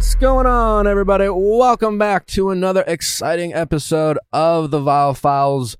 [0.00, 1.26] What's going on, everybody?
[1.28, 5.76] Welcome back to another exciting episode of the Viall Files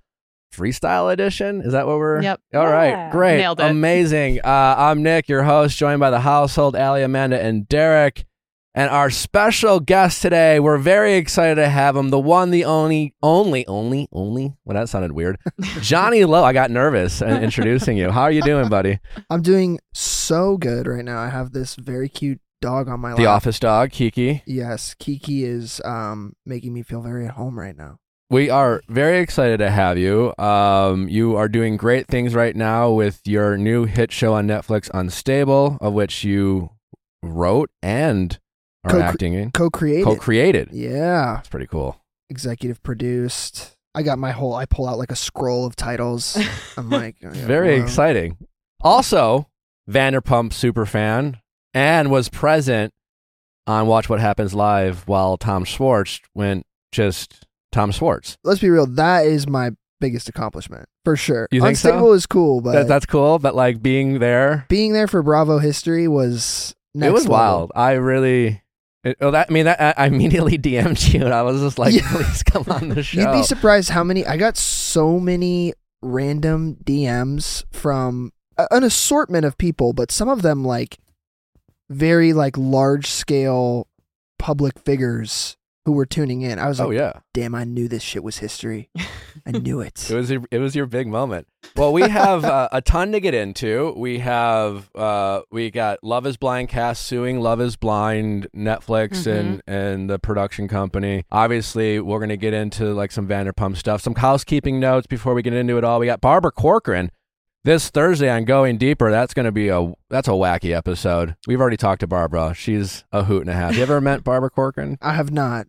[0.54, 1.62] Freestyle Edition.
[1.62, 2.20] Is that what we're?
[2.20, 2.40] Yep.
[2.54, 3.10] All right, Yeah.
[3.12, 3.70] great, Nailed it.
[3.70, 4.40] amazing.
[4.44, 8.26] Uh, I'm Nick, your host, joined by the household, Ali, Amanda, and Derek.
[8.74, 12.10] And our special guest today, we're very excited to have him.
[12.10, 14.52] The one, the only, only, only, only.
[14.66, 15.38] Well, that sounded weird.
[15.80, 16.44] Johnny Lowe.
[16.44, 18.10] I got nervous in introducing you.
[18.10, 18.98] How are you doing, buddy?
[19.30, 21.18] I'm doing so good right now.
[21.20, 23.16] I have this very cute dog on my life.
[23.18, 23.36] The lap.
[23.36, 24.42] office dog, Kiki.
[24.46, 27.98] Yes, Kiki is um making me feel very at home right now.
[28.30, 30.32] We are very excited to have you.
[30.38, 34.88] Um, you are doing great things right now with your new hit show on Netflix,
[34.94, 36.70] Unstable, of which you
[37.24, 38.38] wrote and
[38.84, 39.50] are Co-cre- acting in.
[39.50, 40.04] Co-created.
[40.04, 40.68] Co-created.
[40.70, 41.96] yeah, It's pretty cool.
[42.28, 43.74] executive produced.
[43.96, 44.54] I got my whole.
[44.54, 46.38] I pull out like a scroll of titles.
[46.76, 47.84] I'm like, oh, yeah, Very wow.
[47.84, 48.36] exciting.
[48.80, 49.48] Also,
[49.90, 51.38] Vanderpump super fan
[51.74, 52.92] and was present
[53.66, 58.36] on Watch What Happens Live while Tom Schwartz went just Tom Schwartz.
[58.44, 58.86] Let's be real.
[58.86, 61.46] That is my biggest accomplishment for sure.
[61.50, 61.90] You think so?
[61.90, 65.58] Unstable is cool, but That, that's cool, but like being there, being there for Bravo
[65.58, 67.32] history was it was level.
[67.32, 67.72] wild.
[67.74, 68.62] I really.
[69.04, 71.78] It, well, that I mean, that, I I immediately DM'd you, and I was just
[71.78, 72.10] like, Yeah.
[72.12, 75.72] "Please come on the show." You'd be surprised how many I got so many
[76.02, 78.32] random DMs from
[78.70, 80.98] an assortment of people, but some of them like
[81.90, 83.86] very like large scale
[84.38, 85.56] public figures
[85.86, 86.58] who were tuning in.
[86.58, 88.90] I was like, oh yeah, damn, I knew this shit was history.
[89.46, 90.10] I knew it.
[90.10, 91.48] it was your, it was your big moment.
[91.76, 93.92] Well, we have uh, a ton to get into.
[93.96, 99.62] We have uh, we got Love Is Blind cast suing Love Is Blind, Netflix, and
[99.66, 101.24] and the production company.
[101.32, 105.54] Obviously, we're gonna get into like some Vanderpump stuff, some housekeeping notes before we get
[105.54, 105.98] into it all.
[105.98, 107.10] We got Barbara Corcoran.
[107.62, 111.36] This Thursday on Going Deeper, that's going to be a that's a wacky episode.
[111.46, 112.54] We've already talked to Barbara.
[112.54, 113.76] She's a hoot and a half.
[113.76, 114.96] You ever met Barbara Corcoran?
[115.02, 115.66] I have not,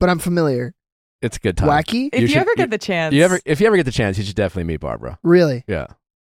[0.00, 0.72] but I'm familiar.
[1.20, 1.68] It's a good time.
[1.68, 2.08] Wacky?
[2.10, 3.84] If You you, should- ever you- get the chance, You ever, if you ever get
[3.84, 5.18] the chance, you should definitely meet Barbara.
[5.22, 5.62] Really?
[5.66, 5.88] Yeah.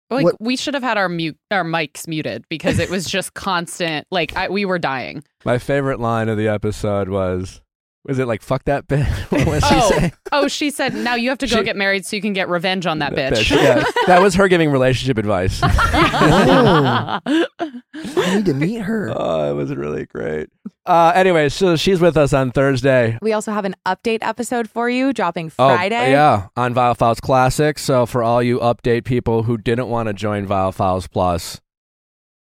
[0.10, 3.34] like what- we should have had our mute our mics muted because it was just
[3.34, 4.06] constant.
[4.12, 5.24] Like I, we were dying.
[5.46, 7.62] My favorite line of the episode was,
[8.08, 9.06] was it like "fuck that bitch"?
[9.32, 9.90] what was she Oh.
[9.92, 10.12] say?
[10.32, 12.50] Oh, she said, "Now you have to go She- get married so you can get
[12.50, 15.62] revenge on that bitch." Yeah, that was her giving relationship advice.
[16.10, 17.20] Oh.
[17.60, 19.12] I need to meet her.
[19.16, 20.50] oh, it was really great.
[20.86, 23.18] Uh, anyway, so she's with us on Thursday.
[23.22, 25.74] We also have an update episode for you dropping Friday.
[25.74, 26.12] Oh, Friday.
[26.12, 27.78] yeah, on Viall Files Classic.
[27.80, 31.60] So for all you update people who didn't want to join Viall Files Plus,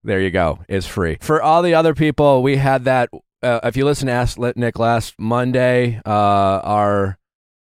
[0.05, 0.61] there you go.
[0.69, 1.19] It's free.
[1.21, 3.09] For all the other people, we had that.
[3.43, 7.19] Uh, if you listen to Ask Nick last Monday, uh, our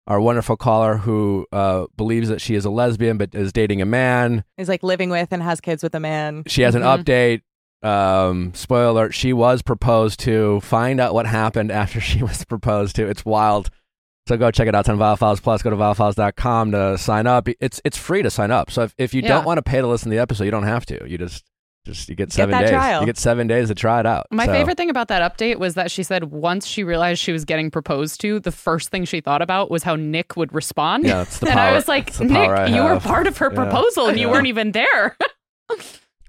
[0.05, 3.85] our wonderful caller who uh, believes that she is a lesbian but is dating a
[3.85, 4.43] man.
[4.57, 6.43] Is like living with and has kids with a man.
[6.47, 7.41] She has an update.
[7.81, 10.59] Um, spoiler alert: she was proposed to.
[10.61, 13.07] Find out what happened after she was proposed to.
[13.07, 13.69] It's wild.
[14.27, 14.81] So go check it out.
[14.81, 15.61] It's on Viall Files Plus.
[15.61, 17.47] Go to viallfiles.com to sign up.
[17.59, 18.71] It's it's free to sign up.
[18.71, 19.29] So if, if you Yeah.
[19.29, 21.05] don't want to pay to listen to the episode, you don't have to.
[21.09, 21.43] You just
[21.85, 22.69] just you get seven that days.
[22.69, 23.01] trial.
[23.01, 24.27] You get seven days to try it out.
[24.31, 27.31] My So- favorite thing about that update was that she said once she realized she
[27.33, 31.05] was getting proposed to, the first thing she thought about was how Nick would respond.
[31.05, 31.69] Yeah, that's the and power.
[31.69, 33.55] I was like, Nick, I you were part of her Yeah.
[33.63, 34.31] proposal and you Yeah.
[34.33, 35.17] weren't even there.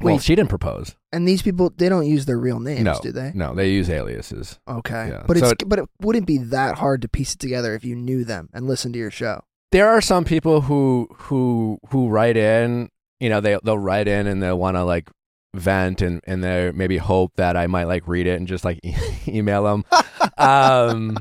[0.00, 0.22] Well, Wait.
[0.22, 0.96] she didn't propose.
[1.12, 3.30] And these people, they don't use their real names, no, do they?
[3.32, 4.58] no, they use aliases.
[4.68, 5.08] Okay.
[5.08, 5.22] Yeah.
[5.26, 7.94] But So it's but it wouldn't be that hard to piece it together if you
[7.94, 9.42] knew them and listened to your show.
[9.70, 12.90] there are some people who who who write in
[13.20, 15.08] you know they they'll write in and they'll want to like
[15.54, 18.80] vent and and they maybe hope that I might like read it and just like
[19.28, 19.84] email them
[20.38, 21.16] um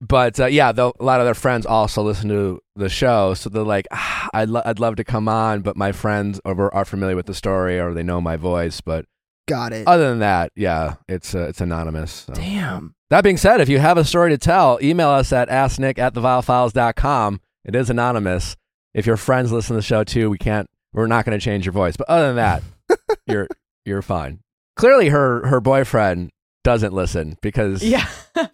[0.00, 3.62] but uh, yeah a lot of their friends also listen to the show so they're
[3.62, 7.16] like ah, I'd, lo- I'd love to come on but my friends are, are familiar
[7.16, 9.04] with the story or they know my voice but
[9.48, 9.86] Got it.
[9.88, 12.34] other than that yeah it's uh, it's anonymous so.
[12.34, 12.94] Damn.
[13.10, 16.14] That being said, if you have a story to tell, email us at asknick at
[16.14, 17.42] theviallfiles.com.
[17.62, 18.56] It is anonymous.
[18.94, 21.66] If your friends listen to the show too, we can't, we're not going to change
[21.66, 21.94] your voice.
[21.94, 22.62] But other than that,
[23.26, 23.48] you're,
[23.84, 24.40] you're fine.
[24.76, 26.30] Clearly her, her boyfriend
[26.64, 28.06] doesn't listen because Yeah,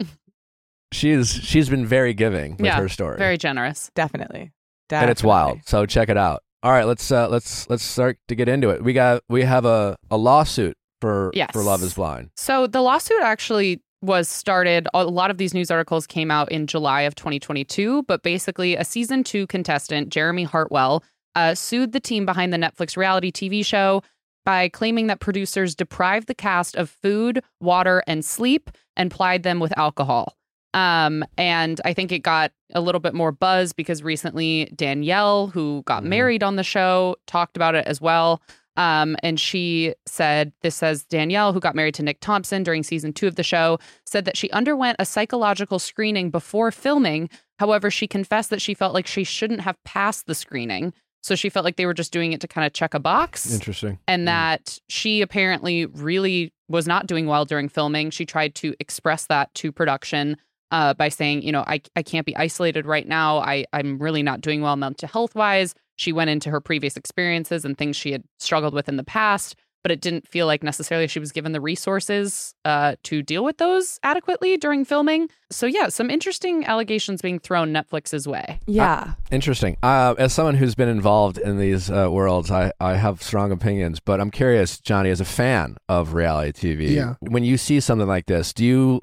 [0.91, 3.91] she's, she's been very giving with Yeah, her story Very generous.
[3.95, 4.51] definitely.
[4.91, 5.59] and it's wild.
[5.65, 6.41] So check it out.
[6.63, 8.83] All right, let's, uh, let's, let's start to get into it.
[8.83, 11.51] We got, we have a, a lawsuit for, Yes.
[11.53, 12.31] for Love is Blind.
[12.35, 14.87] So the lawsuit actually was started.
[14.93, 18.83] A lot of these news articles came out in July of 2022, but basically, a
[18.83, 21.03] season two contestant, Jeremy Hartwell,
[21.35, 24.01] uh, sued the team behind the Netflix reality TV show
[24.49, 29.59] by claiming that producers deprived the cast of food, water, and sleep and plied them
[29.59, 30.35] with alcohol.
[30.73, 35.83] Um, and I think it got a little bit more buzz because recently Danielle, who
[35.85, 36.07] got Mhm.
[36.07, 38.41] married on the show, talked about it as well.
[38.75, 43.13] Um, and she said, this says Danielle, who got married to Nick Thompson during season
[43.13, 47.29] two of the show, said that she underwent a psychological screening before filming.
[47.59, 50.91] However, she confessed that she felt like she shouldn't have passed the screening.
[51.21, 53.51] So she felt like they were just doing it to kind of check a box
[53.53, 53.99] Interesting.
[54.07, 58.09] and that she apparently really was not doing well during filming.
[58.09, 60.37] She tried to express that to production
[60.71, 63.39] uh, by saying, you know, I, I can't be isolated right now.
[63.39, 65.73] I, I'm really not doing well mental health wise.
[65.97, 69.55] She went into her previous experiences and things she had struggled with in the past,
[69.83, 73.57] but it didn't feel like necessarily she was given the resources uh, to deal with
[73.57, 75.29] those adequately during filming.
[75.51, 78.59] So, yeah, some interesting allegations being thrown Netflix's way.
[78.67, 79.13] Yeah.
[79.31, 79.77] Interesting.
[79.81, 83.99] Uh, as someone who's been involved in these uh, worlds, I, I have strong opinions,
[83.99, 87.15] but I'm curious, Johnny, as a fan of reality TV, Yeah.
[87.21, 89.01] when you see something like this, do you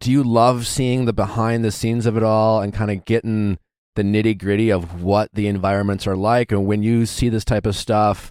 [0.00, 3.58] do you love seeing the behind the scenes of it all and kind of getting
[3.96, 6.52] the nitty gritty of what the environments are like?
[6.52, 8.30] And when you see this type of stuff,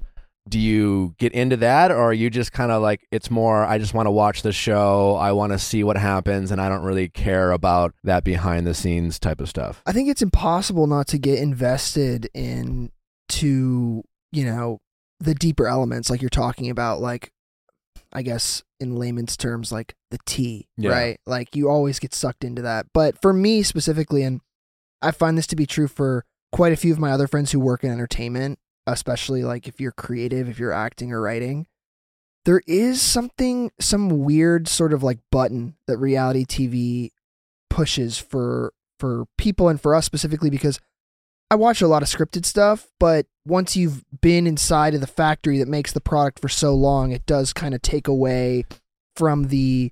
[0.50, 3.64] do you get into that, or are you just kind of like it's more?
[3.66, 5.16] I just want to watch the show.
[5.16, 8.74] I want to see what happens, and I don't really care about that behind the
[8.74, 9.82] scenes type of stuff.
[9.86, 12.92] I think it's impossible not to get invested in
[13.30, 14.80] to, you know,
[15.20, 17.32] the deeper elements like you're talking about, like
[18.14, 20.92] I guess in layman's terms, like the tea, Yeah.
[20.92, 21.20] right?
[21.26, 22.86] Like you always get sucked into that.
[22.94, 24.40] But for me specifically, and
[25.02, 26.24] I find this to be true for
[26.54, 29.92] quite a few of my other friends who work in entertainment, especially like if you're
[29.92, 31.68] creative, if you're acting or writing,
[32.46, 37.12] there is something, some weird sort of like button that reality TV
[37.70, 40.80] pushes for for people and for us specifically because
[41.52, 45.60] I watch a lot of scripted stuff, but once you've been inside of the factory
[45.60, 48.66] that makes the product for so long, it does kind of take away
[49.16, 49.92] from the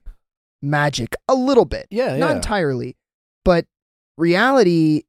[0.62, 1.88] magic a little bit.
[1.92, 2.36] Yeah, Not yeah.
[2.36, 2.98] entirely.
[3.46, 3.68] But
[4.18, 5.04] reality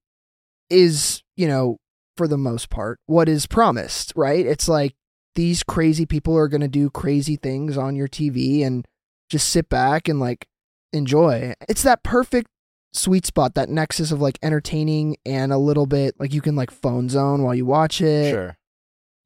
[0.71, 1.79] is, you know,
[2.17, 4.45] for the most part, what is promised, right?
[4.47, 4.95] It's like
[5.35, 8.87] these crazy people are going to do crazy things on your TV and
[9.29, 10.49] just sit back and like
[10.93, 11.55] enjoy.
[11.69, 12.51] It's that perfect
[12.93, 16.71] sweet spot, that nexus of like entertaining and a little bit like you can like
[16.71, 18.31] phone zone while you watch it.
[18.31, 18.57] Sure.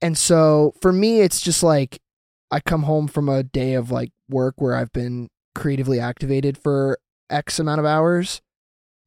[0.02, 2.00] And so for me, it's just like
[2.50, 6.98] I come home from a day of like work where I've been creatively activated for
[7.28, 8.40] X amount of hours,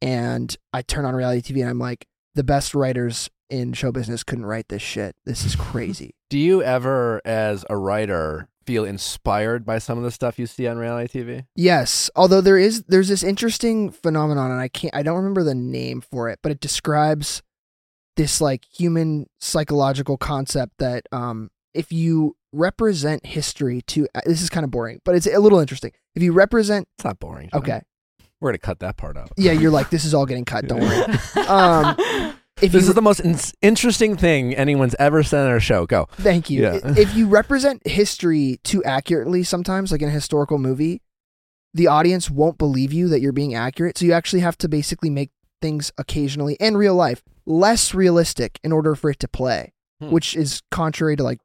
[0.01, 2.05] and I turn on reality TV and I'm like,
[2.35, 5.15] the best writers in show business couldn't write this shit.
[5.25, 6.15] This is crazy.
[6.29, 10.65] Do you ever, as a writer, feel inspired by some of the stuff you see
[10.67, 11.45] on reality TV?
[11.55, 15.53] yes, although there is there's this interesting phenomenon, and I can't I don't remember the
[15.55, 17.41] name for it, but it describes
[18.15, 24.49] this like human psychological concept that um if you represent history to uh, this is
[24.49, 25.91] kind of boring, but it's a little interesting.
[26.15, 27.49] If you represent It's not boring.
[27.51, 27.63] Johnny.
[27.63, 27.81] okay,
[28.39, 29.31] We're going to cut that part out.
[29.37, 30.67] yeah, you're like this is all getting cut.
[30.67, 31.05] Don't worry.
[31.47, 35.59] Um, If This you is the most in- interesting thing anyone's ever said on our
[35.59, 35.85] show.
[35.85, 36.07] Go.
[36.13, 36.61] thank you.
[36.61, 36.79] Yeah.
[36.97, 41.01] If you represent history too accurately, sometimes like in a historical movie,
[41.73, 43.97] the audience won't believe you that you're being accurate.
[43.97, 48.71] So you actually have to basically make things occasionally in real life less realistic in
[48.71, 50.11] order for it to play, Hmm.
[50.11, 51.39] which is contrary to like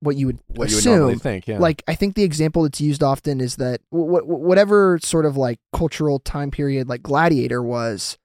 [0.00, 0.96] what you would What you would assume.
[0.98, 1.46] normally think.
[1.46, 1.58] Yeah.
[1.58, 5.36] Like I think the example that's used often is that wh- wh- whatever sort of
[5.36, 8.16] like cultural time period like Gladiator was,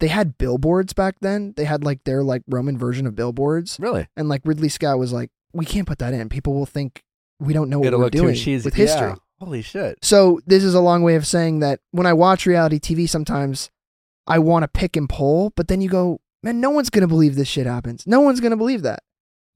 [0.00, 1.54] they had billboards back then.
[1.56, 4.06] They had like their like Roman version of billboards, really?
[4.16, 6.28] and like Ridley Scott was like, we can't put that in.
[6.28, 7.02] People will think
[7.40, 8.64] we don't know what It'll we're look too doing cheesy.
[8.64, 9.08] with history.
[9.08, 9.14] Yeah.
[9.40, 9.98] Holy shit.
[10.02, 13.70] So this is a long way of saying that when I watch reality TV, sometimes
[14.26, 17.34] I want to pick and pull, but then you go, man, no one's gonna believe
[17.36, 18.06] this shit happens.
[18.06, 19.02] No one's gonna believe that.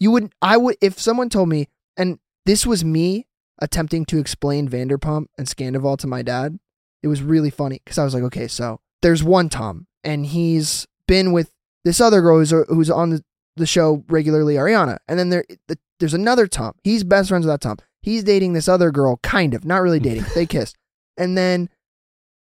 [0.00, 3.26] You would, I would, if someone told me, and this was me
[3.60, 6.58] attempting to explain Vanderpump and Scandoval to my dad.
[7.02, 10.86] It was really funny because I was like, okay, so there's one Tom, and he's
[11.06, 11.52] been with
[11.84, 13.24] this other girl who's, uh, who's on the,
[13.56, 16.74] the show regularly, Ariana, and then there, the, there's another Tom.
[16.82, 17.76] He's best friends with that Tom.
[18.00, 20.04] He's dating this other girl, kind of, not really mm.
[20.04, 20.24] dating.
[20.34, 20.76] They kissed,
[21.16, 21.68] and then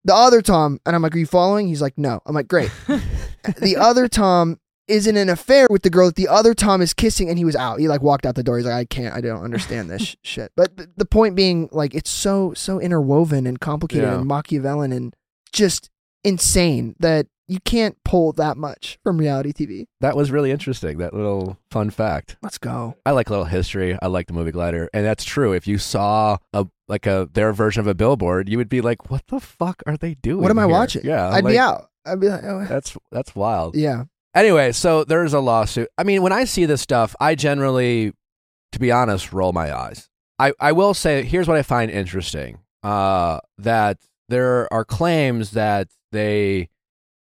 [0.03, 1.68] the other Tom, and I'm like, are you following?
[1.68, 2.22] He's like, no.
[2.25, 2.72] I'm like, great.
[2.88, 6.94] the other Tom is in an affair with the girl that the other Tom is
[6.94, 7.80] kissing, and he was out.
[7.80, 8.58] He like walked out the door.
[8.58, 10.51] He's like, I can't, I don't understand this sh- shit.
[10.56, 14.15] But th- the point being, like, it's so so interwoven and complicated Yeah.
[14.15, 15.15] and Machiavellian and
[15.53, 15.89] just
[16.24, 19.86] insane that you can't pull that much from reality TV.
[20.00, 21.00] That was really interesting.
[21.00, 22.38] That little fun fact.
[22.41, 22.96] Let's go.
[23.05, 23.98] I like a little history.
[24.01, 25.51] I like the movie Glider, and that's true.
[25.51, 29.12] If you saw a like a their version of a billboard, you would be like,
[29.12, 30.41] "What the fuck are they doing?
[30.41, 31.01] What am I here?" watching?
[31.03, 31.89] Yeah, I'd like, be out.
[32.05, 33.75] I'd be like, oh, That's that's wild.
[33.75, 34.05] yeah.
[34.34, 35.89] Anyway, so there's a lawsuit.
[35.98, 38.13] I mean, when I see this stuff, I generally,
[38.72, 40.10] to be honest, roll my eyes.
[40.39, 43.98] I, I will say, here's what I find interesting: uh, that
[44.29, 46.70] there are claims that they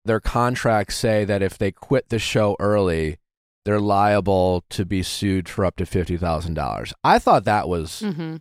[0.06, 3.18] their contracts say that if they quit the show early,
[3.66, 6.94] they're liable to be sued for up to fifty thousand dollars.
[7.04, 8.38] I thought that was hmm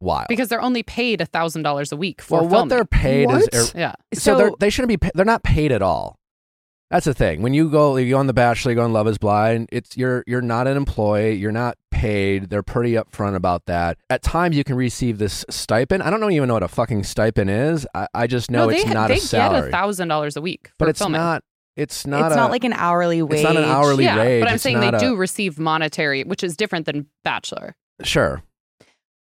[0.00, 0.26] wild.
[0.28, 2.68] Because they're only paid a thousand dollars a week for well, what filming.
[2.70, 3.42] they're paid What?
[3.54, 3.94] is er, yeah.
[4.14, 4.96] so, So, they're, they shouldn't be.
[4.96, 6.18] pa- They're not paid at all.
[6.94, 7.42] That's the thing.
[7.42, 9.68] When you go, you go on The Bachelor, you go on Love Is Blind.
[9.72, 11.34] It's you're you're not an employee.
[11.34, 12.50] You're not paid.
[12.50, 13.98] They're pretty upfront about that.
[14.10, 16.04] At times, you can receive this stipend.
[16.04, 17.84] I don't know- even know what a fucking stipend is.
[17.96, 19.62] I, I just know no, they it's not they a salary.
[19.62, 21.20] They get a thousand dollars a week, but it's filming.
[21.20, 21.42] not.
[21.76, 22.26] It's not.
[22.26, 23.40] it's a, not like an hourly wage.
[23.40, 24.42] It's not an hourly yeah, wage.
[24.42, 27.74] but I'm It's saying they a- do receive monetary, which is different than bachelor.
[28.04, 28.40] Sure,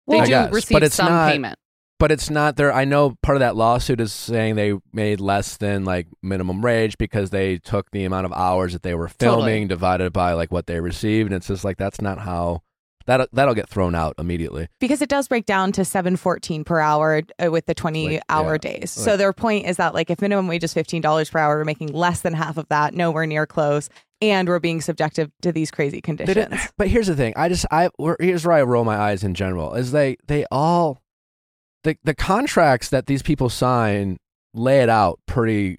[0.09, 1.59] They I do guess, but receive it's some not- payment.
[2.03, 2.73] But it's not there.
[2.73, 6.99] I know part of that lawsuit is saying they made less than like minimum wage
[6.99, 9.65] because they took the amount of hours that they were filming Totally.
[9.67, 12.63] divided by like what they received, and it's just like that's not how
[13.07, 14.67] that that'll get thrown out immediately.
[14.81, 18.55] because it does break down to 714 per hour uh, with the 20 Like, hour
[18.55, 18.59] yeah.
[18.79, 18.91] days.
[18.91, 21.93] so their point is that like if minimum wage is $15 per hour, we're making
[21.93, 23.89] less than half of that, nowhere near close,
[24.21, 26.55] and we're being subjected to these crazy conditions.
[26.79, 27.33] but here's the thing.
[27.37, 27.91] I just I
[28.21, 31.01] here's where I roll my eyes in general is they they all
[31.85, 34.19] the the contracts that these people sign
[34.55, 35.79] lay it out pretty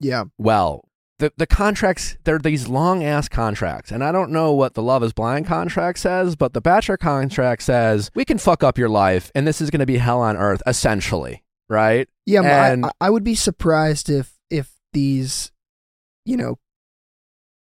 [0.00, 0.24] Yeah.
[0.38, 0.84] well.
[1.18, 5.02] The the contracts they're these long ass contracts, and I don't know what the Love
[5.02, 9.32] Is Blind contract says, but the Bachelor contract says we can fuck up your life,
[9.34, 12.08] and this is going to be hell on earth, essentially, right?
[12.24, 15.50] Yeah, And- I, I would be surprised if if these,
[16.24, 16.58] you know,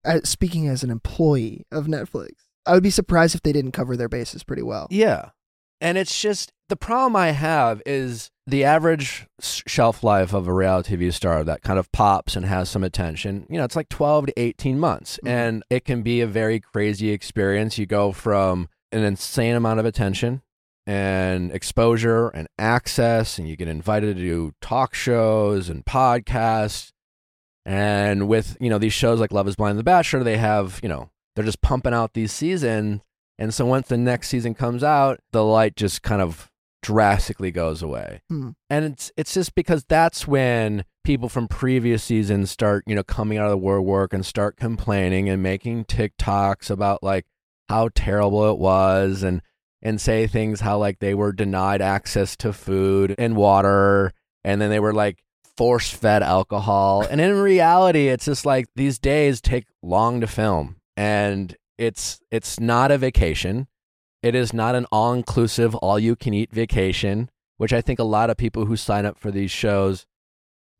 [0.06, 2.32] uh, speaking as an employee of Netflix,
[2.66, 4.88] I would be surprised if they didn't cover their bases pretty well.
[4.90, 5.30] Yeah.
[5.84, 10.96] And it's just the problem I have is the average shelf life of a reality
[10.96, 13.46] TV star that kind of pops and has some attention.
[13.50, 15.20] You know, it's like 12 to 18 months.
[15.24, 15.30] Mhm.
[15.30, 17.78] And it can be a very crazy experience.
[17.78, 20.42] You go from an insane amount of attention
[20.88, 26.92] and exposure and access, and you get invited to do talk shows and podcasts.
[27.66, 30.80] And with, you know, these shows like Love is Blind and The Bachelor, they have,
[30.82, 33.02] you know, they're just pumping out these seasons.
[33.44, 36.50] And so once the next season comes out, the light just kind of
[36.82, 38.22] drastically goes away.
[38.30, 38.52] Hmm.
[38.70, 43.38] And it's it's just because that's when people from previous seasons start, you know, coming
[43.38, 47.26] out of the woodwork and start complaining and making TikToks about like
[47.68, 49.42] how terrible it was and
[49.82, 54.14] and say things how like they were denied access to food and water
[54.46, 55.22] and then they were like
[55.58, 57.02] force fed alcohol.
[57.02, 62.60] And in reality, it's just like these days take long to film and it's it's
[62.60, 63.68] not a vacation.
[64.22, 68.06] It is not an all inclusive, all you can eat vacation, which I think a
[68.06, 70.06] lot of people who sign up for these shows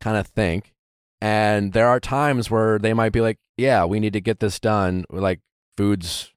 [0.00, 0.72] kind of think.
[1.20, 4.58] And there are times where they might be like, yeah, we need to get this
[4.58, 5.40] done, like
[5.76, 6.32] food's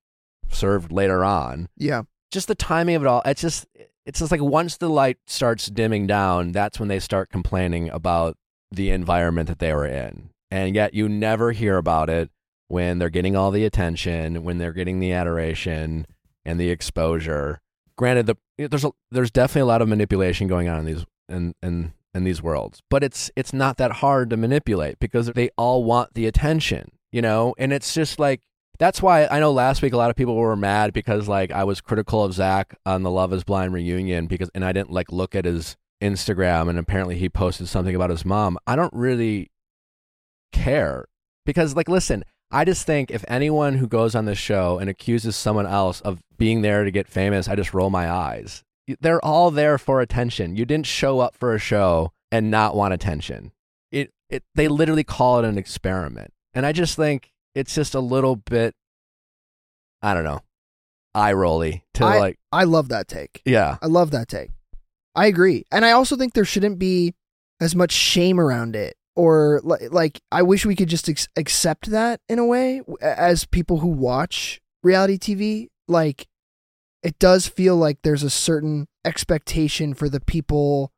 [0.50, 1.70] served later on.
[1.78, 2.04] Yeah.
[2.32, 3.66] Just the timing of it all, it's just
[4.06, 8.38] it's just like once the light starts dimming down, that's when they start complaining about
[8.72, 10.30] the environment that they were in.
[10.50, 12.30] And yet you never hear about it
[12.68, 16.06] when they're getting all the attention, when they're getting the adoration
[16.46, 17.60] and the exposure.
[17.98, 21.54] Granted, the there's a, there's definitely a lot of manipulation going on in these in
[21.62, 25.84] in in these worlds, but it's it's not that hard to manipulate because they all
[25.84, 27.54] want the attention, you know.
[27.58, 28.42] And it's just like
[28.80, 31.64] that's why I know last week a lot of people were mad because like I
[31.64, 35.12] was critical of Zach on the Love Is Blind reunion because and I didn't like
[35.12, 38.58] look at his Instagram and apparently he posted something about his mom.
[38.68, 39.52] I don't really
[40.52, 41.06] care
[41.46, 45.36] because like listen i just think if anyone who goes on this show and accuses
[45.36, 48.64] someone else of being there to get famous i just roll my eyes
[49.02, 52.94] they're all there for attention you didn't show up for a show and not want
[52.94, 53.52] attention
[53.92, 58.00] it, it they literally call it an experiment and i just think it's just a
[58.00, 58.74] little bit
[60.02, 60.40] i don't know
[61.16, 63.42] eye rolly to I- like I love that take.
[63.46, 64.52] yeah I love that take.
[65.16, 65.64] I agree.
[65.72, 67.16] And I also think there shouldn't be
[67.60, 71.90] as much shame around it or li- like I wish we could just ex- accept
[71.92, 76.28] that in a way as people who watch reality TV like
[77.04, 80.92] it does feel like there's a certain expectation for the people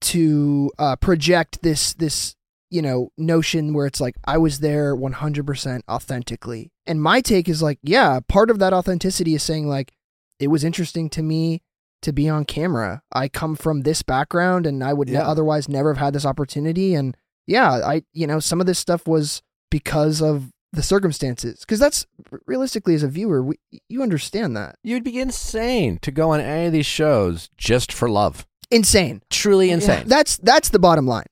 [0.00, 2.34] to uh, project this this
[2.70, 6.72] you know notion where it's like I was there 100% authentically.
[6.86, 9.92] And my take is like yeah, part of that authenticity is saying like
[10.40, 11.62] it was interesting to me
[12.04, 13.02] to be on camera.
[13.12, 16.94] I come from this background and I would ne- otherwise never have had this opportunity
[16.94, 21.78] and yeah, I you know some of this stuff was because of the circumstances cuz
[21.78, 22.06] that's
[22.46, 23.56] realistically as a viewer we,
[23.88, 24.76] you understand that.
[24.82, 29.22] you'd be insane to go on any of these shows just for love Insane.
[29.30, 31.26] truly insane That's that's the bottom line.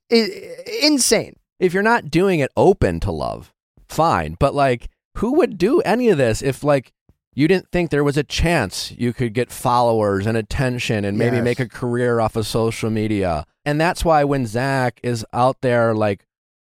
[0.81, 1.35] Insane.
[1.59, 3.53] if you're not doing it open to love,
[3.87, 4.35] fine.
[4.39, 6.91] But like, who would do any of this if like
[7.35, 11.37] you didn't think there was a chance you could get followers and attention and maybe
[11.37, 11.43] Yes.
[11.43, 13.45] make a career off of social media?
[13.65, 16.25] And that's why when Zach is out there like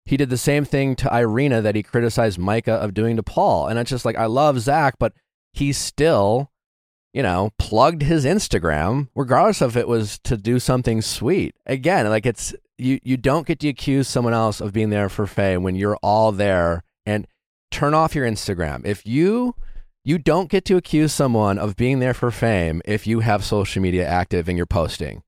[0.04, 3.66] he did the same thing to Irina that he criticized Micah of doing to Paul.
[3.68, 5.12] And it's just like I love Zach, but
[5.52, 6.50] he still,
[7.12, 11.54] you know, plugged his Instagram, regardless of if it was to do something sweet.
[11.66, 15.26] Again, like it's you you don't get to accuse someone else of being there for
[15.26, 17.26] fame when you're all there and
[17.70, 18.86] turn off your Instagram.
[18.86, 19.54] If you
[20.08, 23.82] you don't get to accuse someone of being there for fame if you have social
[23.82, 25.22] media active and you're posting.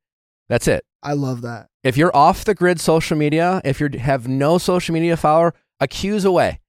[0.48, 0.86] That's it.
[1.02, 1.66] I love that.
[1.84, 6.24] If you're off the grid social media, if you have no social media follower, accuse
[6.24, 6.60] away.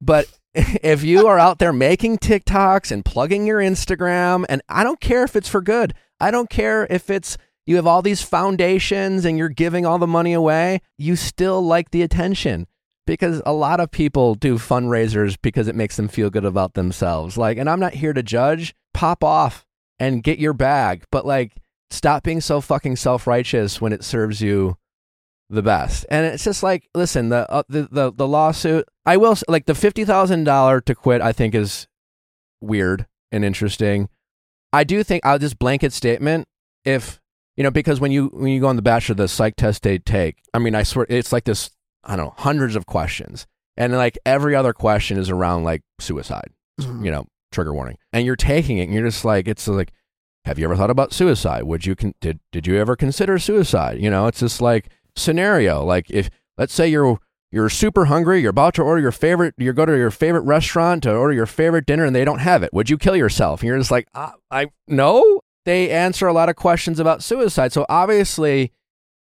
[0.00, 5.00] But if you are out there making TikToks and plugging your Instagram, and I don't
[5.00, 9.24] care if it's for good, I don't care if it's you have all these foundations
[9.24, 12.68] and you're giving all the money away, you still like the attention
[13.08, 17.36] because a lot of people do fundraisers because it makes them feel good about themselves.
[17.36, 19.64] Like, and I'm not here to judge, pop off
[19.98, 21.56] and get your bag, but like,
[21.90, 24.76] stop being so fucking self righteous when it serves you
[25.50, 26.06] the best.
[26.10, 28.86] And it's just like, listen, the uh, the, the the lawsuit.
[29.06, 31.20] I will like the fifty thousand dollar to quit.
[31.20, 31.86] I think is
[32.60, 34.08] weird and interesting.
[34.72, 36.46] I do think I'll just blanket statement
[36.84, 37.20] if
[37.56, 39.98] you know because when you when you go on the bachelor the psych test they
[39.98, 40.38] take.
[40.52, 41.70] I mean, I swear it's like this.
[42.04, 46.50] I don't know, hundreds of questions, and like every other question is around like suicide.
[46.80, 47.04] Mhm.
[47.04, 49.92] You know, trigger warning, and you're taking it, and you're just like, it's like
[50.44, 51.64] have you ever thought about suicide?
[51.64, 54.00] Would you con- did did you ever consider suicide?
[54.00, 55.84] You know, it's just like scenario.
[55.84, 57.18] Like if let's say you're
[57.50, 61.02] you're super hungry, you're about to order your favorite, you go to your favorite restaurant
[61.02, 62.72] to order your favorite dinner, and they don't have it.
[62.72, 63.60] Would you kill yourself?
[63.60, 65.40] And you're just like, uh, I no.
[65.64, 67.72] They answer a lot of questions about suicide.
[67.74, 68.72] So obviously,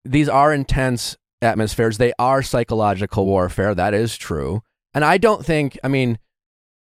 [0.04, 1.98] these are intense atmospheres.
[1.98, 3.74] They are psychological warfare.
[3.74, 4.62] That is true.
[4.94, 5.78] And I don't think.
[5.84, 6.18] I mean,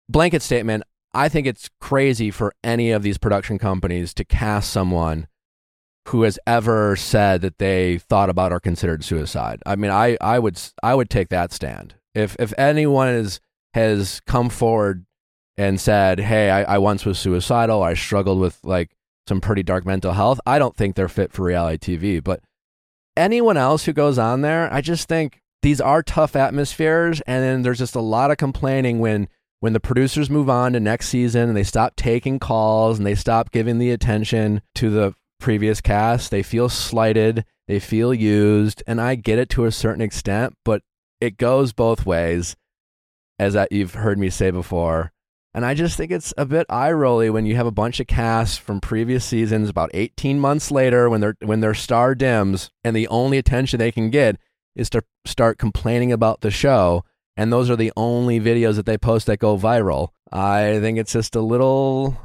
[0.09, 0.85] blanket statement.
[1.13, 5.29] I think it's crazy for any of these production companies to cast someone
[6.09, 9.63] who has ever said that they thought about or considered suicide.
[9.65, 11.95] I mean, I, I would I would take that stand.
[12.15, 13.41] If if anyone is
[13.75, 15.07] has come forward
[15.57, 17.83] and said, "Hey, I, I once was suicidal.
[17.83, 18.90] I struggled with like
[19.27, 22.23] some pretty dark mental health," I don't think they're fit for reality TV.
[22.23, 22.40] But
[23.16, 27.62] anyone else who goes on there, I just think these are tough atmospheres, and then
[27.62, 29.29] there's just a lot of complaining when
[29.61, 33.14] when the producers move on to next season and they stop taking calls and they
[33.14, 39.00] stop giving the attention to the previous cast, they feel slighted, they feel used, and
[39.00, 40.83] I get it to a certain extent, but
[41.18, 42.57] it goes both ways,
[43.38, 45.12] as that you've heard me say before.
[45.55, 48.09] And I just think it's a bit eye rolly when you have a bunch of
[48.09, 52.97] casts from previous seasons about 18 months later when their when their star dims and
[52.97, 54.37] the only attention they can get
[54.75, 57.05] is to start complaining about the show
[57.37, 60.09] and those are the only videos that they post that go viral.
[60.33, 62.17] I think it's just a little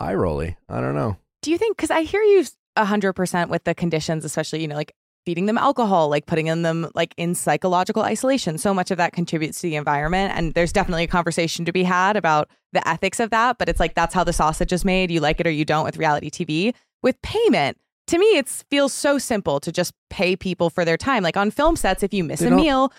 [0.00, 0.56] eye rolly.
[0.68, 1.16] I don't know.
[1.42, 1.76] Do you think?
[1.76, 2.44] Because I hear you
[2.76, 4.94] hundred percent with the conditions, especially you know, like
[5.26, 8.56] feeding them alcohol, like putting in them like in psychological isolation.
[8.58, 11.82] So much of that contributes to the environment, and there's definitely a conversation to be
[11.82, 13.58] had about the ethics of that.
[13.58, 15.10] But it's like that's how the sausage is made.
[15.10, 16.74] You like it or you don't with reality TV.
[17.02, 17.76] With payment,
[18.08, 21.22] to me, it feels so simple to just pay people for their time.
[21.22, 22.92] Like on film sets, if you miss a meal,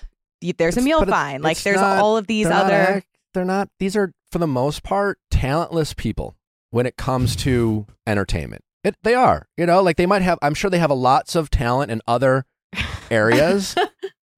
[0.58, 1.42] there's a meal fine.
[1.42, 2.74] Like there's not- all of these they're other.
[2.74, 3.70] act- they're not.
[3.80, 6.36] These are for the most part talentless people
[6.72, 8.64] when it comes to entertainment.
[8.84, 9.48] It, they are.
[9.58, 10.40] You know, like they might have.
[10.42, 12.46] I'm sure they have a lots of talent in other
[13.12, 13.76] areas,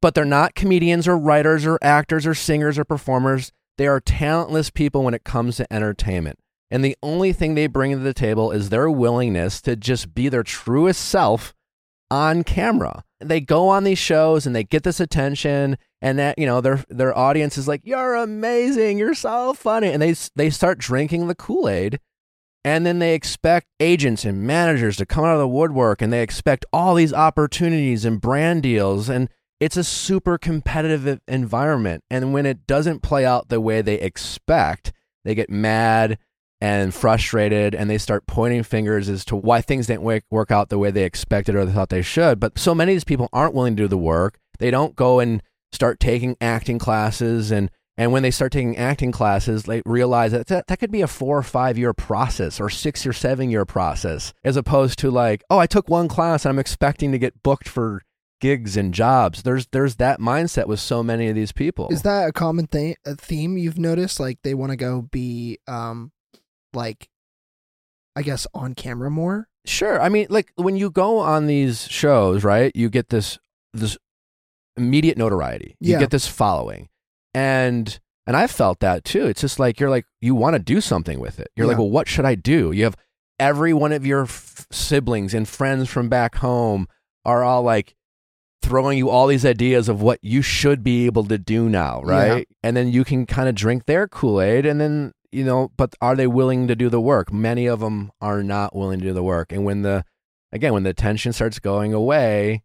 [0.02, 3.52] but they're not comedians or writers or actors or singers or performers.
[3.78, 6.40] They are talentless people when it comes to entertainment.
[6.70, 10.30] And the only thing they bring to the table is their willingness to just be
[10.30, 11.54] their truest self
[12.10, 13.04] on camera.
[13.20, 16.84] They go on these shows and they get this attention and that, you know, their
[16.90, 18.98] their audience is like, "You're amazing.
[18.98, 22.00] You're so funny." And they they start drinking the Kool-Aid
[22.64, 26.22] and then they expect agents and managers to come out of the woodwork and they
[26.22, 32.04] expect all these opportunities and brand deals and it's a super competitive environment.
[32.10, 34.92] And when it doesn't play out the way they expect
[35.24, 36.18] they get mad
[36.60, 40.78] and frustrated and they start pointing fingers as to why things didn't work, out the
[40.78, 42.40] way they expected or they thought they should.
[42.40, 44.40] But so many of these people aren't willing to do the work.
[44.60, 49.12] They don't go and start taking acting classes and and when they start taking acting
[49.12, 52.70] classes, they realize that that, that could be a four or five year process or
[52.70, 56.50] six or seven year process, as opposed to like, oh, I took one class and
[56.52, 58.02] I'm expecting to get booked for
[58.40, 59.44] gigs and jobs.
[59.44, 61.90] There's there's that mindset with so many of these people.
[61.92, 64.20] Is that a common thing, a theme you've noticed?
[64.20, 66.12] Like they want to go be, um,
[66.74, 67.10] like,
[68.16, 69.48] I guess on camera more.
[69.66, 70.02] Sure.
[70.02, 72.72] I mean, like when you go on these shows, right?
[72.74, 73.38] You get this
[73.74, 73.98] this
[74.76, 75.76] immediate notoriety.
[75.80, 76.00] You Yeah.
[76.00, 76.90] get this following,
[77.34, 79.26] and and I've felt that too.
[79.28, 81.50] It's just like you're like you want to do something with it.
[81.56, 82.72] You're like, well, what should I do?
[82.72, 82.96] You have
[83.40, 86.88] every one of your f- siblings and friends from back home
[87.26, 87.96] are all like
[88.62, 92.48] throwing you all these ideas of what you should be able to do now, right?
[92.64, 95.96] And then you can kind of drink their Kool Aid, and then you know, but
[96.02, 97.34] are they willing to do the work?
[97.34, 100.06] Many of them are not willing to do the work, and when the
[100.52, 102.62] again when the tension starts going away,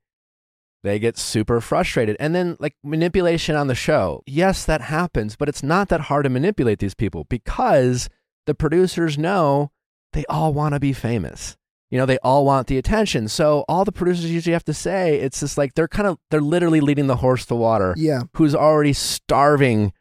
[0.87, 2.17] they get super frustrated.
[2.19, 6.25] And then like manipulation on the show, yes, that happens, but it's not that hard
[6.25, 8.09] to manipulate these people because
[8.47, 9.71] the producers know
[10.13, 11.57] they all want to be famous
[11.91, 15.21] you know they all want the attention so all the producers usually have to say
[15.21, 18.23] it's just like they're kind of they're literally leading the horse to water Yeah.
[18.35, 19.93] who's already starving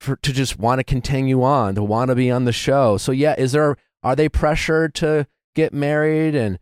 [0.00, 3.10] for to just want to continue on to want to be on the show so
[3.10, 6.58] yeah is there are they pressured to get married and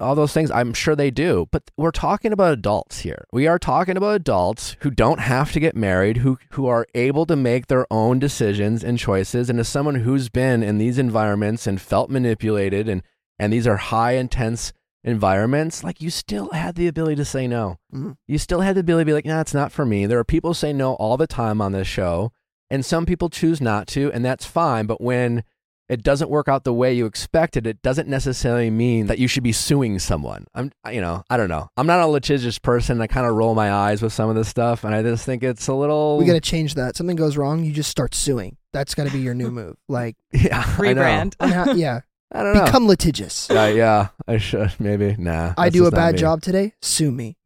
[0.00, 1.46] all those things i'm sure they do.
[1.50, 3.24] But we're talking about adults here.
[3.32, 7.26] We are talking about adults who don't have to get married who who are able
[7.26, 9.48] to make their own decisions and choices.
[9.50, 13.02] And as someone who's been in these environments and felt manipulated and
[13.38, 17.76] and these are high intense environments like you still had the ability to say no.
[17.94, 18.16] Mhm.
[18.28, 20.06] you still had the ability to be like nah it's not for me.
[20.06, 22.32] There are people who say no all the time on this show
[22.70, 24.86] and some people choose not to and that's fine.
[24.86, 25.42] But when
[25.90, 29.42] it doesn't work out the way you expected it doesn't necessarily mean that you should
[29.42, 33.06] be suing someone i'm you know i don't know i'm not a litigious person i
[33.06, 35.66] kind of roll my eyes with some of this stuff and i just think it's
[35.68, 36.96] a little We got to change that.
[36.96, 38.56] Something goes wrong, you just start suing.
[38.72, 39.76] That's got to be your new move.
[39.88, 41.02] Like, yeah I know.
[41.02, 41.36] Rebrand.
[41.40, 42.00] unha- yeah,
[42.32, 43.48] i don't know become litigious.
[43.50, 46.74] yeah, yeah i should maybe nah I do a bad job today.
[46.80, 47.36] Sue me.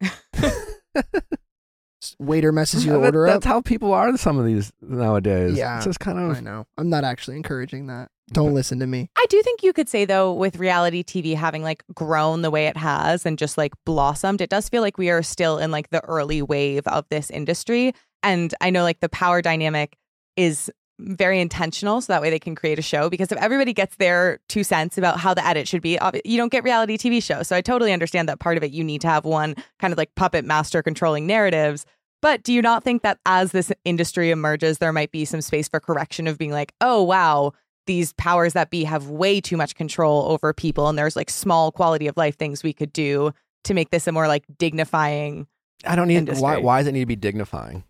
[2.19, 3.41] Waiter messes your That- order that's up.
[3.43, 5.77] That's how people are some of these nowadays Yeah.
[5.77, 6.37] it's just kind of.
[6.37, 6.67] I know.
[6.77, 8.09] I'm not actually encouraging that.
[8.33, 9.09] Don't listen to me.
[9.15, 12.65] I do think you could say though, with reality TV having like grown the way
[12.67, 15.89] it has and just like blossomed, it does feel like we are still in like
[15.91, 17.93] the early wave of this industry.
[18.23, 19.95] And I know like the power dynamic
[20.35, 23.97] is very intentional so that way they can create a show because if everybody gets
[23.97, 27.49] their two cents about how the edit should be you don't get reality tv shows
[27.49, 29.97] so i totally understand that part of it you need to have one kind of
[29.97, 31.85] like puppet master controlling narratives
[32.25, 35.67] but do you not think that as this industry emerges there might be some space
[35.67, 37.51] for correction of being like oh wow
[37.85, 41.71] these powers that be have way too much control over people and there's like small
[41.71, 43.31] quality of life things we could do
[43.63, 45.47] to make this a more like dignifying
[45.85, 46.41] I don't need industry.
[46.41, 47.83] why why does it need to be dignifying?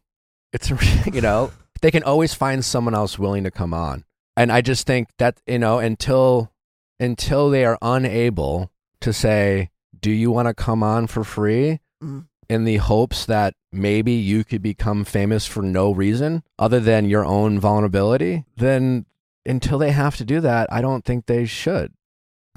[0.54, 0.70] It's
[1.14, 4.04] you know, they can always find someone else willing to come on.
[4.38, 6.52] And I just think that, you know, until
[7.00, 8.72] until they are unable
[9.02, 12.28] to say, "Do you want to come on for free?" Mm.
[12.50, 17.26] In the hopes that maybe you could become famous for no reason other than your
[17.26, 19.06] own vulnerability, then
[19.46, 21.94] until they have to do that, I don't think they should.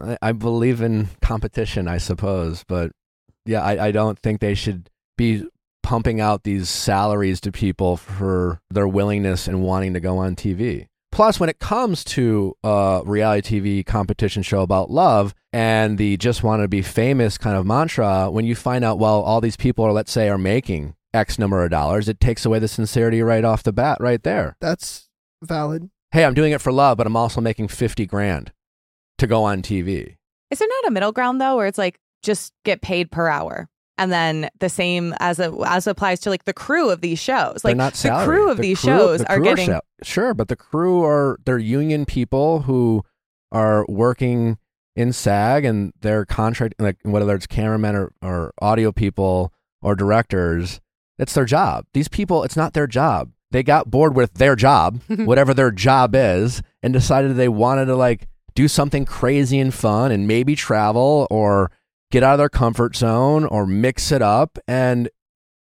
[0.01, 2.93] I, I believe in competition, I suppose, but
[3.45, 5.45] yeah, I, I don't think they should be
[5.83, 10.89] pumping out these salaries to people for their willingness and wanting to go on TV.
[11.19, 16.45] Plus, when it comes to a reality TV competition show about love and the just
[16.45, 19.85] want to be famous kind of mantra, when you find out, well, all these people
[19.85, 23.45] are, let's say, are making X number of dollars, it takes away the sincerity right
[23.45, 24.57] off the bat, right there.
[24.61, 25.09] That's
[25.43, 25.91] valid.
[26.13, 28.53] Hey, I'm doing it for love, but I'm also making 50 grand
[29.19, 30.19] to go on TV.
[30.53, 33.69] Is there not a middle ground though, where it's like just get paid per hour,
[33.99, 37.65] and then the same as a, as applies to like the crew of these shows?
[37.65, 40.49] Like not the crew of The these crew- shows the are getting sal- sure, but
[40.49, 43.03] the crew are they're union people who
[43.53, 44.59] are working
[44.97, 50.81] in SAG and they're contract like whether it's cameramen or, or audio people or directors.
[51.19, 51.85] It's their job.
[51.95, 53.33] These people, it's not their job.
[53.51, 57.97] They got bored with their job, whatever their job is, and decided they wanted to
[57.97, 61.71] like do something crazy and fun and maybe travel or
[62.11, 64.59] get out of their comfort zone or mix it up.
[64.67, 65.09] And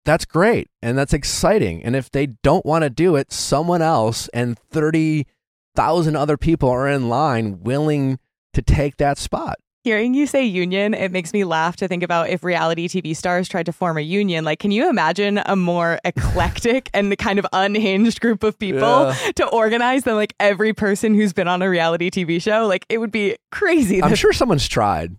[0.03, 1.83] that's great and that's exciting.
[1.83, 6.87] And if they don't want to do it, someone else and 30,000 other people are
[6.87, 8.19] in line willing
[8.53, 9.55] to take that spot.
[9.83, 13.47] Hearing you say union, it makes me laugh to think about if reality TV stars
[13.47, 14.43] tried to form a union.
[14.43, 18.79] Like, can you imagine a more eclectic and the kind of unhinged group of people
[18.79, 19.13] Yeah.
[19.35, 22.65] to organize than like every person who's been on a reality TV show?
[22.65, 24.01] Like, it would be crazy.
[24.01, 25.15] I'm sure someone's tried.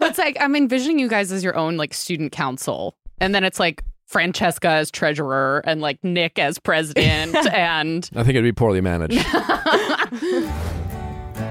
[0.00, 3.58] It's like I'm envisioning you guys as your own like student council, and then it's
[3.58, 8.80] like Francesca as treasurer and like Nick as president, and I think it'd be poorly
[8.80, 9.24] managed.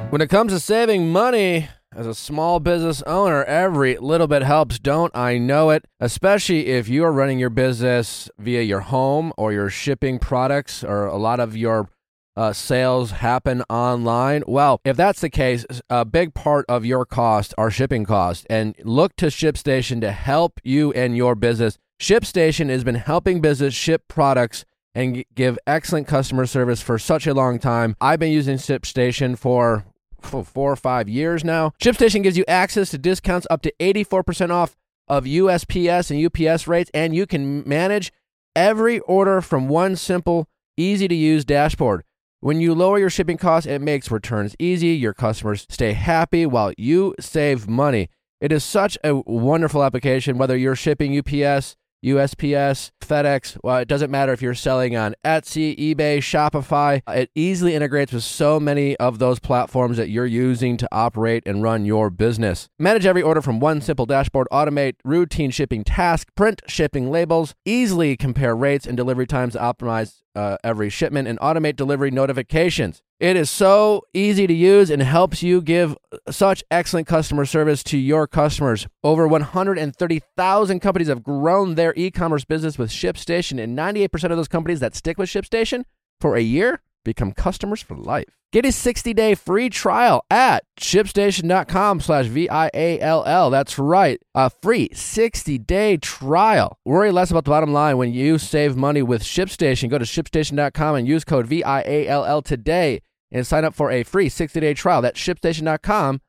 [0.09, 4.79] When it comes to saving money as a small business owner, every little bit helps,
[4.79, 5.83] don't I know it?
[5.99, 11.07] Especially if you are running your business via your home or you're shipping products or
[11.07, 11.89] a lot of your
[12.37, 14.43] uh, sales happen online.
[14.47, 18.45] Well, if that's the case, a big part of your cost are shipping costs.
[18.49, 21.77] And look to ShipStation to help you and your business.
[21.99, 27.33] ShipStation has been helping business ship products and give excellent customer service for such a
[27.33, 27.95] long time.
[27.99, 29.85] I've been using ShipStation for
[30.21, 31.71] for four or five years now.
[31.81, 34.75] ShipStation gives you access to discounts up to 84% off
[35.07, 38.11] of USPS and UPS rates, and you can manage
[38.55, 42.03] every order from one simple, easy to use dashboard.
[42.39, 44.89] When you lower your shipping costs, it makes returns easy.
[44.89, 48.09] Your customers stay happy while you save money.
[48.39, 53.57] It is such a wonderful application, whether you're shipping UPS, USPS, FedEx.
[53.63, 57.01] Well, it doesn't matter if you're selling on Etsy, eBay, Shopify.
[57.07, 61.63] It easily integrates with so many of those platforms that you're using to operate and
[61.63, 62.69] run your business.
[62.79, 68.17] Manage every order from one simple dashboard, automate routine shipping tasks, print shipping labels, easily
[68.17, 73.01] compare rates and delivery times to optimize uh, every shipment, and automate delivery notifications.
[73.19, 75.97] It is so easy to use and helps you give
[76.29, 78.87] such excellent customer service to your customers.
[79.03, 84.47] Over 130,000 companies have grown their e commerce business with ShipStation, and 98% of those
[84.47, 85.83] companies that stick with ShipStation
[86.19, 88.37] for a year become customers for life.
[88.53, 93.49] Get a 60-day free trial at shipstation.com slash V-I-A-L-L.
[93.49, 96.77] That's right, a free 60-day trial.
[96.85, 99.89] Worry less about the bottom line when you save money with ShipStation.
[99.89, 104.73] Go to shipstation.com and use code V-I-A-L-L today and sign up for a free 60-day
[104.75, 105.01] trial.
[105.01, 106.21] That's shipstation.com,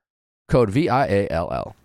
[0.48, 1.76] code V-I-A-L-L.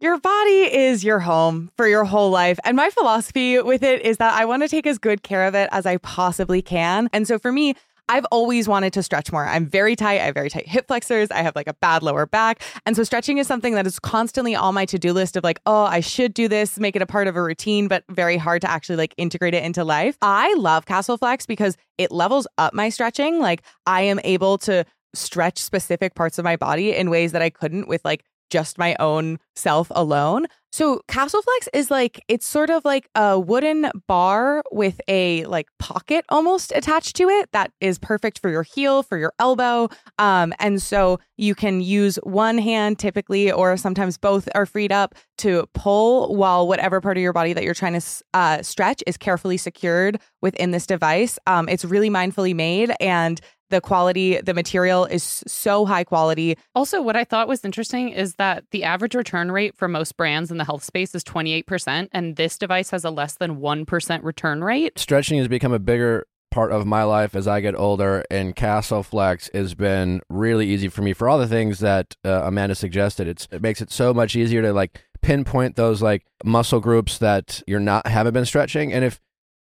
[0.00, 2.60] Your body is your home for your whole life.
[2.64, 5.56] And my philosophy with it is that I want to take as good care of
[5.56, 7.08] it as I possibly can.
[7.12, 7.74] And so for me,
[8.08, 9.44] I've always wanted to stretch more.
[9.44, 10.20] I'm very tight.
[10.20, 11.32] I have very tight hip flexors.
[11.32, 12.62] I have like a bad lower back.
[12.86, 15.58] And so stretching is something that is constantly on my to do list of like,
[15.66, 18.60] oh, I should do this, make it a part of a routine, but very hard
[18.62, 20.16] to actually like integrate it into life.
[20.22, 23.40] I love CastleFlexx because it levels up my stretching.
[23.40, 27.50] Like I am able to stretch specific parts of my body in ways that I
[27.50, 30.46] couldn't with like just my own self alone.
[30.70, 36.24] So CastleFlexx is like it's sort of like a wooden bar with a like pocket
[36.28, 39.88] almost attached to it that is perfect for your heel, for your elbow.
[40.18, 45.14] Um, and so you can use one hand typically, or sometimes both are freed up
[45.38, 49.16] to pull while whatever part of your body that you're trying to uh, stretch is
[49.16, 51.38] carefully secured within this device.
[51.46, 56.56] Um, it's really mindfully made and the quality, the material is so high quality.
[56.74, 60.50] Also, what I thought was interesting is that the average return rate for most brands
[60.50, 64.64] in the health space is 28%, and this device has a less than 1% return
[64.64, 64.98] rate.
[64.98, 69.54] Stretching has become a bigger part of my life as I get older, and CastleFlexx
[69.54, 73.28] has been really easy for me for all the things that uh, Amanda suggested.
[73.28, 77.62] It's, it makes it so much easier to like pinpoint those like muscle groups that
[77.66, 79.20] you're not haven't been stretching, and if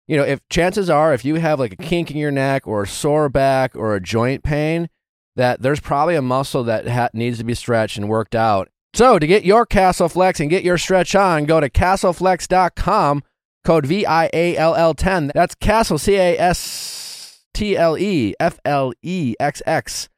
[0.08, 2.84] you know, if chances are, if you have like a kink in your neck or
[2.84, 4.90] a sore back or a joint pain,
[5.36, 8.70] that there's probably a muscle that ha- needs to be stretched and worked out.
[8.94, 13.24] So to get your CastleFlexx and get your stretch on, go to castleflexx.com,
[13.64, 15.32] code VIALL10.
[15.34, 20.10] That's Castle, C A S T L E F L E X X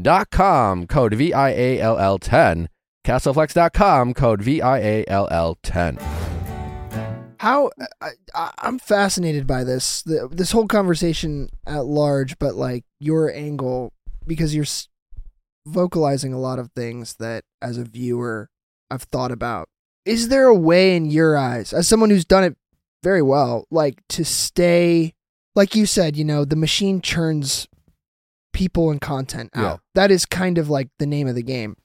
[0.00, 2.68] dot com, code VIALL10.
[3.04, 6.43] Castleflexx.com, code VIALL10
[7.44, 13.30] how I, am fascinated by this the, this whole conversation at large but like your
[13.32, 13.92] angle
[14.26, 14.64] because you're
[15.66, 18.48] vocalizing a lot of things that as a viewer
[18.90, 19.68] I've thought about.
[20.04, 22.56] Is there a way in your eyes as someone who's done it
[23.02, 25.12] very well like to stay
[25.54, 27.68] like you said you know the machine churns
[28.54, 29.62] people and content out.
[29.62, 29.76] Yeah.
[29.94, 31.76] that is kind of like the name of the game.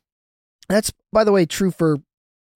[0.70, 1.98] That's by the way true for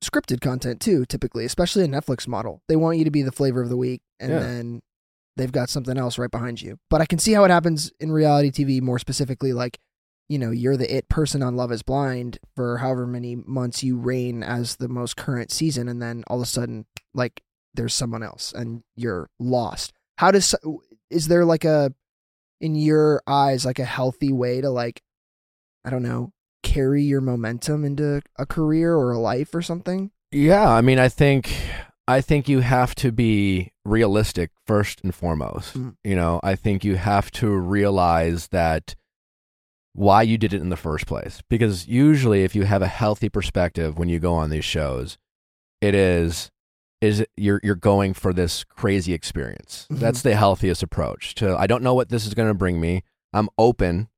[0.03, 2.61] scripted content too, typically, especially a Netflix model.
[2.67, 4.39] They want you to be the flavor of the week and yeah.
[4.39, 4.81] then
[5.35, 6.77] they've got something else right behind you.
[6.89, 9.79] But I can see how it happens in reality TV more specifically like
[10.29, 13.97] you know, you're the it person on Love is Blind for however many months you
[13.97, 18.23] reign as the most current season and then all of a sudden like there's someone
[18.23, 19.93] else and you're lost.
[20.17, 20.55] How does
[21.09, 21.93] is there like a
[22.61, 25.01] in your eyes like a healthy way to like
[25.85, 26.31] I don't know,
[26.63, 30.11] carry your momentum into a career or a life or something?
[30.31, 31.53] Yeah, I mean, I think
[32.07, 35.77] I think you have to be realistic first and foremost.
[35.77, 35.95] Mm.
[36.03, 38.95] You know, I think you have to realize that
[39.93, 41.41] why you did it in the first place.
[41.49, 45.17] Because usually if you have a healthy perspective when you go on these shows,
[45.81, 46.49] it is
[46.99, 49.87] is you're you're going for this crazy experience.
[49.91, 50.01] Mm-hmm.
[50.01, 51.35] That's the healthiest approach.
[51.35, 53.03] To I don't know what this is going to bring me.
[53.33, 54.09] I'm open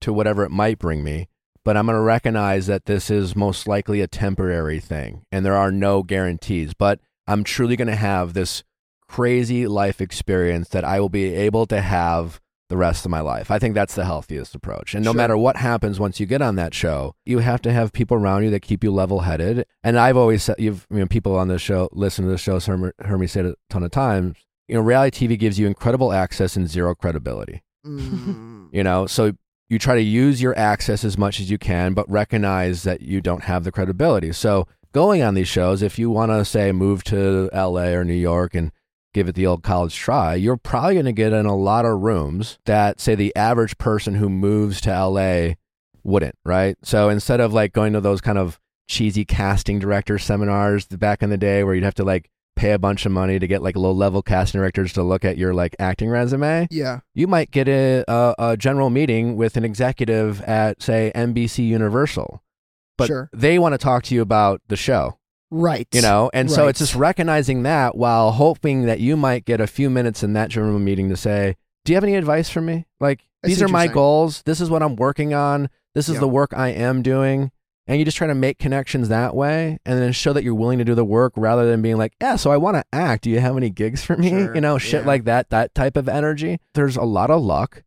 [0.00, 1.28] to whatever it might bring me,
[1.70, 5.54] but I'm going to recognize that this is most likely a temporary thing and there
[5.54, 6.74] are no guarantees.
[6.74, 8.64] But I'm truly going to have this
[9.06, 13.52] crazy life experience that I will be able to have the rest of my life.
[13.52, 14.96] I think that's the healthiest approach.
[14.96, 15.16] And no sure.
[15.16, 18.42] matter what happens once you get on that show, you have to have people around
[18.42, 19.64] you that keep you level headed.
[19.84, 22.58] And I've always said, you've, you know, people on this show, listen to the show,
[22.58, 24.38] heard, heard me say it a ton of times.
[24.66, 27.62] You know, reality TV gives you incredible access and zero credibility.
[27.86, 28.70] Mm.
[28.72, 29.34] you know, so
[29.70, 33.20] you try to use your access as much as you can, but recognize that you
[33.20, 34.32] don't have the credibility.
[34.32, 38.12] So going on these shows, if you want to say move to LA or New
[38.12, 38.72] York and
[39.14, 42.00] give it the old college try, you're probably going to get in a lot of
[42.00, 45.54] rooms that say the average person who moves to LA
[46.02, 46.76] wouldn't, right?
[46.82, 51.30] So instead of like going to those kind of cheesy casting director seminars back in
[51.30, 52.28] the day where you'd have to like
[52.60, 55.38] pay a bunch of money to get like low level casting directors to look at
[55.38, 57.00] your like acting resume, Yeah.
[57.14, 62.42] you might get a, a, a general meeting with an executive at say NBC Universal.
[62.98, 63.30] But Sure.
[63.32, 65.16] they want to talk to you about the show
[65.50, 65.88] Right.
[65.92, 69.66] you know and so it's just recognizing that while hoping that you might get a
[69.66, 72.86] few minutes in that general meeting to say do you have any advice for me
[73.00, 73.94] like I these are my saying.
[73.94, 76.20] goals this is what i'm working on this is Yeah.
[76.20, 77.50] the work i am doing
[77.90, 80.78] and you just try to make connections that way and then show that you're willing
[80.78, 83.30] to do the work rather than being like yeah so i want to act do
[83.30, 84.54] you have any gigs for me Sure.
[84.54, 85.06] you know shit Yeah.
[85.08, 87.82] like that that type of energy there's a lot of luck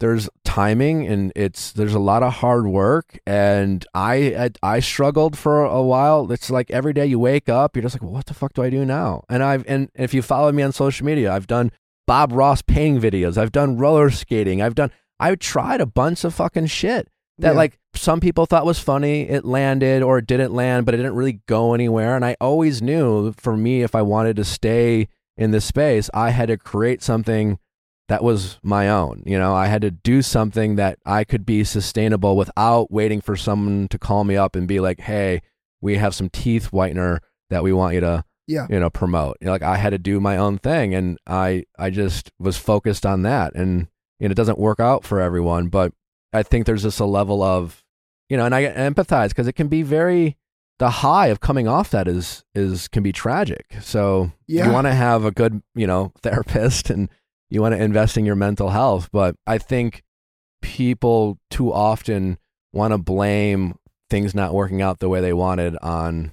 [0.00, 4.14] there's timing and it's there's a lot of hard work and I,
[4.62, 6.30] I I struggled for a while.
[6.32, 8.62] It's like every day you wake up, you're just like, well, what the fuck do
[8.62, 9.22] I do now?
[9.30, 11.70] And I've and if you follow me on social media, I've done
[12.08, 13.38] Bob Ross painting videos.
[13.38, 14.60] I've done roller skating.
[14.60, 14.90] I've done
[15.20, 17.56] I've tried a bunch of fucking shit that Yeah.
[17.56, 19.22] like some people thought was funny.
[19.28, 22.16] It landed or it didn't land, but it didn't really go anywhere.
[22.16, 26.30] And I always knew for me, if I wanted to stay in this space, I
[26.30, 27.58] had to create something
[28.08, 29.22] that was my own.
[29.26, 33.34] You know, I had to do something that I could be sustainable without waiting for
[33.36, 35.40] someone to call me up and be like, "Hey,
[35.80, 37.18] we have some teeth whitener
[37.50, 38.66] that we want you to, Yeah.
[38.68, 41.64] you know, promote." You know, like I had to do my own thing, and I
[41.78, 43.88] I just was focused on that, and
[44.20, 45.92] you know, it doesn't work out for everyone, but
[46.34, 47.82] I think there's just a level of,
[48.28, 50.36] you know, and I empathize because it can be very
[50.78, 53.66] the high of coming off that is is can be tragic.
[53.80, 54.66] So Yeah.
[54.66, 57.08] you want to have a good, you know, therapist and
[57.50, 60.02] you want to invest in your mental health, but I think
[60.62, 62.38] people too often
[62.72, 63.76] want to blame
[64.10, 66.32] things not working out the way they wanted on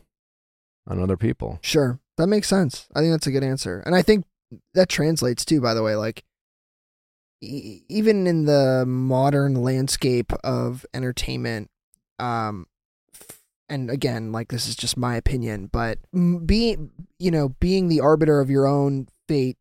[0.87, 1.59] on other people.
[1.61, 1.99] Sure.
[2.17, 2.87] That makes sense.
[2.95, 3.81] I think that's a good answer.
[3.85, 4.25] And I think
[4.73, 5.95] that translates too, by the way.
[5.95, 6.23] Like,
[7.41, 11.69] even in the modern landscape of entertainment,
[12.19, 12.67] um,
[13.67, 15.99] and again, like, this is just my opinion, but
[16.45, 19.57] being, you know, being the arbiter of your own fate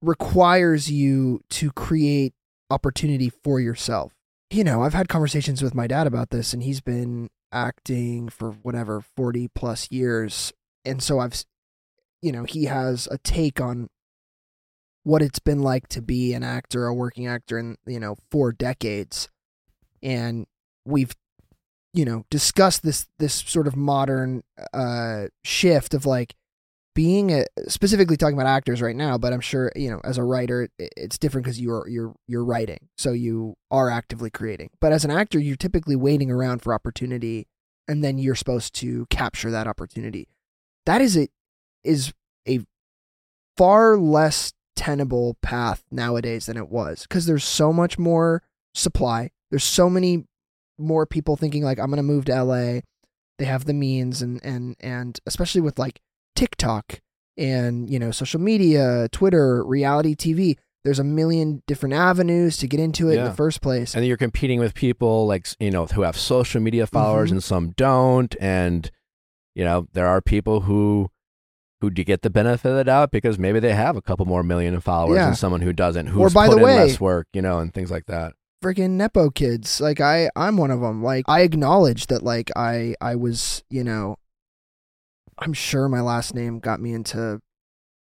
[0.00, 2.32] requires you to create
[2.70, 4.14] opportunity for yourself.
[4.50, 8.52] You know, I've had conversations with my dad about this, and he's been acting for
[8.52, 10.52] whatever 40 plus years
[10.84, 11.44] and so I've,
[12.20, 13.88] you know, he has a take on
[15.04, 18.52] what it's been like to be an actor, a working actor in, you know, four
[18.52, 19.28] decades.
[20.02, 20.46] And
[20.84, 21.14] we've,
[21.92, 26.34] you know, discussed this, this sort of modern, uh, shift of like
[26.94, 30.24] being a, specifically talking about actors right now, but I'm sure, you know, as a
[30.24, 32.88] writer, it, it's different because you're, you're, you're writing.
[32.96, 34.70] So you are actively creating.
[34.80, 37.46] But as an actor, you're typically waiting around for opportunity
[37.88, 40.28] and then you're supposed to capture that opportunity
[40.86, 41.28] that is a
[41.84, 42.12] is
[42.48, 42.60] a
[43.56, 48.42] far less tenable path nowadays than it was because there's so much more
[48.74, 49.30] supply.
[49.50, 50.24] There's so many
[50.78, 52.80] more people thinking like i'm going to move to la
[53.38, 56.00] they have the means and and and especially with like
[56.34, 57.00] tiktok
[57.36, 62.80] and you know social media twitter reality tv there's a million different avenues to get
[62.80, 63.94] into it in the first place.
[63.94, 67.32] And you're competing with people like you know who have social media followers Mhm.
[67.34, 68.90] and some don't, and
[69.54, 71.08] you know there are people who
[71.82, 74.42] who do get the benefit of the doubt because maybe they have a couple more
[74.42, 75.26] million followers Yeah.
[75.26, 77.74] than someone who doesn't, who's by put the in way- less work, you know, and
[77.74, 78.32] things like that.
[78.64, 82.94] freaking nepo kids like i i'm one of them like i acknowledge that like i
[83.00, 84.14] i was you know
[85.40, 87.40] i'm sure my last name got me into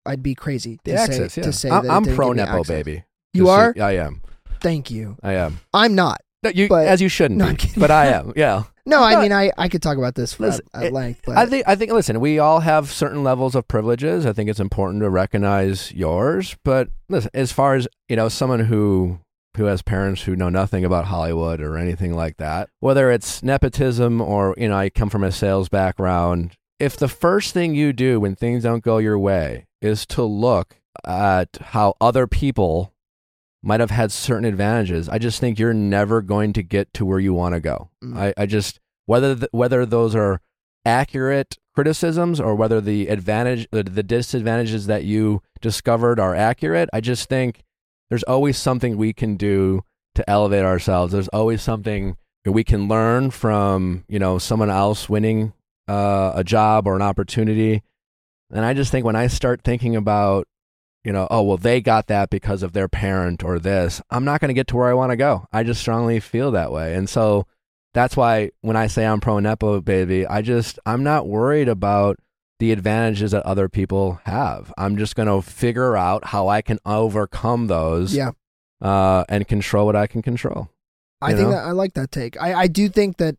[0.05, 1.45] i'd be crazy to access, say yeah.
[1.47, 3.05] to say I'm, that I'm pro nepo baby.
[3.33, 4.21] you Just are I am.
[4.59, 5.59] thank you I am.
[5.73, 7.79] i'm not No, you, But- as you shouldn't No, be, kidding.
[7.79, 8.33] but I am.
[8.35, 8.63] Yeah.
[8.85, 11.21] no i mean i i could talk about this for Listen, at, at it- length
[11.25, 14.25] but I think I think listen, we all have certain levels of privileges.
[14.25, 18.61] I think it's important to recognize yours, but listen, as far as, you know, someone
[18.61, 19.19] who
[19.55, 24.19] who has parents who know nothing about Hollywood or anything like that, whether it's nepotism
[24.19, 28.19] or, you know, I come from a sales background, if the first thing you do
[28.19, 32.92] when things don't go your way is to look at how other people
[33.63, 37.19] might have had certain advantages, I just think you're never going to get to where
[37.19, 37.89] you want to go.
[38.03, 38.17] Mm.
[38.17, 40.41] I, I just whether th- whether those are
[40.85, 47.01] accurate criticisms or whether the advantage the, the disadvantages that you discovered are accurate, I
[47.01, 47.63] just think
[48.09, 49.83] there's always something we can do
[50.15, 51.13] to elevate ourselves.
[51.13, 55.53] There's always something that we can learn from, you know, someone else winning
[55.87, 57.81] uh, a job or an opportunity.
[58.51, 60.47] And I just think when I start thinking about,
[61.03, 64.39] you know, oh, well, they got that because of their parent or this, I'm not
[64.39, 65.47] going to get to where I want to go.
[65.51, 66.95] I just strongly feel that way.
[66.95, 67.45] And so
[67.93, 72.17] that's why when I say I'm pro nepo baby, I just I'm not worried about
[72.59, 74.73] the advantages that other people have.
[74.77, 78.31] I'm just going to figure out how I can overcome those Yeah.
[78.81, 80.69] uh, and control what I can control.
[81.21, 81.51] I think know?
[81.51, 82.41] that I like that take.
[82.41, 83.35] I, I do think that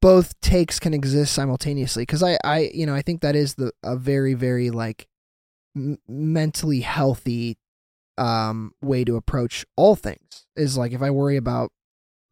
[0.00, 3.72] both takes can exist simultaneously because I, I you know I think that is the
[3.82, 5.08] a very very like
[5.76, 7.56] m- mentally healthy
[8.16, 11.70] um way to approach all things is like if I worry about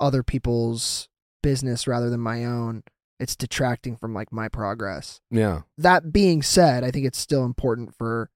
[0.01, 1.09] other people's
[1.43, 2.82] business rather than my own
[3.20, 5.62] it's detracting from like my progress Yeah.
[5.78, 8.28] that being said, I think it's still important for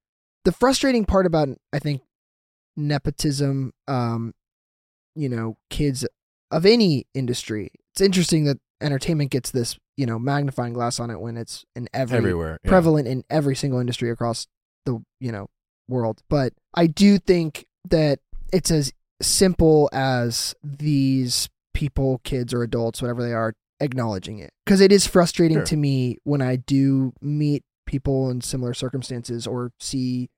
[0.45, 2.03] the frustrating part about I think
[2.77, 4.33] nepotism, um,
[5.15, 6.07] you know, kids
[6.51, 7.71] of any industry.
[7.93, 11.89] It's interesting that entertainment gets this, you know, magnifying glass on it when it's in
[11.93, 12.59] every Everywhere.
[12.65, 12.69] yeah.
[12.71, 14.47] prevalent in every single industry across
[14.87, 15.49] the, you know,
[15.89, 16.20] world.
[16.28, 18.20] But I do think that
[18.53, 24.51] it's as simple as these people, kids or adults, whatever they are, acknowledging it.
[24.64, 25.66] Because it is frustrating Sure.
[25.66, 30.28] to me when I do meet people in similar circumstances or see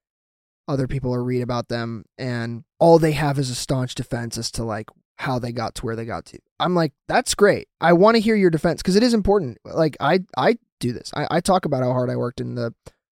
[0.68, 4.50] other people or read about them and all they have is a staunch defense as
[4.52, 4.88] to like
[5.18, 6.38] how they got to where they got to.
[6.60, 7.68] I'm like, that's great.
[7.80, 9.58] I want to hear your defense because it is important.
[9.64, 11.10] Like I I do this.
[11.14, 12.72] I, I talk about how hard I worked in the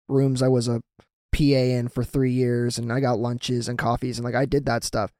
[0.09, 0.83] rooms I was a
[1.39, 4.66] PA in for three years and I got lunches and coffees and like I did
[4.66, 5.12] that stuff.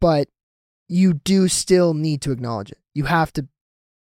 [0.00, 0.28] But
[0.88, 2.78] you do still need to acknowledge it.
[2.94, 3.48] You have to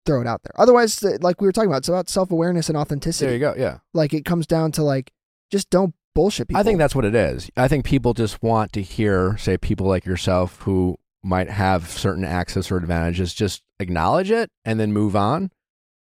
[0.06, 0.54] throw it out there.
[0.56, 3.26] Otherwise, like we were talking about, it's about self awareness and authenticity.
[3.26, 3.54] There you go.
[3.58, 3.80] Yeah.
[3.94, 5.12] Like it comes down to like
[5.52, 6.60] just don't bullshit people.
[6.60, 7.50] I think that's what it is.
[7.56, 12.26] I think people just want to hear, say, people like yourself who might have certain
[12.26, 15.52] access or advantages, just acknowledge it and then move on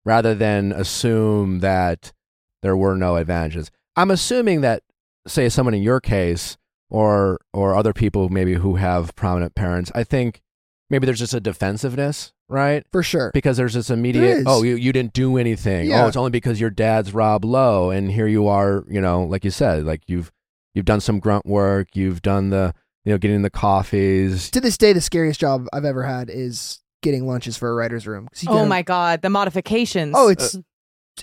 [0.06, 2.14] rather than assume that
[2.62, 3.72] there were no advantages.
[3.96, 4.84] I'm assuming that,
[5.28, 6.58] say, someone in your case
[6.90, 10.42] or or other people maybe who have prominent parents, I think
[10.90, 12.86] maybe there's just a defensiveness, right?
[12.92, 13.32] for sure.
[13.34, 14.44] because there's this immediate is.
[14.48, 16.04] oh you, you didn't do anything oh, Yeah.
[16.06, 19.44] oh it's only because your dad's Rob Lowe and here you are you know like
[19.44, 20.32] you said like you've
[20.74, 22.74] you've done some grunt work you've done the
[23.04, 26.80] you know getting the coffees To this day, the scariest job I've ever had is
[27.04, 28.28] getting lunches for a writer's room.
[28.48, 30.14] Oh my god, the modifications.
[30.18, 30.58] Oh, it's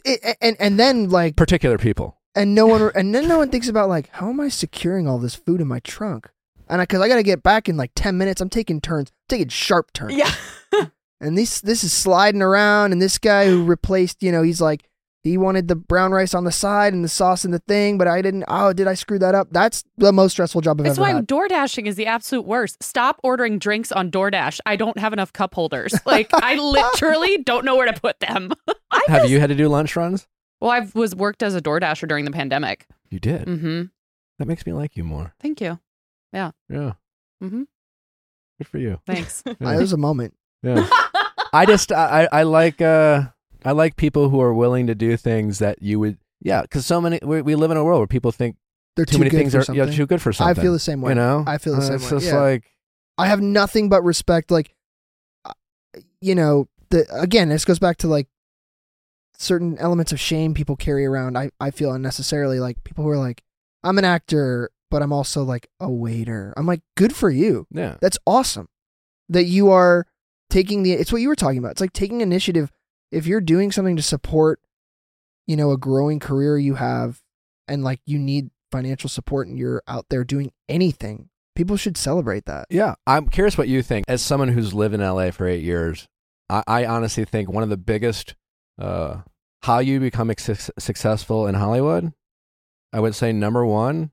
[0.05, 3.69] it, and and then like particular people and no one and then no one thinks
[3.69, 6.31] about like how am I securing all this food in my trunk?
[6.69, 9.49] And because I, got to get back in like ten minutes, I'm taking turns, taking
[9.49, 10.15] sharp turns.
[10.15, 10.33] yeah.
[11.21, 14.85] And this this is sliding around, and this guy who replaced, you know, he's like
[15.23, 18.07] he wanted the brown rice on the side and the sauce in the thing, but
[18.07, 18.45] I didn't.
[18.47, 19.49] Oh, did I screw that up?
[19.51, 21.27] That's the most stressful job I've That's ever why had.
[21.27, 22.83] door dashing is the absolute worst.
[22.83, 24.61] Stop ordering drinks on DoorDash.
[24.67, 25.95] I don't have enough cup holders.
[26.05, 28.53] Like I literally don't know where to put them.
[28.91, 30.27] I have just- you had to do lunch runs
[30.61, 32.87] Well, I was worked as a door dasher during the pandemic.
[33.11, 33.83] you did Mm-hmm.
[34.39, 35.79] that makes me like you more Thank you.
[36.33, 36.93] yeah Yeah.
[37.43, 37.63] Mm-hmm.
[38.59, 39.43] good for you Thanks.
[39.61, 40.35] Yeah, It was a moment.
[40.63, 40.89] yeah.
[41.53, 43.25] I just I, I I like uh
[43.65, 47.01] I like people who are willing to do things that you would yeah because so
[47.01, 48.57] many we, we live in a world where people think
[48.97, 49.87] They're too too many good things for are something.
[49.89, 50.59] yeah, too good for something.
[50.59, 51.13] I feel the same way.
[51.13, 52.41] you know I feel the Uh, same it's way, just yeah.
[52.41, 52.65] like
[53.19, 54.51] I have nothing but respect.
[54.51, 54.75] Like,
[55.45, 55.53] uh,
[56.21, 58.27] you know, the again, this goes back to like
[59.39, 61.37] certain elements of shame people carry around.
[61.37, 63.43] I I feel unnecessarily like people who are like,
[63.83, 66.55] I'm an actor, but I'm also like a waiter.
[66.57, 67.67] I'm like, good for you.
[67.71, 68.69] yeah That's awesome
[69.29, 70.07] that you are
[70.51, 70.93] taking the.
[70.93, 71.73] It's what you were talking about.
[71.73, 72.71] It's like taking initiative.
[73.11, 74.61] If you're doing something to support,
[75.47, 77.21] you know, a growing career you have,
[77.69, 82.47] and like you need financial support, and you're out there doing anything, people should celebrate
[82.47, 82.67] that.
[82.71, 84.05] Yeah, I'm curious what you think.
[84.09, 86.07] As someone who's lived in LA for eight years,
[86.51, 88.35] I, I honestly think one of the biggest
[88.79, 89.23] uh,
[89.63, 92.13] how you become ex- successful in Hollywood,
[92.93, 94.11] I would say number one,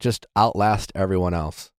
[0.00, 1.70] just outlast everyone else.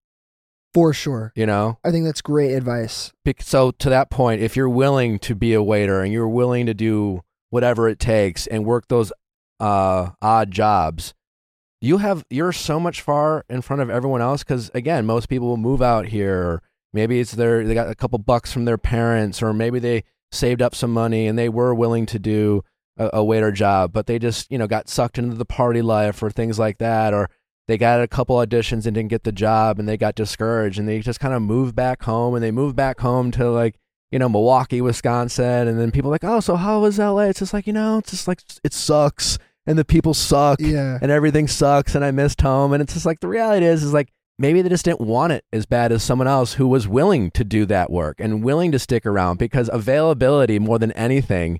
[0.74, 1.32] For sure.
[1.36, 3.12] You know, I think that's great advice.
[3.26, 6.66] Bec- so to that point, if you're willing to be a waiter and you're willing
[6.66, 9.12] to do whatever it takes and work those
[9.60, 11.14] uh, odd jobs,
[11.82, 14.44] you have you're so much far in front of everyone else.
[14.44, 16.62] Because again, most people will move out here.
[16.94, 20.62] Maybe it's their they got a couple bucks from their parents, or maybe they saved
[20.62, 22.64] up some money and they were willing to do
[22.98, 26.22] a, a waiter job, but they just you know got sucked into the party life
[26.24, 27.30] or things like that, or
[27.68, 30.88] they got a couple auditions and didn't get the job and they got discouraged and
[30.88, 33.76] they just kind of moved back home and they moved back home to like
[34.12, 37.24] you know Milwaukee, Wisconsin, and then people are like, oh, so how was LA?
[37.24, 40.98] It's just like you know, it's just like it sucks and the people suck Yeah.
[41.02, 43.92] and everything sucks and I missed home and it's just like the reality is is
[43.94, 44.10] like
[44.40, 47.44] maybe they just didn't want it as bad as someone else who was willing to
[47.44, 51.60] do that work and willing to stick around because availability more than anything,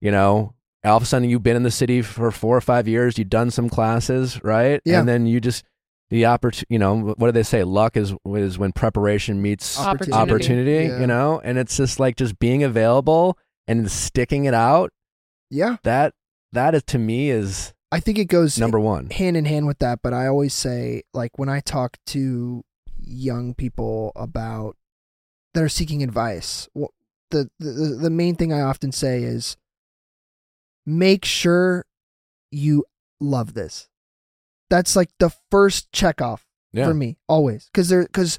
[0.00, 0.54] you know,
[0.84, 3.28] all of a sudden you've been in the city for four or five years, you've
[3.30, 4.80] done some classes, right?
[4.84, 5.00] Yeah.
[5.00, 5.64] And then you just
[6.10, 6.66] the opportunity.
[6.74, 7.64] You know, what do they say?
[7.64, 10.12] Luck is is when preparation meets Opportunity.
[10.12, 10.86] opportunity.
[10.88, 11.00] Yeah.
[11.00, 14.90] You know, and it's just like just being available and sticking it out.
[15.50, 16.14] Yeah, That
[16.52, 19.10] that is to me is I think it goes number one.
[19.10, 20.00] hand in hand with that.
[20.02, 22.64] But I always say, like when I talk to
[22.98, 24.76] young people about
[25.54, 26.86] that are seeking advice, wh-
[27.30, 29.56] the the the main thing I often say is
[30.86, 31.84] make sure
[32.50, 32.84] you
[33.20, 33.88] love this.
[34.70, 36.86] That's like the first check off Yeah.
[36.86, 38.38] for me always because there because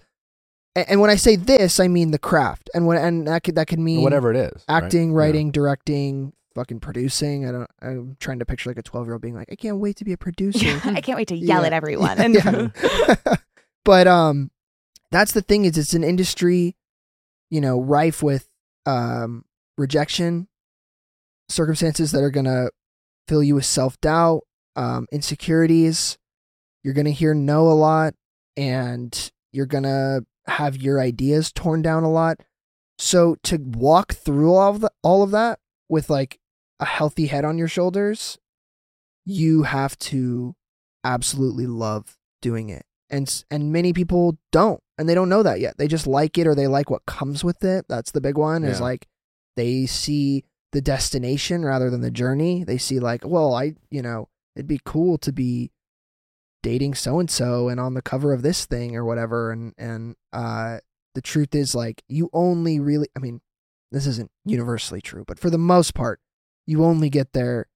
[0.76, 3.68] and when I say this I mean the craft and when and that could that
[3.68, 4.64] could mean Whatever it is.
[4.68, 4.84] right?
[4.84, 5.18] acting, Yeah.
[5.18, 7.48] writing, directing, fucking producing.
[7.48, 7.72] I don't.
[7.82, 10.06] I'm trying to picture like a 12 year old being like, I can't wait to
[10.06, 10.80] be a producer.
[10.86, 11.68] I can't wait to yell Yeah.
[11.68, 12.20] at everyone.
[12.20, 13.36] And Yeah.
[13.86, 14.52] but um,
[15.12, 16.76] that's the thing is it's an industry,
[17.50, 18.48] you know, rife with
[18.86, 19.46] um
[19.78, 20.48] rejection,
[21.50, 22.70] circumstances that are gonna
[23.28, 24.42] fill you with self doubt,
[24.76, 26.18] um, insecurities.
[26.84, 28.14] You're gonna hear no a lot,
[28.58, 32.42] and you're gonna have your ideas torn down a lot.
[33.00, 36.40] So to walk through all of the, all of that with like
[36.80, 38.38] a healthy head on your shoulders,
[39.26, 40.56] you have to
[41.04, 42.86] absolutely love doing it.
[43.10, 45.78] And and many people don't and they don't know that yet.
[45.78, 47.86] They just like it or they like what comes with it.
[47.88, 49.08] That's the big one is like
[49.56, 52.64] they see the destination rather than the journey.
[52.64, 55.72] They see like, well, I, you know, it'd be cool to be
[56.64, 60.16] dating so and so and on the cover of this thing or whatever and and
[60.32, 60.78] uh
[61.14, 63.42] the truth is like you only really I mean
[63.92, 66.22] this isn't universally true but for the most part
[66.66, 67.68] you only get there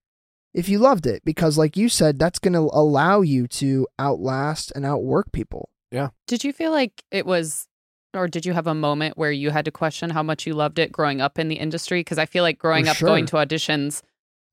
[0.54, 4.72] if you loved it because like you said that's going to allow you to outlast
[4.76, 7.68] and outwork people yeah Did you feel like it was,
[8.14, 10.80] or did you have a moment where you had to question how much you loved
[10.80, 12.00] it growing up in the industry?
[12.02, 14.02] Because I feel like growing For up going to auditions,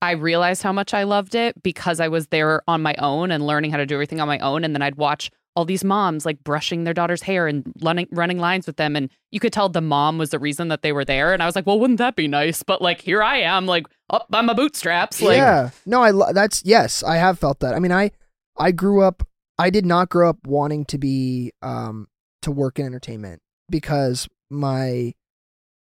[0.01, 3.45] I realized how much I loved it because I was there on my own and
[3.45, 4.63] learning how to do everything on my own.
[4.63, 8.37] And then I'd watch all these moms like brushing their daughter's hair and running, running
[8.39, 8.95] lines with them.
[8.95, 11.33] And you could tell the mom was the reason that they were there.
[11.33, 12.61] And I was like, well, wouldn't that be nice?
[12.63, 15.21] But like, here I am, like up by my bootstraps.
[15.21, 18.11] Like, yeah no i lo- that's yes i have felt that i mean i
[18.57, 19.23] i grew up
[19.57, 22.07] i did not grow up wanting to be um
[22.43, 25.13] to work in entertainment because my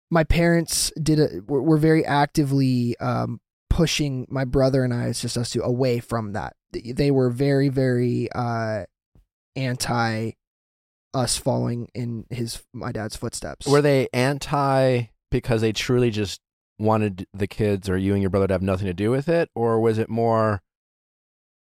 [0.09, 3.39] my parents did a were, were very actively um
[3.70, 7.30] pushing my brother and i it's just us two away from that They- they were
[7.30, 8.86] very very uh
[9.58, 10.32] anti
[11.14, 16.39] us following in his my dad's footsteps Were they anti because they truly just
[16.80, 19.49] wanted the kids or you and your brother to have nothing to do with it,
[19.55, 20.62] or was it more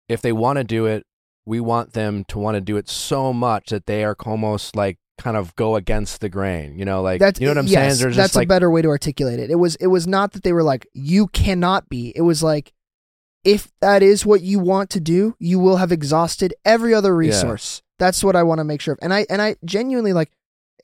[0.09, 1.05] if they want to do it,
[1.45, 4.99] we want them to want to do it so much that they are almost like
[5.19, 7.99] kind of go against the grain, you know, like that's you know what I'm yes,
[7.99, 8.13] saying?
[8.13, 9.51] That's like a better way to articulate it.
[9.51, 12.13] It was it was not that they were like you cannot be.
[12.15, 12.73] It was like
[13.47, 17.81] if that is what you want to do, you will have exhausted every other resource.
[17.97, 18.99] That's what I want to make sure of.
[19.01, 20.33] And I and I genuinely like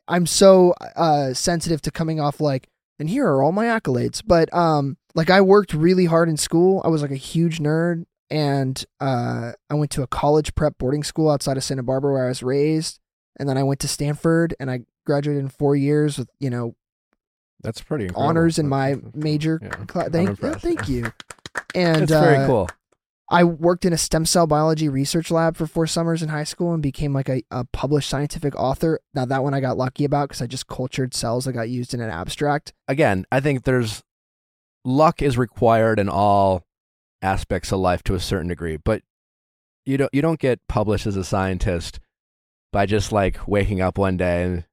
[0.07, 2.69] I'm so uh sensitive to coming off like
[3.01, 4.23] and here are all my accolades.
[4.25, 6.81] But um like I worked really hard in school.
[6.85, 11.03] I was like a huge nerd and uh I went to a college prep boarding
[11.03, 13.01] school outside of Santa Barbara where I was raised
[13.41, 16.77] and then I went to Stanford and I graduated in 4 years with, you know,
[17.61, 18.29] that's pretty incredible.
[18.29, 20.11] honors in my major yeah, class.
[20.11, 21.13] Thank, yeah, thank you.
[21.75, 22.69] And That's very uh, cool.
[23.29, 26.75] I worked in a stem cell biology research lab for four summers in high school
[26.75, 29.01] and became like a, a published scientific author.
[29.15, 31.95] Now that one I got lucky about because I just cultured cells that got used
[31.95, 32.75] in an abstract.
[32.89, 34.03] Again, I think there's
[34.85, 36.65] luck is required in all
[37.23, 39.03] aspects of life to a certain degree, but
[39.87, 42.01] you don't you don't get published as a scientist
[42.71, 44.65] by just like waking up one day and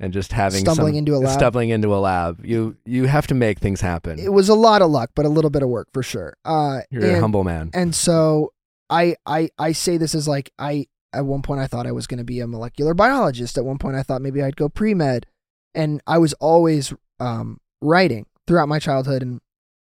[0.00, 1.38] and just having Stumbling some, into a lab.
[1.38, 2.44] stumbling into a lab.
[2.44, 4.18] You you have to make things happen.
[4.18, 6.34] It was a lot of luck, but a little bit of work for sure.
[6.44, 7.70] Uh, You're a humble man.
[7.74, 8.52] and so
[8.90, 12.06] I I I say this as like I at one point I thought I was
[12.08, 13.56] going to be a molecular biologist.
[13.56, 15.26] At one point I thought maybe I'd go pre med,
[15.74, 19.40] and I was always um, writing throughout my childhood and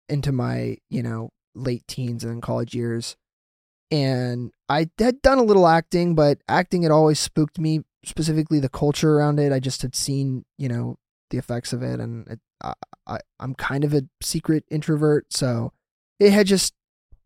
[0.09, 3.15] into my you know late teens and college years.
[3.91, 7.81] And I had done a little acting, but acting had always spooked me.
[8.05, 9.51] Specifically, the culture around it.
[9.51, 10.97] I just had seen you know
[11.29, 12.73] the effects of it, and it, I,
[13.07, 15.71] I I'm kind of a secret introvert, so
[16.19, 16.73] it had just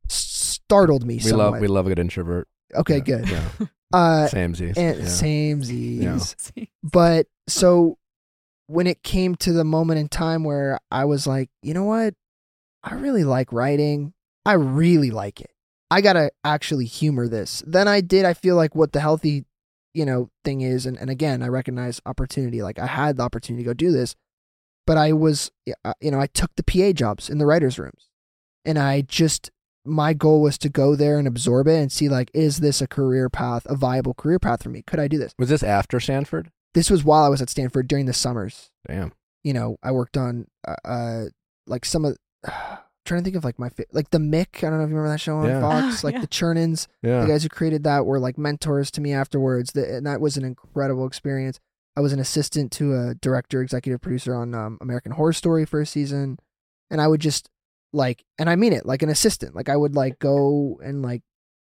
[0.09, 1.51] startled me we somewhat.
[1.53, 2.47] love we love a good introvert.
[2.75, 3.29] okay, Yeah, good.
[3.29, 3.49] Yeah.
[3.93, 4.77] Uh, Samesies.
[4.77, 5.05] and yeah.
[5.07, 6.35] same Z's.
[6.57, 6.65] Yeah.
[6.83, 7.97] But so
[8.67, 12.13] when it came to the moment in time where I was like, you know what?
[12.83, 14.13] I really like writing.
[14.45, 15.51] I really like it.
[15.89, 17.63] I gotta actually humor this.
[17.65, 18.25] Then I did.
[18.25, 19.45] I feel like what the healthy,
[19.97, 22.61] you know, thing is, and, and again, I recognize opportunity.
[22.61, 24.15] Like I had the opportunity to go do this,
[24.85, 25.51] but I was,
[25.83, 28.09] uh, you know, I took the PA jobs in the writers' rooms,
[28.63, 29.49] and I just
[29.83, 32.87] my goal was to go there and absorb it and see like, is this a
[32.87, 34.83] career path, a viable career path for me?
[34.85, 35.33] Could I do this?
[35.39, 36.51] Was this after Stanford?
[36.73, 38.69] This was while I was at Stanford during the summers.
[38.87, 39.13] Damn.
[39.43, 41.23] You know, I worked on uh, uh
[41.65, 42.17] like some of.
[43.07, 44.57] trying to think of like my fa- like the Mick.
[44.63, 45.61] I don't know if you remember that show on Yeah.
[45.61, 46.03] Fox.
[46.03, 46.21] Like yeah.
[46.21, 47.21] the Chernins, Yeah.
[47.21, 49.71] the guys who created that were like mentors to me afterwards.
[49.73, 51.59] That and that was an incredible experience.
[51.95, 55.81] I was an assistant to a director, executive producer on um, American Horror Story for
[55.81, 56.37] a season,
[56.91, 57.49] and I would just
[57.91, 59.55] like, and I mean it, like an assistant.
[59.55, 61.23] Like I would like go and like,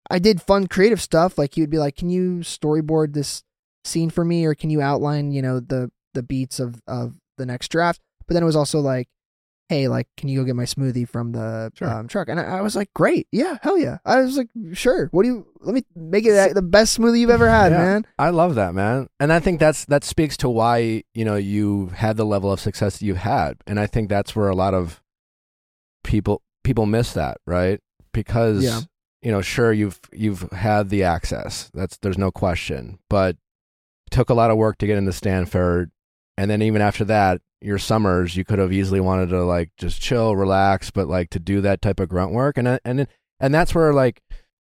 [0.09, 1.37] I did fun creative stuff.
[1.37, 3.43] Like he would be like, "Can you storyboard this
[3.83, 7.45] scene for me, or can you outline, you know, the the beats of of the
[7.45, 9.07] next draft?" But then it was also like,
[9.69, 11.89] "Hey, like, can you go get my smoothie from the Sure.
[11.89, 15.07] um, truck?" And I, I was like, "Great, yeah, hell yeah!" I was like, "Sure,
[15.11, 15.47] what do you?
[15.61, 17.77] Let me make it the best smoothie you've ever had, Yeah.
[17.77, 19.07] man." I love that, man.
[19.19, 22.59] And I think that's that speaks to why, you know, you had the level of
[22.59, 23.57] success that you've had.
[23.67, 25.01] And I think that's where a lot of
[26.03, 27.79] people people miss that, right?
[28.13, 28.81] Because Yeah.
[29.21, 31.69] you know, sure you've you've had the access.
[31.73, 32.99] That's there's no question.
[33.09, 33.37] But
[34.11, 35.91] took a lot of work to get into Stanford.
[36.37, 40.01] And then even after that, your summers you could have easily wanted to like just
[40.01, 43.07] chill, relax, but like to do that type of grunt work and and
[43.39, 44.21] and that's where like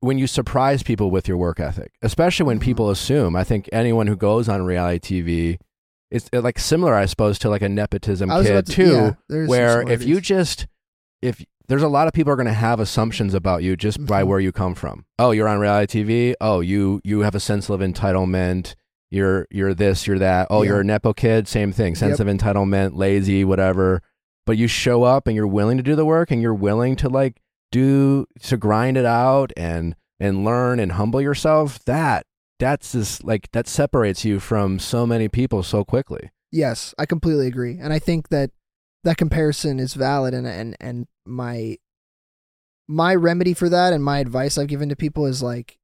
[0.00, 2.62] when you surprise people with your work ethic, especially when Mhm.
[2.62, 5.58] people assume, I think anyone who goes on reality TV,
[6.10, 9.82] it's uh, like similar, I suppose, to like a nepotism kid to- too, yeah, where
[9.88, 10.66] if you just,
[11.22, 14.22] if there's a lot of people are going to have assumptions about you just by
[14.22, 14.26] Mhm.
[14.26, 15.04] where you come from.
[15.20, 16.34] Oh, you're on reality TV.
[16.40, 18.74] Oh, you you have a sense of entitlement.
[19.12, 20.46] You're you're this, you're that.
[20.50, 20.70] Oh, Yeah.
[20.70, 21.46] you're a nepo kid.
[21.46, 21.94] Same thing.
[21.94, 24.00] Sense of entitlement, lazy, whatever.
[24.46, 27.08] But you show up and you're willing to do the work and you're willing to
[27.10, 27.40] like
[27.70, 31.78] do to grind it out and and learn and humble yourself.
[31.84, 32.24] That
[32.58, 36.30] that's just like that separates you from so many people so quickly.
[36.50, 38.50] Yes, I completely agree, and I think that
[39.04, 41.76] that comparison is valid, and and and my
[42.88, 45.78] my remedy for that, and my advice I've given to people is like,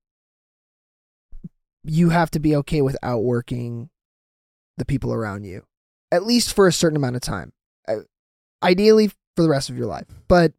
[1.89, 3.91] you have to be okay with outworking
[4.76, 5.64] the people around you,
[6.12, 7.53] at least for a certain amount of time,
[7.86, 8.01] Uh,
[8.62, 10.53] ideally for the rest of your life, but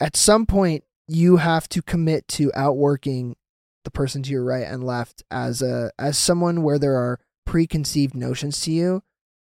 [0.00, 3.36] at some point you have to commit to outworking
[3.84, 8.14] the person to your right and left as a as someone where there are preconceived
[8.14, 9.02] notions to you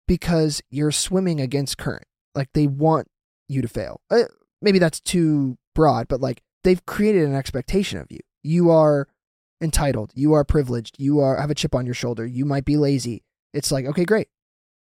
[0.09, 2.07] because you're swimming against current.
[2.35, 3.09] Like they want
[3.49, 4.01] you to fail.
[4.11, 4.25] Uh,
[4.61, 8.21] maybe that's too broad, but like they've created an expectation of you.
[8.43, 9.09] You are
[9.63, 10.13] entitled.
[10.15, 10.97] You are privileged.
[10.99, 12.27] You are have a chip on your shoulder.
[12.27, 13.23] You might be lazy.
[13.55, 14.29] It's like, okay, great.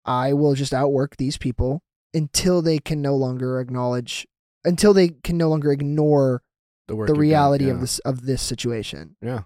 [0.05, 4.27] I will just outwork these people until they can no longer acknowledge
[4.65, 6.43] until they can no longer ignore
[6.89, 7.73] The, the done, reality yeah.
[7.73, 9.17] of this of this situation.
[9.23, 9.43] Yeah.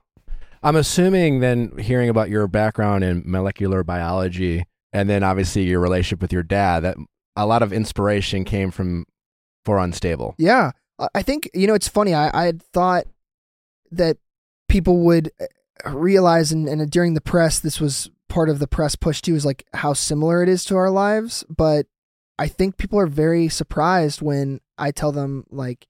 [0.62, 6.20] I'm assuming then hearing about your background in molecular biology and then obviously your relationship
[6.20, 6.96] with your dad, that
[7.36, 9.04] a lot of inspiration came from
[9.64, 10.34] For Unstable.
[10.38, 10.72] Yeah.
[10.98, 12.12] I- I think, you know, it's funny.
[12.14, 13.04] I, I had thought
[13.92, 14.16] that
[14.68, 18.94] people would uh, realize, and, and during the press, this was part of the press
[18.96, 21.44] push too, is like how similar it is to our lives.
[21.48, 21.86] But
[22.38, 25.86] I think people are very surprised when I tell them, like,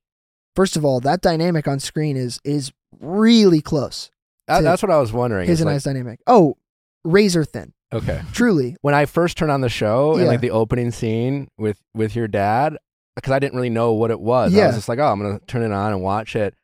[0.57, 4.11] first of all, that dynamic on screen is is really close.
[4.47, 5.47] That- that's what I was wondering.
[5.49, 6.21] His and like- I's dynamic.
[6.27, 6.57] Oh,
[7.05, 7.73] razor thin.
[7.93, 8.23] okay.
[8.33, 8.77] Truly.
[8.83, 12.29] When I first turned on the show and like the opening scene with with your
[12.29, 12.77] dad,
[13.17, 14.53] because I didn't really know what it was.
[14.53, 14.65] Yeah.
[14.65, 16.55] I was just like, oh, I'm gonna turn it on and watch it.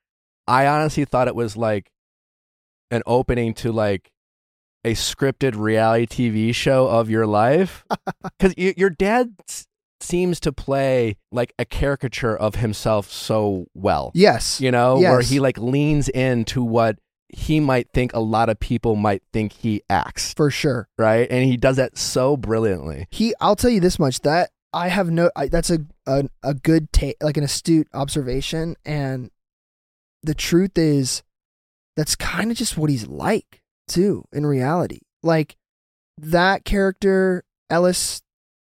[0.47, 1.91] I honestly thought it was like
[2.91, 4.11] an opening to like
[4.85, 7.85] a scripted reality TV show of your life,
[8.39, 9.67] because your dad s-
[10.01, 14.13] seems to play like a caricature of himself so well.
[14.15, 14.61] Yes.
[14.61, 16.99] You know, where he like leans into what
[17.31, 20.87] he might think a lot of people might think he acts, For sure.
[20.99, 21.27] right?
[21.31, 23.07] And he does that so brilliantly.
[23.11, 26.55] he i'll tell you this much that i have no I, that's a, a a
[26.55, 29.31] good take like an astute observation and
[30.23, 31.23] the truth is
[31.97, 35.57] that's kind of just what he's like too in reality like
[36.19, 38.23] that character ellis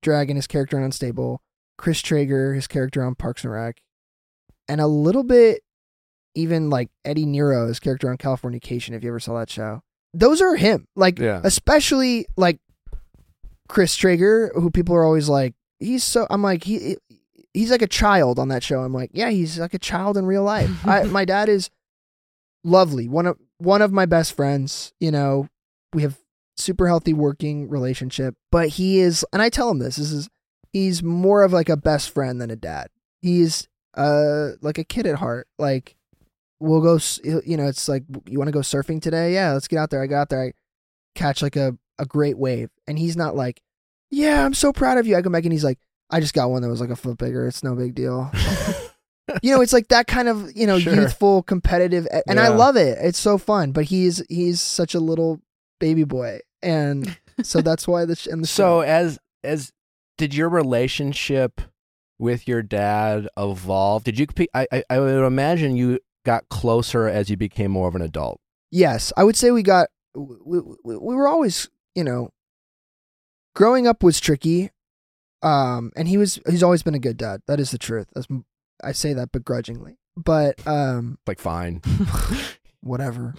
[0.02, 1.42] dragon his character on unstable
[1.78, 3.82] chris traeger his character on parks and rec
[4.68, 5.62] and a little bit
[6.36, 9.82] even like eddie nero his character on californication if you ever saw that show
[10.14, 11.42] those are him like Yeah.
[11.44, 12.60] especially like
[13.70, 16.28] Chris Traeger, who people are always like, he's so.
[16.30, 16.98] I'm like he,
[17.54, 18.82] he's like a child on that show.
[18.82, 20.70] I'm like, yeah, he's like a child in real life.
[20.86, 21.70] I, my dad is
[22.64, 23.08] lovely.
[23.08, 24.94] One of one of my best friends.
[25.00, 25.48] You know,
[25.94, 26.18] we have
[26.58, 29.96] super healthy working relationship, but he is, and I tell him this.
[29.96, 30.30] This is
[30.72, 32.88] he's more of like a best friend than a dad.
[33.22, 35.48] He's uh like a kid at heart.
[35.58, 35.96] Like
[36.60, 37.00] we'll go.
[37.24, 39.34] You know, it's like you want to go surfing today?
[39.34, 40.02] Yeah, let's get out there.
[40.02, 40.44] I got there.
[40.44, 40.54] I
[41.16, 43.62] catch like a a great wave, and he's not like,
[44.10, 45.16] yeah, I'm so proud of you.
[45.16, 47.18] I go back and he's like, I just got one that was like a foot
[47.18, 47.48] bigger.
[47.48, 48.32] It's no big deal.
[49.42, 50.94] you know, it's like that kind of you know Sure.
[50.96, 52.98] youthful, competitive, and I love it.
[53.02, 53.72] It's so fun.
[53.72, 55.42] But he's he's such a little
[55.80, 58.82] baby boy, and so that's why the sh- and the So show.
[58.82, 59.72] as as
[60.18, 61.62] did your relationship
[62.20, 64.04] with your dad evolve?
[64.04, 64.28] Did you?
[64.54, 68.40] I I, I would imagine you got closer as you became more of an adult.
[68.72, 72.30] Yes, I would say we got we, we, we were always, you know,
[73.56, 74.70] growing up was tricky.
[75.42, 77.42] Um and he was he's always been a good dad.
[77.48, 78.08] That is the truth.
[78.14, 78.28] That's,
[78.84, 79.98] I say that begrudgingly.
[80.18, 81.82] But um Like fine.
[82.82, 83.34] whatever.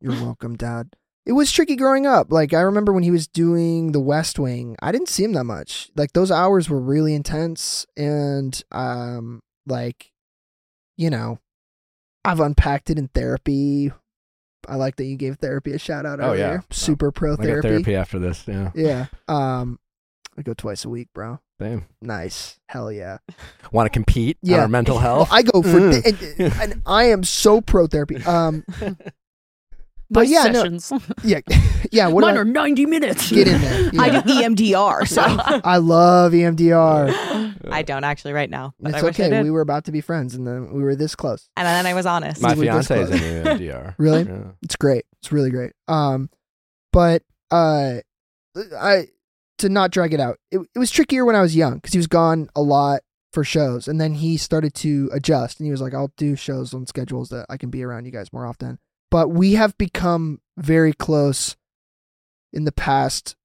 [0.00, 0.90] You're welcome, dad.
[1.26, 2.32] It was tricky growing up.
[2.32, 5.44] Like I remember when he was doing The West Wing, I didn't see him that
[5.44, 5.90] much.
[5.96, 10.10] Like those hours were really intense and um like
[10.96, 11.38] you know,
[12.24, 13.92] I've unpacked it in therapy.
[14.68, 16.44] I like that you gave therapy a shout out Oh, yeah.
[16.44, 16.64] earlier.
[16.70, 17.68] Super pro therapy.
[17.68, 18.44] therapy after this.
[18.46, 18.70] Yeah.
[18.74, 19.06] Yeah.
[19.28, 19.78] Um
[20.38, 21.40] I go twice a week, bro.
[21.60, 21.86] Same.
[22.00, 22.60] Nice.
[22.68, 23.18] Hell yeah.
[23.72, 24.60] Want to compete on Yeah.
[24.62, 25.28] our mental Well, health?
[25.32, 26.06] I go for Mm.
[26.38, 28.22] and, and I am so pro therapy.
[28.24, 28.94] Um My
[30.10, 30.90] But yeah, no- sessions.
[31.22, 31.40] yeah.
[31.92, 33.30] yeah, what Mine do I- are 90 minutes.
[33.30, 33.90] get in there.
[33.98, 37.56] I do EMDR, so I love EMDR.
[37.70, 38.72] I don't actually right now.
[38.80, 39.30] But It's I wish I okay.
[39.36, 39.42] did.
[39.44, 41.50] We were about to be friends, and then we were this close.
[41.58, 42.40] and then I was honest.
[42.40, 43.20] My we were this fiance is close.
[43.22, 43.94] in EMDR.
[43.98, 44.22] Really?
[44.22, 44.52] Yeah.
[44.62, 45.04] It's great.
[45.20, 45.72] It's really great.
[45.88, 46.30] Um,
[46.92, 47.96] but uh,
[48.80, 49.08] I
[49.58, 50.38] to not drag it out.
[50.50, 53.02] It, it was trickier when I was young because he was gone a lot
[53.32, 56.72] for shows, and then he started to adjust, and he was like, "I'll do shows
[56.72, 58.78] on schedules that I can be around you guys more often."
[59.10, 61.56] But we have become very close
[62.52, 63.36] in the past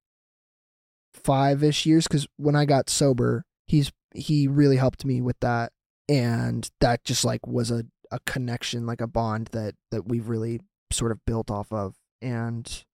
[1.14, 5.72] five ish years because when I got sober, he's he really helped me with that,
[6.08, 10.62] and that just like was a a connection, like a bond that that we've really
[10.92, 12.86] sort of built off of, and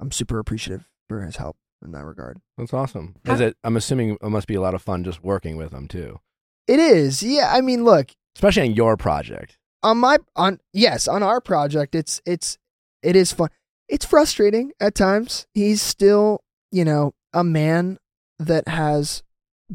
[0.00, 2.38] I'm super appreciative for his help in that regard.
[2.58, 3.16] That's awesome.
[3.26, 3.56] Is it?
[3.64, 6.20] I'm assuming it must be a lot of fun just working with him too,
[6.66, 7.50] It is, yeah.
[7.54, 9.58] I mean, look especially on your project.
[9.82, 12.58] on my on yes on our project, it's it's
[13.02, 13.48] it is fun.
[13.88, 15.46] It's frustrating at times.
[15.54, 17.98] He's still, you know, a man
[18.38, 19.22] that has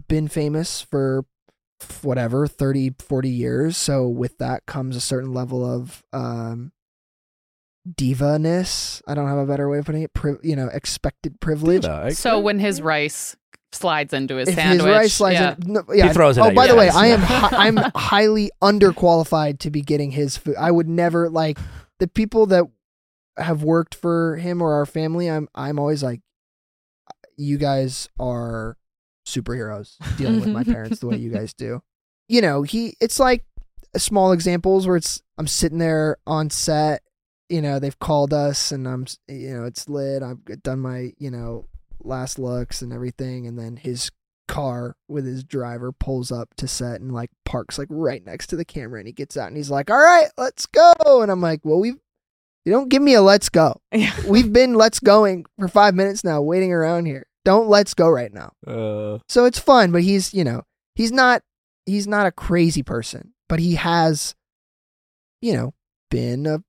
[0.08, 1.26] been famous for
[2.02, 6.72] whatever 30 40 years so with that comes a certain level of um
[7.96, 11.84] diva-ness i don't have a better way of putting it Pri- you know expected privilege
[11.84, 13.36] Diva, I- So when his rice
[13.72, 15.56] slides into his if sandwich, his rice slides yeah.
[15.64, 16.12] in, no, yeah.
[16.14, 16.96] throws it oh at by your the way face.
[16.96, 21.60] i am hi- i'm highly underqualified to be getting his food i would never like
[22.00, 22.64] the people that
[23.38, 26.22] have worked for him or our family i'm i'm always like
[27.38, 28.78] you guys are
[29.28, 31.82] superheroes dealing with my parents the way you guys do
[32.30, 33.44] you know he it's like
[33.98, 37.02] small examples where it's i'm sitting there on set
[37.50, 40.24] you know they've called us and i'm you know it's lit.
[40.24, 41.68] I've done my you know
[42.06, 43.48] last looks and everything.
[43.48, 44.12] And then his
[44.48, 48.56] car with his driver pulls up to set and like parks like right next to
[48.56, 50.94] the camera and he gets out and he's like all right let's go.
[51.22, 51.98] And i'm like well we've
[52.64, 53.80] you don't give me a let's go.
[54.28, 57.28] We've been let's going for five minutes now waiting around here.
[57.44, 58.54] Don't let's go right now.
[58.66, 60.64] Uh, so it's fun but he's you know
[60.96, 61.44] he's not
[61.86, 64.34] he's not a crazy person but he has
[65.42, 65.74] you know
[66.10, 66.64] been a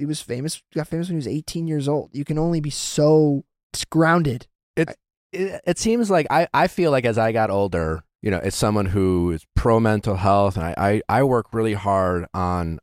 [0.00, 2.70] he was famous got famous when he was 18 years old you can only be
[2.70, 3.44] so
[3.90, 4.46] grounded
[4.76, 8.56] it, it seems like I, I feel like as I got older, you know, as
[8.56, 12.80] someone who is pro mental health and I, I, I work really hard on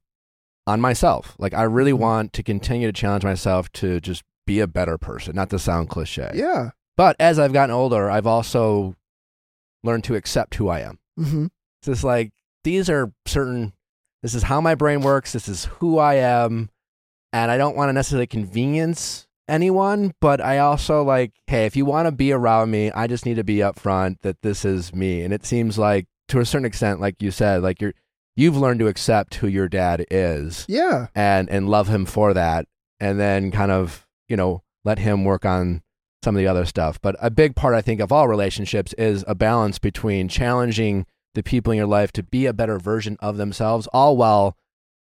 [0.65, 1.35] on myself.
[1.39, 1.99] Like I really Mhm.
[1.99, 5.89] want to continue to challenge myself to just be a better person, not to sound
[5.89, 6.31] cliche.
[6.35, 8.95] yeah But as I've gotten older, I've also
[9.83, 10.99] learned to accept who I am.
[11.19, 11.45] mm-hmm.
[11.81, 12.31] It's just like
[12.63, 13.73] these are certain
[14.23, 16.69] this is how my brain works, this is who I am,
[17.43, 21.85] and I don't want to necessarily convenience anyone, but I also like, hey, if you
[21.85, 25.21] want to be around me, I just need to be upfront that this is me.
[25.21, 27.93] And it seems like to a certain extent, like you said, like you're
[28.35, 32.65] you've learned to accept who your dad is yeah and and love him for that
[32.99, 35.81] and then kind of, you know, let him work on
[36.23, 36.99] some of the other stuff.
[37.01, 41.43] But a big part I think of all relationships is a balance between challenging the
[41.43, 44.57] people in your life to be a better version of themselves all while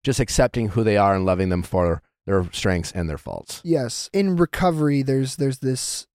[0.04, 3.62] just accepting who they are and loving them for their strengths and their faults.
[3.64, 6.06] yes in recovery there's there's this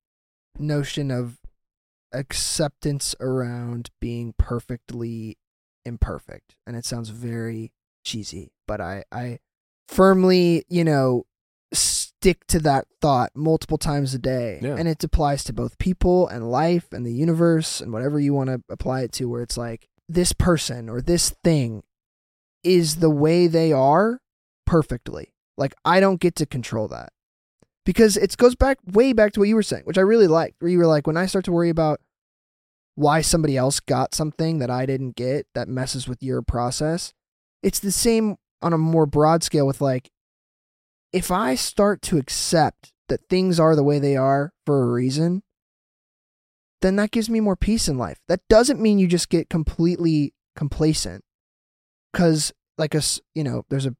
[0.58, 1.38] notion of
[2.12, 5.38] acceptance around being perfectly
[5.84, 7.72] imperfect and it sounds very
[8.04, 9.38] cheesy but i i
[9.88, 11.24] firmly you know
[11.72, 14.76] stick to that thought multiple times a day Yeah.
[14.76, 18.50] and it applies to both people and life and the universe and whatever you want
[18.50, 21.82] to apply it to where it's like this person or this thing
[22.62, 24.20] is the way they are
[24.66, 27.10] perfectly like i don't get to control that
[27.84, 30.56] because it goes back way back to what you were saying which i really liked
[30.60, 32.00] where you were like when i start to worry about
[32.94, 37.12] why somebody else got something that I didn't get that messes with your process.
[37.62, 40.10] It's the same on a more broad scale with like
[41.12, 45.42] if I start to accept that things are the way they are for a reason,
[46.80, 48.18] then that gives me more peace in life.
[48.28, 51.24] That doesn't mean you just get completely complacent.
[52.12, 53.02] Cuz like a,
[53.34, 53.96] you know, there's a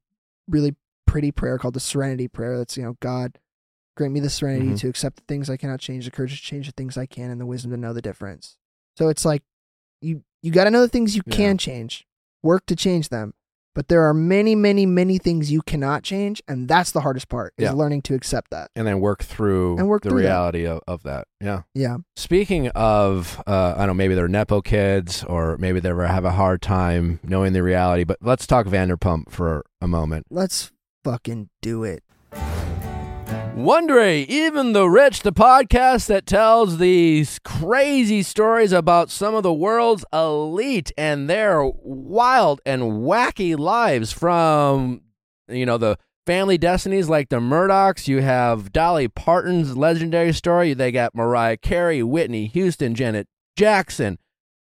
[0.47, 0.75] really
[1.13, 3.37] pretty prayer called the serenity prayer that's, you know, God
[3.95, 4.79] grant me the serenity Mhm.
[4.79, 7.29] to accept the things I cannot change, the courage to change the things I can
[7.29, 8.57] and the wisdom to know the difference.
[8.97, 9.43] So it's like
[10.01, 11.35] you you got to know the things you Yeah.
[11.35, 12.07] can change.
[12.41, 13.35] Work to change them.
[13.75, 17.53] But there are many, many, many things you cannot change, and that's the hardest part
[17.57, 17.71] is Yeah.
[17.71, 18.69] learning to accept that.
[18.75, 20.27] and then work through And work the through that.
[20.29, 21.27] reality of, of that.
[21.39, 21.61] Yeah.
[21.73, 21.97] Yeah.
[22.15, 26.31] Speaking of, uh, I don't know, maybe they're Nepo kids or maybe they have a
[26.31, 30.25] hard time knowing the reality, but let's talk Vanderpump for a moment.
[30.29, 30.71] Let's
[31.03, 32.03] fucking do it.
[33.55, 39.53] Wondery, even the rich, the podcast that tells these crazy stories about some of the
[39.53, 45.01] world's elite and their wild and wacky lives from,
[45.47, 48.07] you know, the family destinies like the Murdochs.
[48.07, 50.73] You have Dolly Parton's legendary story.
[50.73, 54.17] They got Mariah Carey, Whitney Houston, Janet Jackson,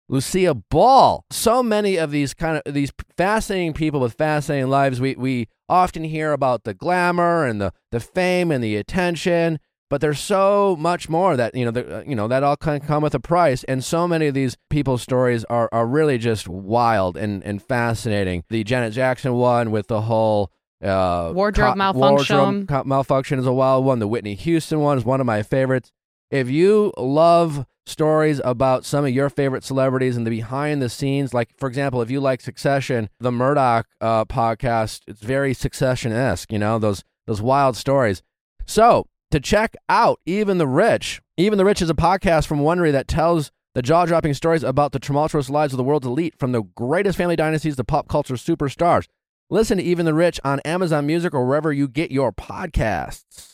[0.09, 1.23] Lucille Ball.
[1.29, 4.99] So many of these kind of these fascinating people with fascinating lives.
[4.99, 9.59] We we often hear about the glamour and the the fame and the attention,
[9.89, 13.01] but there's so much more that you know the, you know that all can come
[13.01, 13.63] with a price.
[13.63, 18.43] And so many of these people's stories are are really just wild and and fascinating.
[18.49, 20.51] The Janet Jackson one with the whole.
[20.83, 22.37] Uh, Wardrobe malfunction.
[22.37, 23.99] wardrobe co- malfunction is a wild one.
[23.99, 25.91] The Whitney Houston one is one of my favorites.
[26.31, 31.33] If you love stories about some of your favorite celebrities and the behind the scenes,
[31.33, 36.51] like for example, if you like Succession, the Murdoch uh, podcast, it's very Succession esque.
[36.51, 38.21] You know those those wild stories.
[38.65, 42.91] So to check out even the rich, even the rich is a podcast from Wondery
[42.91, 46.51] that tells the jaw dropping stories about the tumultuous lives of the world's elite, from
[46.51, 49.07] the greatest family dynasties to pop culture superstars.
[49.49, 53.50] Listen to Even the Rich on Amazon Music or wherever you get your podcasts.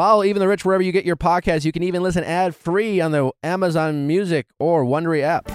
[0.00, 1.66] Follow Even the Rich wherever you get your podcasts.
[1.66, 5.46] You can even listen ad free on the Amazon Music or Wondery app.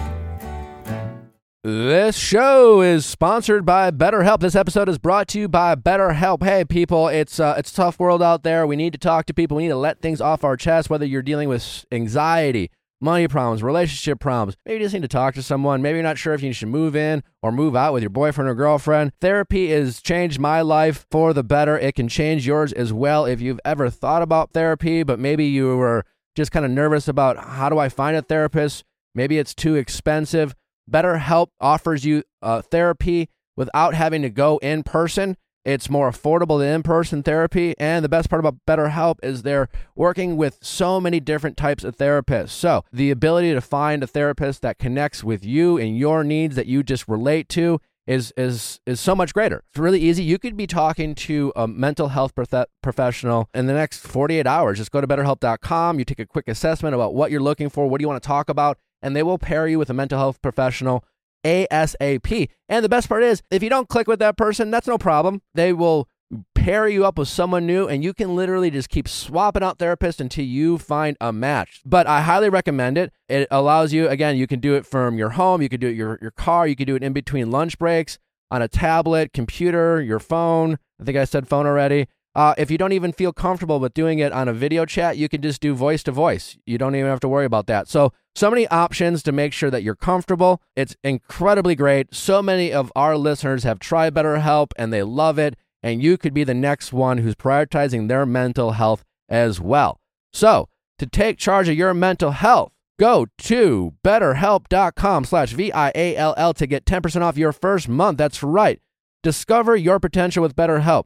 [1.64, 4.42] This show is sponsored by BetterHelp.
[4.42, 6.44] This episode is brought to you by BetterHelp.
[6.44, 8.68] Hey, people, it's uh, it's a tough world out there.
[8.68, 9.58] We need to talk to people.
[9.58, 10.92] We need to let things off our chest.
[10.92, 12.70] Whether you're dealing with anxiety,
[13.06, 15.82] money problems, relationship problems, maybe you just need to talk to someone.
[15.82, 18.50] Maybe you're not sure if you should move in or move out with your boyfriend
[18.50, 19.14] or girlfriend.
[19.22, 21.80] Therapy has changed my life for the better.
[21.80, 23.26] It can change yours as well.
[23.26, 26.04] If you've ever thought about therapy, but maybe you were
[26.36, 28.84] just kind of nervous about how do I find a therapist?
[29.14, 30.54] Maybe it's too expensive.
[30.92, 35.38] BetterHelp offers you uh, therapy without having to go in person.
[35.66, 37.76] It's more affordable than in person therapy.
[37.80, 41.98] And the best part about BetterHelp is they're working with so many different types of
[41.98, 42.50] therapists.
[42.50, 46.68] So the ability to find a therapist that connects with you and your needs that
[46.68, 49.64] you just relate to is is is so much greater.
[49.70, 50.24] It's really easy.
[50.24, 54.78] You could be talking to a mental health prof- professional in the next 48 hours.
[54.78, 57.98] Just go to betterhelp.com, you take a quick assessment about what you're looking for, what
[57.98, 60.42] do you want to talk about, and they will pair you with a mental health
[60.42, 61.04] professional
[61.46, 62.50] ASAP.
[62.68, 65.42] And the best part is, if you don't click with that person, that's no problem.
[65.54, 66.10] They will
[66.56, 70.20] pair you up with someone new and you can literally just keep swapping out therapists
[70.20, 71.82] until you find a match.
[71.86, 73.14] But I highly recommend it.
[73.30, 75.96] It allows you again, you can do it from your home, you can do it
[75.96, 78.18] your your car, you can do it in between lunch breaks,
[78.50, 80.80] on a tablet, computer, your phone.
[81.00, 82.08] I think I said phone already.
[82.36, 85.30] Uh, if you don't even feel comfortable with doing it on a video chat, you
[85.30, 86.58] can just do voice to voice.
[86.66, 87.88] You don't even have to worry about that.
[87.88, 90.62] So, so many options to make sure that you're comfortable.
[90.76, 92.14] It's incredibly great.
[92.14, 95.56] So many of our listeners have tried BetterHelp and they love it.
[95.82, 100.02] And you could be the next one who's prioritizing their mental health as well.
[100.34, 100.68] So,
[101.00, 107.22] to take charge of your mental health, go to betterhelp.com slash V-I-A-L-L to get 10%
[107.22, 108.18] off your first month.
[108.18, 108.82] That's right.
[109.24, 111.06] Discover your potential with BetterHelp.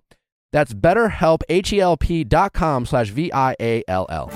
[0.52, 4.32] That's betterhelp, H-E-L-P dot com slash V-I-A-L-L.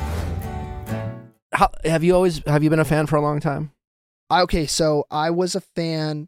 [1.85, 3.71] Have you always, have you been a fan for a long time?
[4.31, 6.27] Okay, so I was a fan.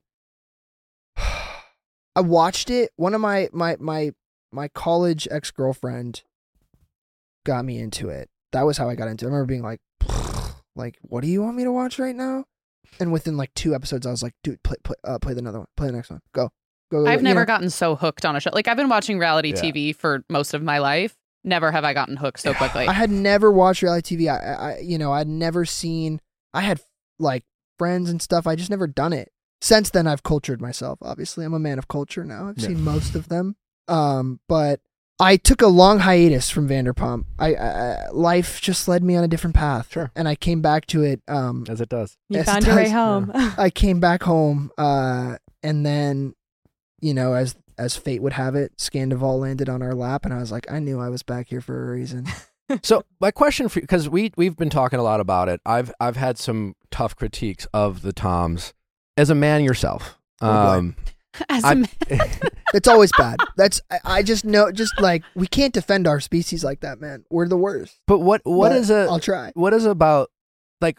[2.15, 2.91] I watched it.
[2.95, 4.11] One of my my my
[4.51, 6.23] my college ex girlfriend
[7.45, 8.29] got me into it.
[8.51, 9.29] That was how I got into it.
[9.29, 9.81] I remember being like,
[10.75, 12.45] like, what do you want me to watch right now?
[12.99, 15.59] And within like two episodes, I was like, dude, play play uh, play the another
[15.59, 16.51] one, play the next one, go
[16.99, 17.03] go.
[17.05, 17.45] go I've never know?
[17.45, 18.49] gotten so hooked on a show.
[18.53, 19.61] Like I've been watching reality Yeah.
[19.61, 21.15] TV for most of my life.
[21.43, 22.87] Never have I gotten hooked so quickly.
[22.87, 24.29] I had never watched reality TV.
[24.31, 26.19] I, I, you know, I'd never seen.
[26.53, 26.81] I had
[27.19, 27.43] like
[27.77, 28.47] friends and stuff.
[28.47, 29.31] I just never done it.
[29.61, 30.99] Since then, I've cultured myself.
[31.01, 32.49] Obviously, I'm a man of culture now.
[32.49, 32.67] I've Yeah.
[32.69, 33.55] seen most of them.
[33.87, 34.79] Um, but
[35.19, 37.25] I took a long hiatus from Vanderpump.
[37.39, 39.91] I, I life just led me on a different path.
[39.91, 40.11] Sure.
[40.15, 41.21] And I came back to it.
[41.27, 42.17] Um, As it does.
[42.27, 42.91] You found it your way does.
[42.91, 43.31] home.
[43.57, 46.33] I came back home, uh, and then,
[47.05, 50.37] you know, as as fate would have it, Scandoval landed on our lap, and I
[50.39, 52.25] was like, I knew I was back here for a reason.
[52.81, 55.61] So my question for you, because we we've been talking a lot about it.
[55.67, 58.73] I've I've had some tough critiques of the Toms
[59.17, 60.17] as a man yourself.
[60.41, 60.49] Oh.
[60.49, 60.95] Um,
[61.47, 61.89] As a I- man-
[62.73, 63.37] It's always bad.
[63.55, 67.23] That's I, I just know, just like we can't defend our species like that, man.
[67.29, 67.99] We're the worst.
[68.07, 69.51] but what what But is a I'll try.
[69.53, 70.31] what is about
[70.81, 70.97] like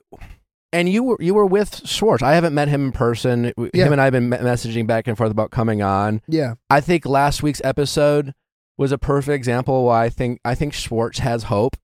[0.72, 2.22] and you were you were with Schwartz.
[2.22, 3.52] I haven't met him in person.
[3.56, 3.86] Yeah.
[3.86, 6.22] Him and I have been messaging back and forth about coming on.
[6.28, 6.54] Yeah.
[6.70, 8.34] I think last week's episode
[8.76, 11.76] was a perfect example why I think I think Schwartz has hope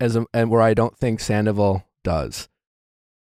[0.00, 2.48] as a, and where I don't think Sandoval does.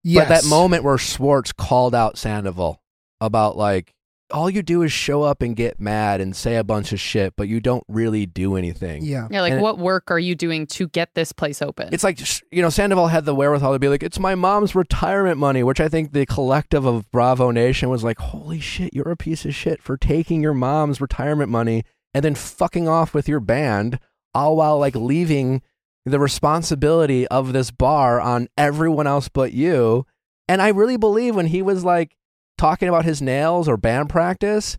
[0.04, 0.28] Yes.
[0.28, 2.82] But that moment where Schwartz called out Sandoval
[3.20, 3.94] about like
[4.30, 7.34] all you do is show up and get mad and say a bunch of shit,
[7.36, 9.02] but you don't really do anything.
[9.02, 9.26] Yeah.
[9.30, 11.88] yeah, like And it- what work are you doing to get this place open?
[11.92, 12.20] It's like
[12.52, 15.80] you know, Sandoval had the wherewithal to be like, "It's my mom's retirement money," which
[15.80, 19.54] I think the collective of Bravo Nation was like, "Holy shit, you're a piece of
[19.54, 23.98] shit for taking your mom's retirement money and then fucking off with your band,
[24.34, 25.62] all while like leaving
[26.04, 30.04] the responsibility of this bar on everyone else but you."
[30.50, 32.14] And I really believe when he was like
[32.58, 34.76] talking about his nails or band practice,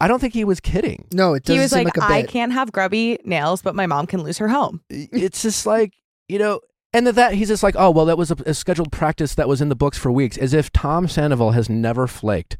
[0.00, 1.08] I don't think he was kidding.
[1.12, 2.30] No, it doesn't he was seem like, like, a I bit.
[2.30, 4.82] can't have grubby nails, but my mom can lose her home.
[4.90, 5.94] it's just like
[6.28, 6.60] you know
[6.92, 9.48] and that, that he's just like oh well that was a, a scheduled practice that
[9.48, 12.58] was in the books for weeks as if tom sandoval has never flaked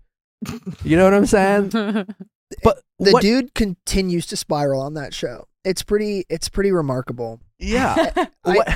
[0.82, 1.70] you know what i'm saying
[2.62, 5.46] but The what, dude continues to spiral on that show.
[5.64, 6.24] It's pretty.
[6.28, 7.40] It's pretty remarkable.
[7.58, 8.12] yeah
[8.44, 8.68] I- what,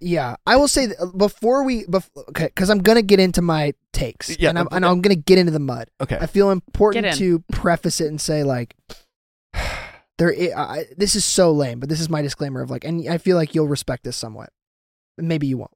[0.00, 3.40] Yeah, I will say that uh, before we, bef- okay, because I'm gonna get into
[3.40, 4.76] my takes, Yeah, and I'm okay.
[4.76, 5.88] and I'm gonna get into the mud.
[6.00, 8.76] okay I feel important to preface it and say like,
[10.18, 10.34] there.
[10.56, 13.18] I, I, this is so lame, but this is my disclaimer of like, and I
[13.18, 14.50] feel like you'll respect this somewhat.
[15.16, 15.70] Maybe you won't,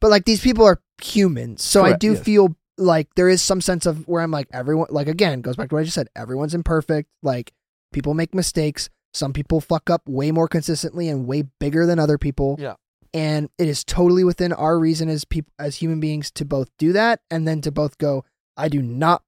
[0.00, 2.22] but like these people are humans, so I do yes.
[2.22, 5.68] feel like there is some sense of where I'm like everyone, like again, goes back
[5.68, 6.08] to what I just said.
[6.16, 7.08] Everyone's imperfect.
[7.22, 7.52] Like
[7.92, 8.88] people make mistakes.
[9.14, 12.56] Some people fuck up way more consistently and way bigger than other people.
[12.58, 12.74] Yeah.
[13.14, 16.92] And it is totally within our reason as people as human beings to both do
[16.94, 18.24] that and then to both go,
[18.56, 19.22] I do not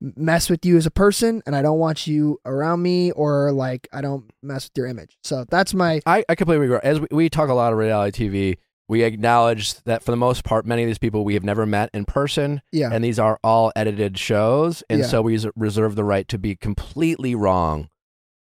[0.00, 3.88] mess with you as a person and I don't want you around me or like
[3.92, 5.18] I don't mess with your image.
[5.22, 8.28] So that's my I, I completely agree as we, we talk a lot of reality
[8.28, 8.58] tv
[8.88, 11.90] we acknowledge that for the most part many of these people we have never met
[11.92, 12.90] in person yeah.
[12.92, 15.06] and these are all edited shows and Yeah.
[15.06, 17.88] so we reserve the right to be completely wrong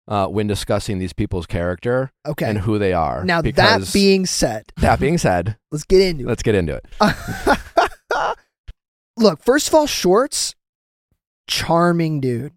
[0.07, 2.45] uh, when discussing these people's character okay.
[2.49, 6.27] and who they are now that being said, that being said let's get into it.
[6.27, 6.85] let's get into it
[9.17, 10.55] Look, first of all, Schwartz,
[11.47, 12.53] charming dude.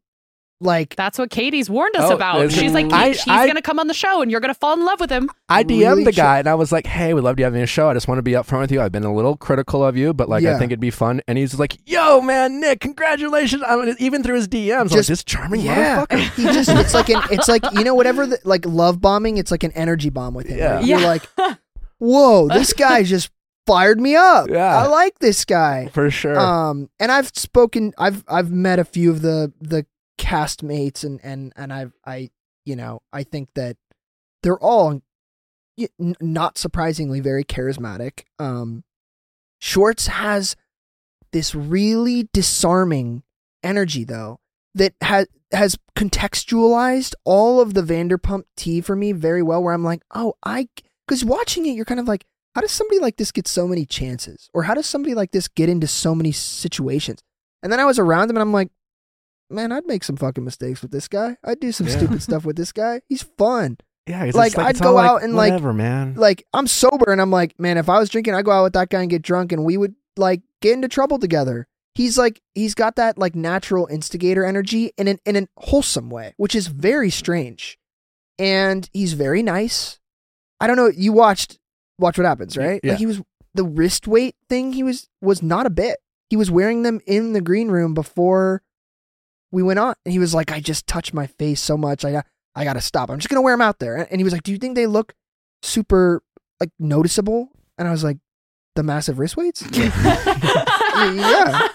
[0.60, 2.50] Like That's what Katie's warned us Oh, about.
[2.52, 4.84] She's like, I- he's I- gonna come on the show, and you're gonna fall in
[4.84, 5.28] love with him.
[5.48, 7.60] I DM'd Really the ch- guy and I was like, "Hey, we'd love you having
[7.60, 7.88] the show.
[7.90, 8.80] I just want to be upfront with you.
[8.80, 11.36] I've been a little critical of you, but like, I think it'd be fun." And
[11.36, 15.24] he's like, "Yo, man, Nick, congratulations!" I mean, even through his DMs, Just- like this
[15.24, 16.34] charming yeah, motherfucker.
[16.36, 19.36] he just it's like an it's like you know whatever the, like love bombing.
[19.38, 20.58] It's like an energy bomb with him.
[20.58, 20.74] Yeah.
[20.76, 20.84] right?
[20.86, 21.28] You're like,
[21.98, 23.30] whoa, this guy just
[23.66, 24.48] fired me up.
[24.50, 24.76] Yeah.
[24.78, 25.88] I like this guy.
[25.92, 26.38] For sure.
[26.38, 27.92] Um, and I've spoken.
[27.98, 29.86] I've I've met a few of the the
[30.24, 32.30] castmates, and and and I've I
[32.64, 33.76] you know I think that
[34.42, 35.02] they're all
[36.20, 38.24] not surprisingly very charismatic.
[38.38, 38.84] Um,
[39.58, 40.56] Schwartz has
[41.32, 43.22] this really disarming
[43.62, 44.38] energy though
[44.74, 49.62] that has has contextualized all of the Vanderpump tea for me very well.
[49.62, 50.68] Where I'm like, oh, I
[51.06, 53.84] because watching it, you're kind of like, how does somebody like this get so many
[53.84, 57.22] chances, or how does somebody like this get into so many situations?
[57.62, 58.70] And then I was around him, and I'm like,
[59.50, 61.36] man, I'd make some fucking mistakes with this guy.
[61.44, 61.96] I'd do some Yeah.
[61.96, 63.00] stupid stuff with this guy.
[63.08, 63.78] He's fun.
[64.06, 66.14] yeah, it's like, just I'd go like, out and, like- whatever, man.
[66.14, 68.72] Like I'm sober, and I'm like, man, if I was drinking, I'd go out with
[68.74, 71.66] that guy and get drunk, and we would like get into trouble together.
[71.94, 76.34] He's like, he's got that like natural instigator energy in an in a wholesome way,
[76.36, 77.78] which is very strange.
[78.38, 80.00] And he's very nice.
[80.60, 80.90] I don't know.
[80.94, 81.58] You watched
[81.98, 82.80] watch what happens, right?
[82.82, 82.90] Yeah.
[82.92, 83.22] Like he was
[83.54, 84.72] the wrist weight thing.
[84.72, 85.98] He was was not a bit.
[86.30, 88.62] He was wearing them in the green room before
[89.54, 92.04] we went on, and he was like, "I just touched my face so much.
[92.04, 93.10] I got I got to stop.
[93.10, 94.86] I'm just gonna wear them out there." And he was like, "Do you think they
[94.86, 95.14] look
[95.62, 96.22] super
[96.60, 97.48] like noticeable?"
[97.78, 98.18] And I was like,
[98.74, 101.68] "The massive wrist weights." yeah.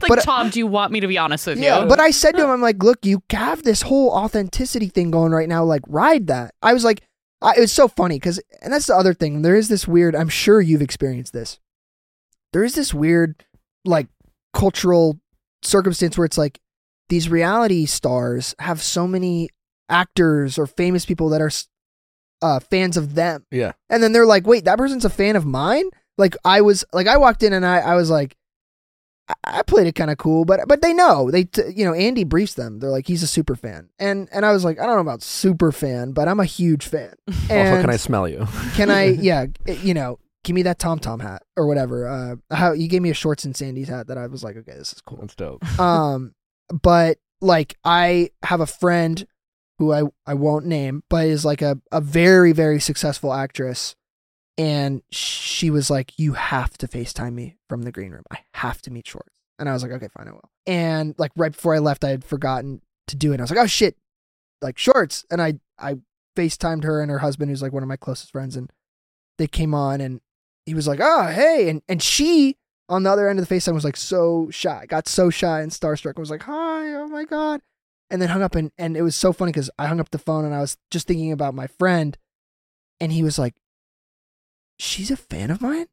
[0.00, 1.88] like, But- Tom, do you want me to be honest with Yeah, you?
[1.88, 5.32] but I said to him, I'm like, look, you have this whole authenticity thing going
[5.32, 5.64] right now.
[5.64, 6.54] Like, ride that.
[6.62, 7.02] I was like,
[7.42, 9.42] I, it was so funny because, and that's the other thing.
[9.42, 10.16] There is this weird.
[10.16, 11.58] I'm sure you've experienced this.
[12.52, 13.44] There is this weird,
[13.84, 14.08] like,
[14.54, 15.20] cultural
[15.62, 16.60] circumstance where it's like
[17.08, 19.48] these reality stars have so many
[19.88, 21.50] actors or famous people that are
[22.42, 23.44] uh, fans of them.
[23.50, 23.72] Yeah.
[23.90, 25.90] And then they're like, wait, that person's a fan of mine?
[26.16, 28.36] Like I was like I walked in and I, I was like
[29.28, 31.30] I, I played it kind of cool, but but they know.
[31.30, 32.80] They t- you know, Andy briefs them.
[32.80, 33.88] They're like he's a super fan.
[33.98, 36.86] And and I was like, I don't know about super fan, but I'm a huge
[36.86, 37.14] fan.
[37.50, 38.46] And also, can I smell you?
[38.74, 42.06] can I yeah, you know, give me that TomTom hat or whatever.
[42.08, 44.74] Uh how you gave me a Schwartz and Sandy's hat that I was like, okay,
[44.76, 45.80] this is cool That's dope.
[45.80, 46.34] um
[46.70, 49.26] but like i have a friend
[49.78, 53.94] who i i won't name but is like a, a very very successful actress.
[54.56, 58.24] And she was like you have to facetime me from the green room.
[58.32, 60.50] I have to meet Schwartz and i was like okay fine i will.
[60.66, 63.40] And like right before i left i had forgotten to do it.
[63.40, 63.96] I was like oh shit.
[64.60, 65.96] Like Schwartz and i i
[66.36, 68.70] facetimed her and her husband who's like one of my closest friends and
[69.38, 70.20] they came on and
[70.66, 71.68] he was like oh hey.
[71.68, 72.56] And and she
[72.88, 75.70] on the other end of the FaceTime was like so shy, got so shy and
[75.70, 76.14] starstruck.
[76.16, 77.60] I was like, hi, oh my God.
[78.10, 80.18] And then hung up and, and it was so funny because I hung up the
[80.18, 82.16] phone and I was just thinking about my friend
[83.00, 83.54] and he was like,
[84.78, 85.86] she's a fan of mine?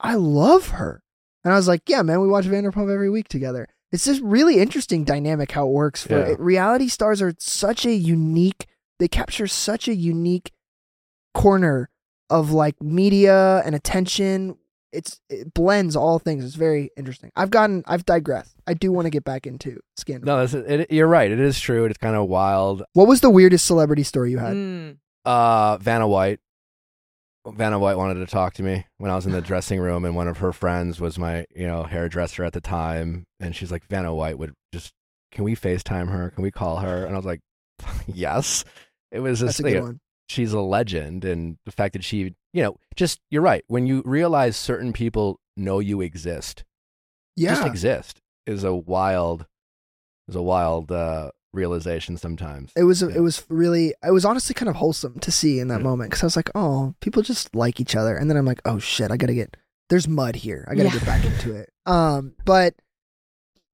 [0.00, 1.02] I love her.
[1.44, 3.68] And I was like, yeah, man, we watch Vanderpump every week together.
[3.92, 6.34] It's just really interesting dynamic how it works for Yeah.
[6.38, 8.66] reality stars are such a unique,
[8.98, 10.52] they capture such a unique
[11.34, 11.88] corner
[12.28, 14.56] of like media and attention
[14.92, 16.44] it's it blends all things.
[16.44, 17.30] It's very interesting.
[17.36, 18.54] I've gotten I've digressed.
[18.66, 20.26] I do want to get back into scandal.
[20.26, 21.30] No, that's it, you're right.
[21.30, 21.84] It is true.
[21.84, 22.82] It's kind of wild.
[22.94, 24.54] What was the weirdest celebrity story you had?
[24.54, 24.98] Mm.
[25.24, 26.40] Uh, Vanna White.
[27.46, 30.14] Vanna White wanted to talk to me when I was in the dressing room, and
[30.14, 33.86] one of her friends was my, you know, hairdresser at the time, and she's like,
[33.88, 34.92] Vanna White would just,
[35.32, 36.30] can we FaceTime her?
[36.30, 37.06] Can we call her?
[37.06, 37.40] And I was like,
[38.06, 38.64] yes.
[39.10, 40.00] It was That's just, a good you know, one.
[40.28, 43.64] she's a legend, and the fact that she, you know, just you're right.
[43.68, 46.64] When you realize certain people know you exist,
[47.36, 47.50] yeah.
[47.54, 49.46] just exist, is a wild,
[50.28, 52.72] is a wild uh, realization sometimes.
[52.76, 53.08] It was Yeah.
[53.16, 55.84] it was really it was honestly kind of wholesome to see in that Yeah.
[55.84, 58.60] moment because I was like, oh, people just like each other, and then I'm like,
[58.64, 59.56] oh shit, I gotta get
[59.90, 60.66] there's mud here.
[60.70, 60.94] I gotta Yeah.
[60.98, 61.70] get back into it.
[61.86, 62.74] Um, but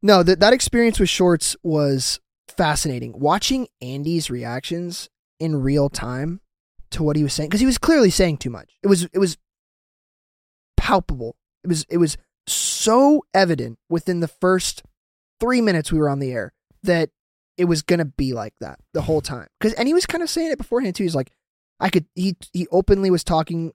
[0.02, 2.20] no, that that experience with Schwartz was
[2.56, 3.18] fascinating.
[3.18, 5.08] Watching Andy's reactions
[5.40, 6.40] in real time
[6.94, 8.76] to what he was saying because he was clearly saying too much.
[8.82, 9.36] It was it was
[10.76, 11.36] palpable.
[11.62, 12.16] It was it was
[12.46, 14.82] so evident within the first
[15.40, 17.10] three minutes we were on the air that
[17.56, 19.48] it was gonna be like that the whole time.
[19.58, 21.04] Because and he was kind of saying it beforehand too.
[21.04, 21.30] He's like,
[21.80, 22.06] I could.
[22.14, 23.72] He he openly was talking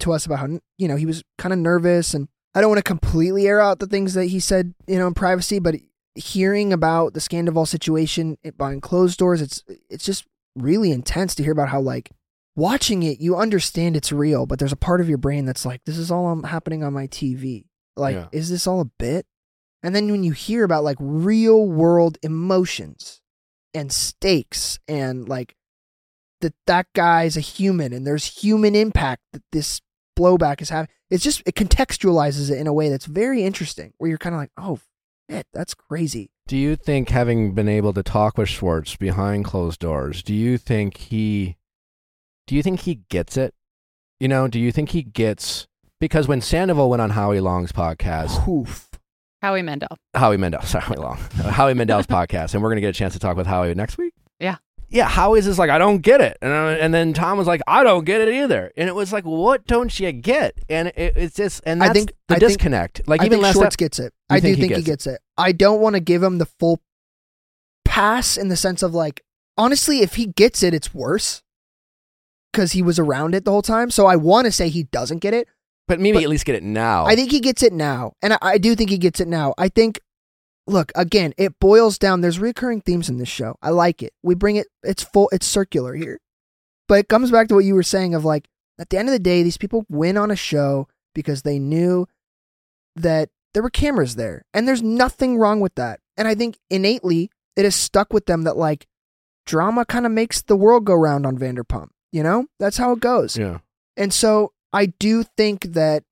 [0.00, 2.78] to us about how you know he was kind of nervous, and I don't want
[2.78, 5.76] to completely air out the things that he said you know in privacy, but
[6.14, 10.24] hearing about the Scandoval situation it- behind closed doors, it's it's just
[10.56, 12.10] really intense to hear about how like
[12.56, 15.82] watching it, you understand it's real, but there's a part of your brain that's like,
[15.84, 17.64] this is all um, happening on my TV.
[17.96, 18.26] Like, Yeah.
[18.32, 19.26] is this all a bit?
[19.82, 23.20] And then when you hear about like real world emotions
[23.74, 25.54] and stakes and like
[26.40, 29.80] that that guy's a human and there's human impact that this
[30.18, 33.92] blowback is having, it's just it contextualizes it in a way that's very interesting.
[33.98, 34.78] Where you're kind of like, oh,
[35.30, 36.30] shit, that's crazy.
[36.46, 40.58] Do you think, having been able to talk with Schwartz behind closed doors, do you
[40.58, 41.56] think he,
[42.46, 43.54] do you think he gets it?
[44.20, 45.66] You know, do you think he gets
[46.00, 48.88] because when Sandoval went on Howie Long's podcast, Oof.
[49.42, 49.88] Howie Mandel.
[50.14, 51.16] Howie Mandel, sorry, Howie Long,
[51.50, 54.14] Howie Mandel's podcast, and we're gonna get a chance to talk with Howie next week.
[54.40, 54.56] Yeah.
[54.88, 55.08] yeah.
[55.08, 57.82] Howie's just like, I don't get it, and uh, and then Tom was like, I
[57.84, 60.58] don't get it either, and it was like, what don't you get?
[60.68, 63.06] And it, it's just, and I think- the I think- disconnect.
[63.06, 64.12] like I even think Schwartz ep- gets it.
[64.30, 65.20] You I do think he think he gets gets it.
[65.36, 66.80] I don't want to give him the full
[67.84, 69.22] pass in the sense of like,
[69.56, 71.42] honestly, if he gets it, it's worse
[72.54, 73.90] because he was around it the whole time.
[73.90, 75.48] So I want to say he doesn't get it.
[75.88, 77.04] but maybe but- at least get it now.
[77.04, 79.52] I think he gets it now, and I, I do think he gets it now.
[79.58, 80.00] I think.
[80.66, 81.34] Look again.
[81.36, 82.22] It boils down.
[82.22, 83.56] There's recurring themes in this show.
[83.60, 84.14] I like it.
[84.22, 84.68] We bring it.
[84.82, 85.28] It's full.
[85.30, 86.20] It's circular here,
[86.88, 88.48] but it comes back to what you were saying of like
[88.78, 92.06] at the end of the day, these people win on a show because they knew
[92.96, 96.00] that there were cameras there, and there's nothing wrong with that.
[96.16, 98.86] And I think innately it has stuck with them that like
[99.44, 101.88] drama kind of makes the world go round on Vanderpump.
[102.14, 103.36] You know, that's how it goes.
[103.36, 103.58] yeah.
[103.96, 106.04] And so I do think that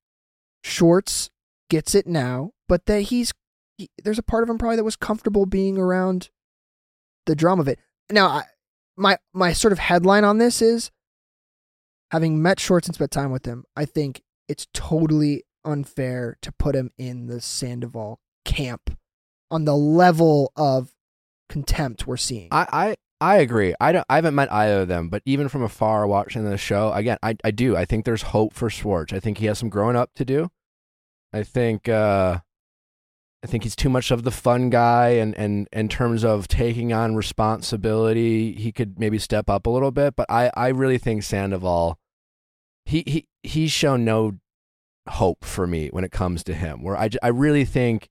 [0.65, 1.31] Schwartz
[1.71, 3.33] gets it now, but that he's
[3.79, 6.31] he, there's a part of him probably that was comfortable being around
[7.27, 7.79] the drum of it.
[8.11, 8.43] Now, I,
[8.97, 10.91] my my sort of headline on this is
[12.11, 13.65] having met Schwartz and spent time with him.
[13.77, 18.99] I think it's totally unfair to put him in the Sandoval camp
[19.53, 20.91] on the level of
[21.49, 22.49] contempt we're seeing.
[22.51, 23.73] I, I agree.
[23.81, 24.05] I don't.
[24.11, 27.37] I haven't met either of them, but even from afar, watching the show again, I
[27.45, 27.77] I do.
[27.77, 29.13] I think there's hope for Schwartz.
[29.13, 30.51] I think he has some growing up to do.
[31.33, 31.89] I think.
[31.89, 32.41] uh
[33.45, 36.93] I think he's too much of the fun guy, and and in terms of taking
[36.93, 40.17] on responsibility, he could maybe step up a little bit.
[40.17, 41.99] But I I really think Sandoval,
[42.85, 44.39] he he he's shown no
[45.09, 46.83] hope for me when it comes to him.
[46.83, 48.09] Where I I really think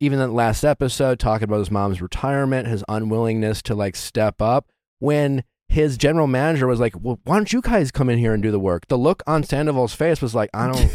[0.00, 4.66] even that last episode talking about his mom's retirement, his unwillingness to like step up
[4.98, 8.42] when his general manager was like, "Well, why don't you guys come in here and
[8.42, 10.90] do the work?" The look on Sandoval's face was like, "I don't,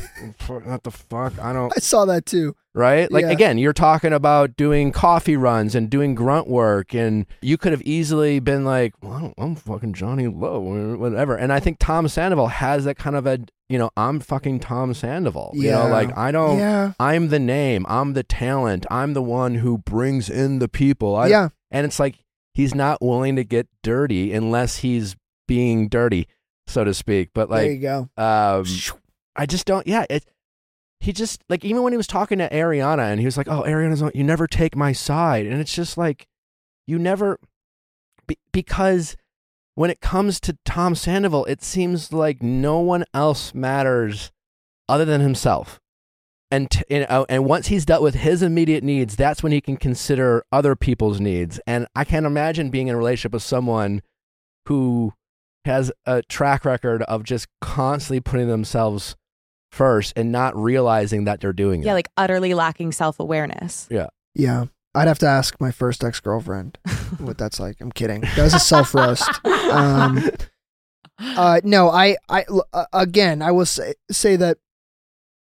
[0.65, 2.55] what the fuck, I don't." I saw that too.
[2.73, 3.11] Right?
[3.11, 3.29] Like Yeah.
[3.31, 7.83] again, you're talking about doing coffee runs and doing grunt work, and you could have
[7.83, 12.47] easily been like, "Well, I'm fucking Johnny Lowe, or whatever." And I think Tom Sandoval
[12.47, 13.39] has that kind of a,
[13.73, 15.51] you know, I'm fucking Tom Sandoval.
[15.55, 16.59] You know, like I don't.
[16.59, 17.85] yeah, I'm the name.
[17.89, 18.85] I'm the talent.
[18.91, 21.15] I'm the one who brings in the people.
[21.15, 21.49] I, yeah.
[21.71, 22.19] And it's like
[22.53, 25.15] he's not willing to get dirty unless he's
[25.47, 26.27] being dirty,
[26.67, 27.31] so to speak.
[27.33, 28.09] But like there you go.
[28.15, 28.65] um,
[29.35, 29.87] I just don't.
[29.87, 30.23] Yeah, it.
[30.99, 33.63] He just like even when he was talking to Ariana and he was like, "Oh,
[33.63, 36.27] Ariana's, you never take my side," and it's just like,
[36.85, 37.39] you never,
[38.27, 39.17] be, because
[39.75, 44.31] when it comes to Tom Sandoval, it seems like no one else matters
[44.87, 45.79] other than himself.
[46.51, 49.51] And t- you uh, know, and once he's dealt with his immediate needs, that's when
[49.51, 51.59] he can consider other people's needs.
[51.65, 54.03] And I can't imagine being in a relationship with someone
[54.67, 55.13] who
[55.65, 59.15] has a track record of just constantly putting themselves
[59.71, 61.87] first and not realizing that they're doing it.
[61.87, 63.87] Yeah, like utterly lacking self awareness.
[63.89, 64.07] Yeah.
[64.35, 66.77] Yeah, I'd have to ask my first ex girlfriend
[67.17, 67.81] what that's like.
[67.81, 68.21] I'm kidding.
[68.21, 69.29] That was a self roast.
[69.45, 70.29] Um,
[71.19, 74.57] uh, no, I, uh, again, I will say, say that,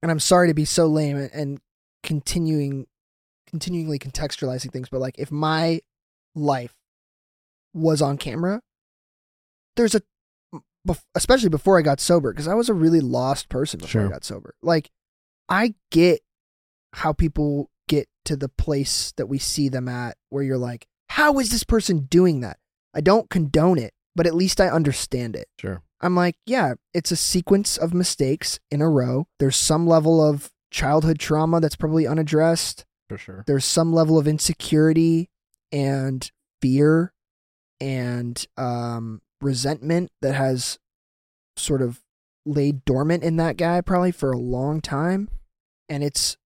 [0.02, 1.60] and I'm sorry to be so lame and, and
[2.02, 2.86] continuing,
[3.48, 5.80] continually contextualizing things, but like if my
[6.34, 6.74] life
[7.74, 8.62] was on camera,
[9.76, 10.02] there's a,
[11.14, 14.24] especially before I got sober, because I was a really lost person before I got
[14.24, 14.54] sober.
[14.62, 14.90] Like,
[15.48, 16.20] I get
[16.92, 17.70] how people
[18.24, 22.06] to the place that we see them at, where you're like, how is this person
[22.10, 22.58] doing that?
[22.94, 25.48] I don't condone it, but at least I understand it.
[25.58, 25.82] sure.
[26.00, 29.28] I'm like, yeah, it's a sequence of mistakes in a row.
[29.38, 32.84] There's some level of childhood trauma that's probably unaddressed.
[33.08, 33.44] For sure.
[33.46, 35.30] There's some level of insecurity
[35.70, 36.28] and
[36.60, 37.12] fear
[37.80, 40.78] and um, resentment that has
[41.56, 42.00] sort of
[42.44, 45.28] laid dormant in that guy probably for a long time.
[45.88, 46.36] And it's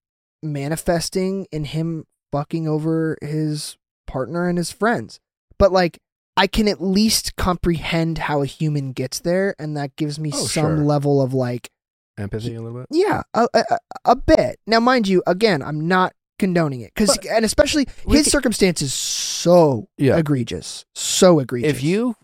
[0.43, 5.19] manifesting in him fucking over his partner and his friends.
[5.57, 5.99] But like,
[6.35, 10.37] I can at least comprehend how a human gets there, and that gives me Oh,
[10.45, 10.77] some sure.
[10.77, 11.69] level of like,
[12.19, 12.87] Empathy a little bit.
[12.91, 13.63] yeah, a, a,
[14.05, 14.59] a- bit.
[14.65, 19.87] Now, mind you, again, I'm not condoning it because, and especially his could- circumstances so
[19.97, 20.17] Yeah.
[20.17, 21.69] egregious, so egregious.
[21.71, 22.15] If you,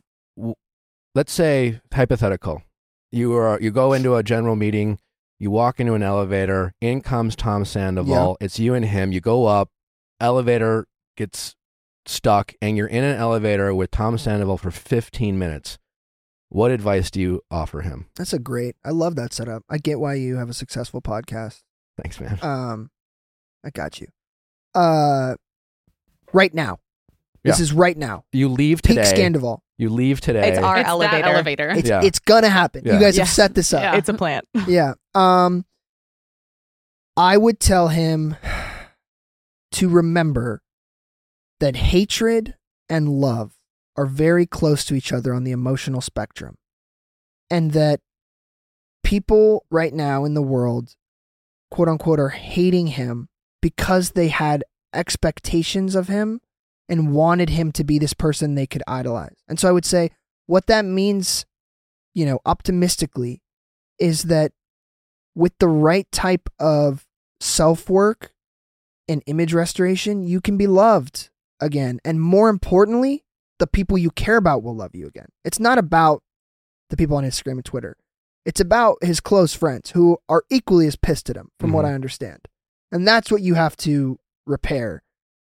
[1.15, 2.63] let's say hypothetical,
[3.11, 4.97] you are you go into a general meeting,
[5.43, 8.37] you walk into an elevator, in comes Tom Sandoval.
[8.39, 9.11] It's you and him.
[9.11, 9.69] You go up,
[10.21, 10.87] elevator
[11.17, 11.57] gets
[12.05, 15.77] stuck, and you're in an elevator with Tom Sandoval for 15 minutes.
[16.47, 18.05] What advice do you offer him?
[18.15, 19.63] that's a great, I love that setup.
[19.69, 21.59] I get why you have a successful podcast.
[22.01, 22.39] Thanks, man.
[22.41, 22.89] Um,
[23.65, 24.07] I got you.
[24.73, 25.35] Uh,
[26.31, 26.79] right now,
[27.43, 28.23] this is right now.
[28.31, 29.11] You leave Peak today.
[29.13, 29.59] Scandoval.
[29.77, 30.49] You leave today.
[30.49, 31.21] It's our it's elevator.
[31.23, 31.69] That elevator.
[31.69, 32.01] It's Yeah.
[32.03, 32.83] it's gonna happen.
[32.85, 32.93] Yeah.
[32.93, 33.33] You guys have Yes.
[33.33, 33.81] set this up.
[33.81, 33.95] Yeah.
[33.97, 34.47] It's a plant.
[34.67, 34.93] yeah.
[35.15, 35.65] Um
[37.17, 38.35] I would tell him
[39.73, 40.61] to remember
[41.59, 42.55] that hatred
[42.89, 43.53] and love
[43.95, 46.57] are very close to each other on the emotional spectrum.
[47.49, 47.99] And that
[49.03, 50.95] people right now in the world,
[51.69, 53.29] quote unquote, are hating him
[53.61, 54.63] because they had
[54.93, 56.41] expectations of him
[56.93, 59.35] and wanted him to be this person they could idolize.
[59.47, 60.11] And so I would say
[60.45, 61.45] what that means,
[62.13, 63.41] you know, optimistically
[63.97, 64.51] is that
[65.35, 67.07] with the right type of
[67.39, 68.31] self work
[69.07, 71.99] and image restoration, you can be loved again.
[72.05, 73.23] And more importantly,
[73.57, 75.29] the people you care about will love you again.
[75.43, 76.21] It's not about
[76.91, 77.97] the people on Instagram and Twitter.
[78.45, 81.89] It's about his close friends who are equally as pissed at him, from what Mhm.
[81.89, 82.47] I understand.
[82.91, 85.02] And that's what you have to repair.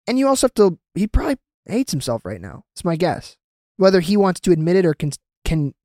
[0.09, 2.63] And you also have to, he probably hates himself right now.
[2.73, 3.37] It's my guess.
[3.77, 5.11] Whether he wants to admit it or can,
[5.45, 5.75] can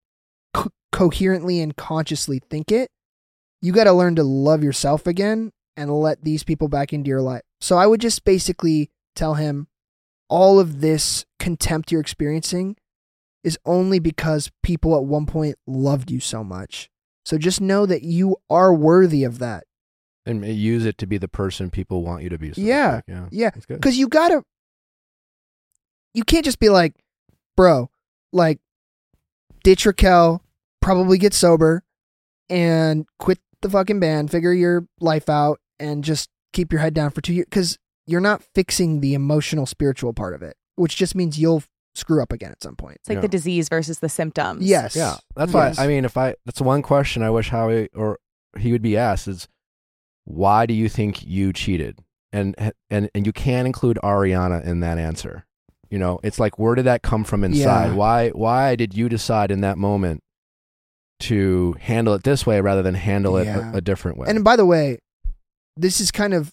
[0.54, 2.90] co- coherently and consciously think it,
[3.60, 7.20] you got to learn to love yourself again and let these people back into your
[7.20, 7.42] life.
[7.60, 9.68] So I would just basically tell him
[10.30, 12.76] all of this contempt you're experiencing
[13.42, 16.88] is only because people at one point loved you so much.
[17.26, 19.64] So just know that you are worthy of that.
[20.26, 22.52] And use it to be the person people want you to be.
[22.52, 23.00] so Yeah.
[23.00, 23.04] speak.
[23.14, 23.28] Yeah.
[23.30, 23.50] Yeah.
[23.68, 24.42] Because you gotta,
[26.14, 26.94] you can't just be like,
[27.56, 27.90] bro,
[28.32, 28.58] like,
[29.62, 30.42] ditch Raquel,
[30.80, 31.82] probably get sober,
[32.48, 37.10] and quit the fucking band, figure your life out, and just keep your head down
[37.10, 37.46] for two years.
[37.48, 41.62] Because you're not fixing the emotional spiritual part of it, which just means you'll
[41.94, 42.96] screw up again at some point.
[42.96, 43.22] It's like Yeah.
[43.22, 44.64] the disease versus the symptoms.
[44.64, 44.94] Yes.
[44.96, 45.78] Yeah, that's Yes.
[45.78, 45.84] why.
[45.84, 48.18] I mean, if I that's one question I wish Howie or
[48.58, 49.48] he would be asked is,
[50.24, 51.98] why do you think you cheated?
[52.32, 52.54] And
[52.90, 55.46] and and you can't include Ariana in that answer.
[55.90, 57.88] You know, it's like where did that come from inside?
[57.90, 57.94] Yeah.
[57.94, 60.22] Why why did you decide in that moment
[61.20, 63.72] to handle it this way rather than handle it Yeah.
[63.72, 64.26] a, a different way?
[64.28, 64.98] And by the way,
[65.76, 66.52] this is kind of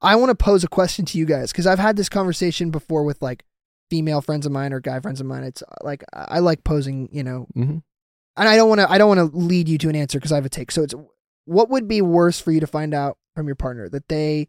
[0.00, 3.04] I want to pose a question to you guys because I've had this conversation before
[3.04, 3.44] with like
[3.90, 5.44] female friends of mine or guy friends of mine.
[5.44, 7.82] It's uh, like I like posing, you know, Mhm.
[8.36, 10.32] and I don't want to I don't want to lead you to an answer because
[10.32, 10.70] I have a take.
[10.72, 10.94] So it's
[11.44, 14.48] what would be worse for you to find out from your partner that they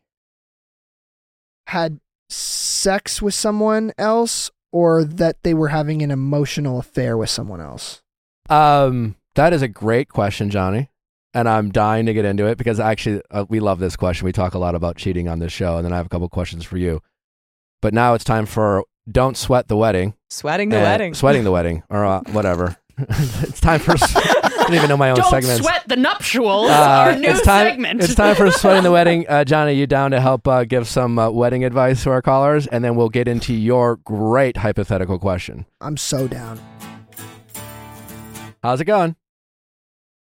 [1.68, 2.00] had
[2.30, 8.02] sex with someone else or that they were having an emotional affair with someone else?
[8.50, 10.90] Um, that is a great question, Johnny.
[11.36, 14.26] And I'm dying to get into it because actually uh, we love this question.
[14.26, 16.30] We talk a lot about cheating on this show, and then I have a couple
[16.30, 17.02] questions for you.
[17.82, 21.14] But now it's time for don't sweat the wedding, Sweating the and- wedding.
[21.16, 22.78] sweating the wedding, or uh, whatever.
[23.00, 23.96] it's time for.
[24.64, 25.62] I don't even know my own Don't segments.
[25.62, 26.70] sweat the nuptials.
[26.70, 27.68] Uh, our new it's time.
[27.68, 28.02] segment.
[28.02, 29.26] It's time for sweating the wedding.
[29.28, 32.66] Uh, Johnny, you down to help uh, give some uh, wedding advice to our callers,
[32.68, 35.66] and then we'll get into your great hypothetical question.
[35.82, 36.62] I'm so down.
[38.64, 39.18] How's it going?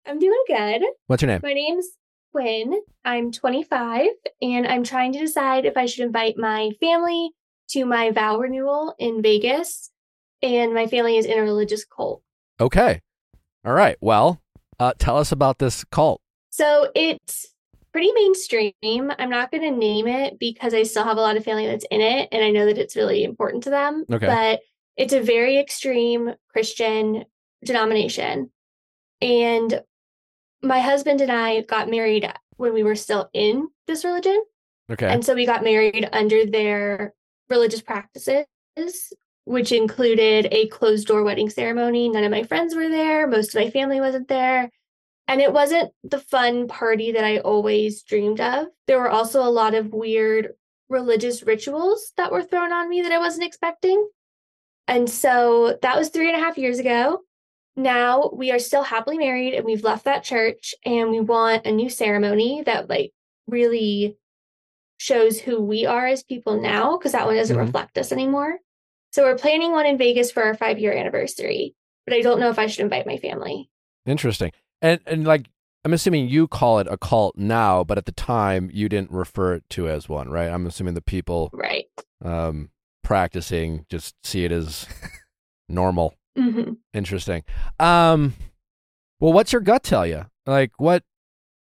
[0.07, 0.83] I'm doing good.
[1.09, 1.41] What's your name?
[1.43, 1.87] My name's
[2.33, 2.81] Quinn.
[3.05, 4.09] I'm 25
[4.41, 7.33] and I'm trying to decide if I should invite my family
[7.71, 9.91] to my vow renewal in Vegas.
[10.41, 12.23] And my family is in a religious cult.
[12.59, 13.01] Okay.
[13.65, 13.97] All right.
[14.01, 14.43] Well,
[14.81, 16.21] uh, tell us about this cult.
[16.51, 17.47] So it's
[17.93, 19.13] pretty mainstream.
[19.19, 21.87] I'm not going to name it because I still have a lot of family that's
[21.91, 24.05] in it and I know that it's really important to them.
[24.11, 24.27] Okay.
[24.27, 24.61] But
[24.97, 27.25] it's a very extreme Christian
[27.65, 28.51] denomination.
[29.21, 29.83] And
[30.63, 34.43] my husband and I got married when we were still in this religion.
[34.91, 35.07] Okay.
[35.07, 37.15] And so we got married under their
[37.49, 38.47] religious practices,
[39.45, 42.09] which included a closed door wedding ceremony.
[42.09, 44.71] None of my friends were there, most of my family wasn't there.
[45.29, 48.67] And it wasn't the fun party that I always dreamed of.
[48.87, 50.51] There were also a lot of weird
[50.89, 54.09] religious rituals that were thrown on me that I wasn't expecting.
[54.89, 57.21] And so that was three and a half years ago.
[57.77, 61.73] Now we are still happily married and we've left that church and we want a
[61.73, 63.13] new ceremony that like
[63.47, 64.19] really
[64.99, 67.61] shows who we are as people now because that one doesn't Mhm.
[67.61, 68.59] reflect us anymore.
[69.13, 71.75] So we're planning one in Vegas for our five year anniversary,
[72.07, 73.69] but I don't know if I should invite my family.
[74.07, 74.53] Interesting.
[74.81, 75.49] And and like
[75.85, 79.55] I'm assuming you call it a cult now, but at the time you didn't refer
[79.55, 80.49] it to as one, right?
[80.49, 81.87] I'm assuming the people Right.
[82.25, 82.71] um,
[83.05, 84.87] practicing just see it as
[85.69, 86.15] normal.
[86.37, 87.43] hmm Interesting.
[87.81, 88.35] Um,
[89.21, 90.27] well, what's your gut tell you?
[90.47, 91.05] Like what?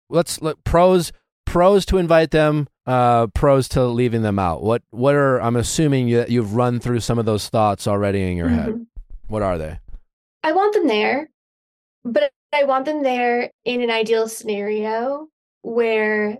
[0.09, 1.11] Let's let pros
[1.51, 2.67] pros to invite them.
[2.87, 4.63] Uh, pros to leaving them out.
[4.63, 5.39] What what are?
[5.41, 8.69] I'm assuming you, you've run through some of those thoughts already in your head.
[8.69, 8.87] Mhm.
[9.27, 9.79] What are they?
[10.43, 11.29] I want them there,
[12.03, 15.27] but I want them there in an ideal scenario
[15.61, 16.39] where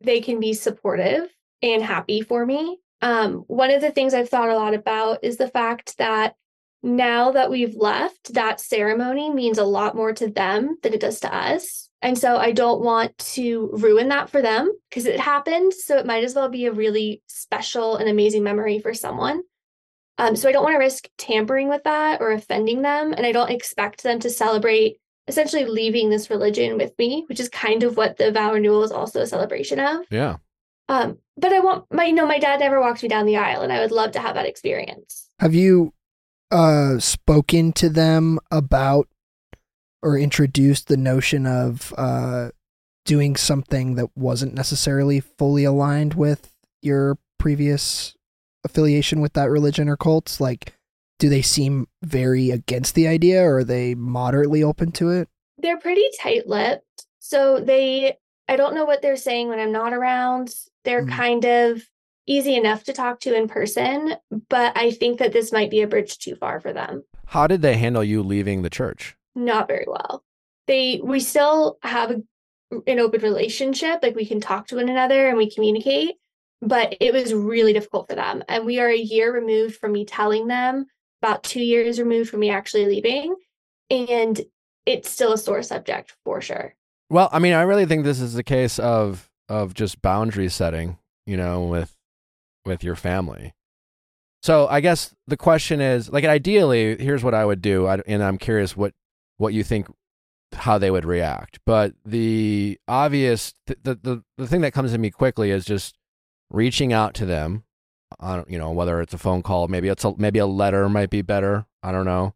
[0.00, 1.28] they can be supportive
[1.62, 2.78] and happy for me.
[3.02, 6.34] Um, one of the things I've thought a lot about is the fact that
[6.82, 11.20] now that we've left, that ceremony means a lot more to them than it does
[11.20, 11.85] to us.
[12.02, 15.72] And so I don't want to ruin that for them because it happened.
[15.72, 19.42] So it might as well be a really special and amazing memory for someone.
[20.18, 23.12] Um, so I don't want to risk tampering with that or offending them.
[23.12, 24.98] And I don't expect them to celebrate
[25.28, 28.92] essentially leaving this religion with me, which is kind of what the vow renewal is
[28.92, 30.06] also a celebration of.
[30.10, 30.36] Yeah.
[30.88, 33.62] Um, but I want my, you know, my dad never walked me down the aisle
[33.62, 35.28] and I would love to have that experience.
[35.40, 35.92] Have you
[36.52, 39.08] uh spoken to them about
[40.06, 42.50] or introduced the notion of uh
[43.04, 46.52] doing something that wasn't necessarily fully aligned with
[46.82, 48.14] your previous
[48.64, 50.40] affiliation with that religion or cults?
[50.40, 50.72] Like
[51.18, 55.28] do they seem very against the idea or are they moderately open to it?
[55.58, 57.06] They're pretty tight lipped.
[57.20, 58.18] So they,
[58.48, 60.54] I don't know what they're saying when I'm not around.
[60.84, 61.10] They're Mhm.
[61.12, 61.82] kind of
[62.26, 64.16] easy enough to talk to in person,
[64.50, 67.04] but I think that this might be a bridge too far for them.
[67.26, 69.16] How did they handle you leaving the church?
[69.36, 70.24] Not very well.
[70.66, 72.22] They we still have a,
[72.88, 76.16] an open relationship, like we can talk to one another and we communicate,
[76.60, 78.42] but it was really difficult for them.
[78.48, 80.86] And we are a year removed from me telling them,
[81.22, 83.36] about 2 years removed from me actually leaving,
[83.90, 84.40] and
[84.84, 86.74] it's still a sore subject for sure.
[87.08, 90.98] Well, I mean, I really think this is a case of of just boundary setting,
[91.24, 91.96] you know, with
[92.64, 93.54] with your family.
[94.42, 98.22] So I guess the question is, like, ideally, here's what I would do, I, and
[98.22, 98.92] I'm curious what
[99.38, 99.88] what you think,
[100.52, 101.58] how they would react.
[101.66, 105.96] But the obvious, the the the thing that comes to me quickly is just
[106.50, 107.64] reaching out to them.
[108.20, 111.10] On you know whether it's a phone call maybe it's a maybe a letter might
[111.10, 111.66] be better.
[111.82, 112.34] I don't know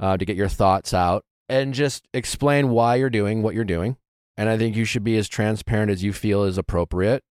[0.00, 3.96] uh, to get your thoughts out and just explain why you're doing what you're doing.
[4.38, 7.22] And i think you should be as transparent as you feel is appropriate.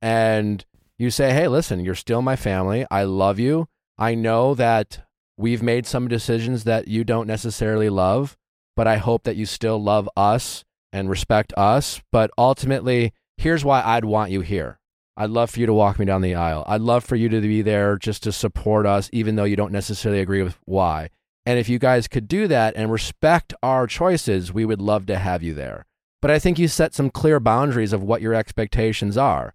[0.00, 0.64] And
[0.96, 2.86] you say hey listen you're still my family.
[2.90, 3.68] I love you.
[3.98, 5.04] I know that
[5.42, 8.36] we've made some decisions that you don't necessarily love
[8.76, 13.82] but i hope that you still love us and respect us but ultimately here's why
[13.84, 14.78] i'd want you here
[15.14, 16.64] I'd love for you to walk me down the aisle.
[16.66, 19.72] I'd love for you to be there just to support us, even though you don't
[19.72, 21.10] necessarily agree with why.
[21.44, 25.18] And if you guys could do that and respect our choices, we would love to
[25.18, 25.86] have you there.
[26.20, 29.54] But I think you set some clear boundaries of what your expectations are,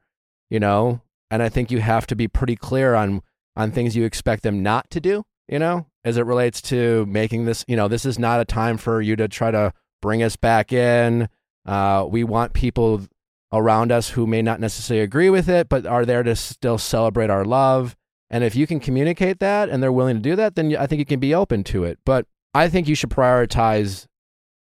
[0.50, 1.02] you know?
[1.32, 3.22] And I think you have to be pretty clear on
[3.56, 7.46] on things you expect them not to do, you know, as it relates to making
[7.46, 10.36] this, you know, this is not a time for you to try to bring us
[10.36, 11.30] back in.
[11.66, 13.02] Uh, we want people
[13.52, 17.30] around us who may not necessarily agree with it, but are there to still celebrate
[17.30, 17.96] our love.
[18.30, 21.00] And if you can communicate that and they're willing to do that, then I think
[21.00, 22.00] you can be open to it.
[22.06, 24.06] But I think you should prioritize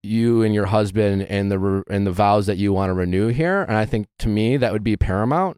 [0.01, 3.61] you and your husband and the and the vows that you want to renew here.
[3.63, 5.57] And I think to me that would be paramount.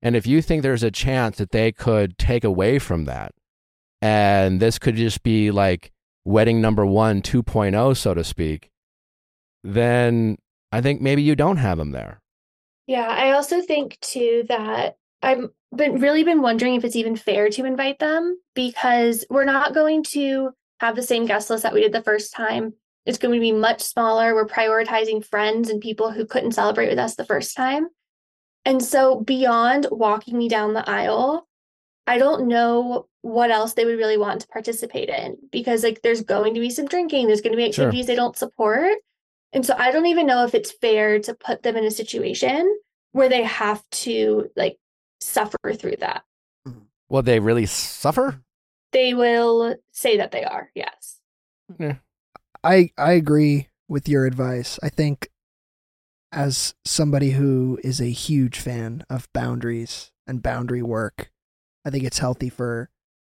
[0.00, 3.32] And if you think there's a chance that they could take away from that,
[4.04, 5.90] and this could just be like
[6.26, 8.70] wedding number one 2.0, so to speak,
[9.62, 10.36] then
[10.70, 12.20] I think maybe you don't have them there.
[12.86, 17.48] Yeah, I also think too that I've been really been wondering if it's even fair
[17.48, 20.50] to invite them because we're not going to
[20.80, 22.74] have the same guest list that we did the first time.
[23.06, 24.34] It's going to be much smaller.
[24.34, 27.88] We're prioritizing friends and people who couldn't celebrate with us the first time.
[28.66, 31.48] And so beyond walking me down the aisle,
[32.06, 36.22] I don't know what else they would really want to participate in because like there's
[36.22, 38.06] going to be some drinking, there's going to be activities sure.
[38.06, 38.98] they don't support.
[39.52, 42.78] And so I don't even know if it's fair to put them in a situation
[43.12, 44.76] where they have to like
[45.20, 46.24] suffer through that.
[46.68, 46.80] Mm-hmm.
[47.08, 48.40] Will they really suffer?
[48.92, 51.20] They will say that they are, yes.
[51.78, 51.96] Yeah.
[52.62, 54.78] I I agree with your advice.
[54.82, 55.30] I think
[56.32, 61.30] as somebody who is a huge fan of boundaries and boundary work,
[61.84, 62.88] I think it's healthy for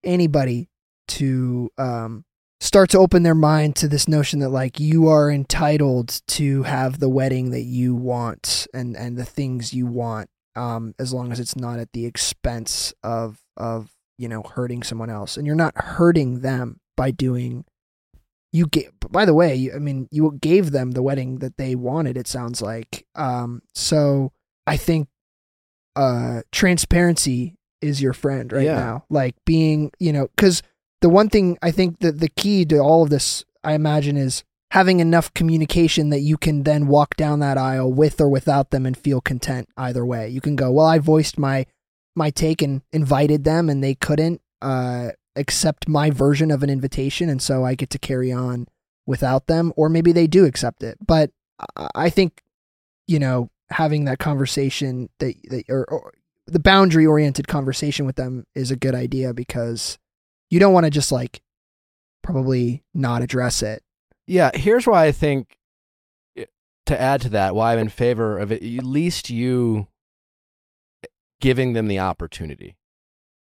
[0.04, 0.70] anybody
[1.10, 2.26] to um,
[2.60, 7.00] start to open their mind to this notion that like you are entitled to have
[7.00, 11.40] the wedding that you want and and the things you want um as long as
[11.40, 15.38] it's not at the expense of of you know hurting someone else.
[15.38, 17.66] And you're not hurting them by doing
[18.52, 21.76] you gave by the way you, i mean you gave them the wedding that they
[21.76, 23.06] wanted it sounds like.
[23.16, 24.34] Um so
[24.68, 25.08] i think
[25.96, 28.76] uh transparency is your friend right yeah.
[28.76, 30.62] now like being you know cuz
[31.02, 34.44] the one thing I think that the key to all of this, I imagine, is
[34.72, 38.86] having enough communication that you can then walk down that aisle with or without them
[38.86, 40.30] and feel content either way.
[40.30, 41.66] You can go, well, I voiced my
[42.16, 47.30] my take and invited them, and they couldn't uh, accept my version of an invitation,
[47.30, 48.68] and so I get to carry on
[49.06, 50.98] without them, or maybe they do accept it.
[51.06, 51.32] But
[51.96, 52.44] I think,
[53.08, 56.14] you know, having that conversation that, that or, or
[56.52, 59.98] the boundary oriented conversation with them is a good idea because
[60.50, 61.42] you don't want to just like
[62.24, 63.84] probably not address it.
[64.28, 65.58] Yeah, here's why I think
[66.38, 66.46] eh,
[66.86, 69.88] to add to that, why I'm in favor of it, at least you
[71.42, 72.76] giving them the opportunity.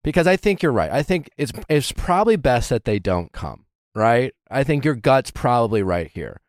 [0.04, 0.92] Because I think you're right.
[0.92, 4.34] I think it's it's probably best that they don't come, right?
[4.50, 6.42] I think your gut's probably right here.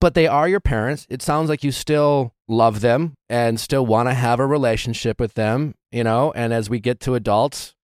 [0.00, 1.06] But they are your parents.
[1.08, 5.34] It sounds like you still love them and still want to have a relationship with
[5.34, 7.74] them, you know, and as we get to adults,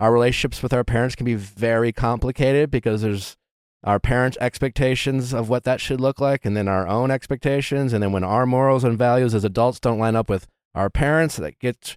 [0.00, 3.36] our relationships with our parents can be very complicated because there's
[3.84, 8.02] our parents' expectations of what that should look like, and then our own expectations, and
[8.02, 11.58] then when our morals and values as adults don't line up with our parents, that
[11.58, 11.96] gets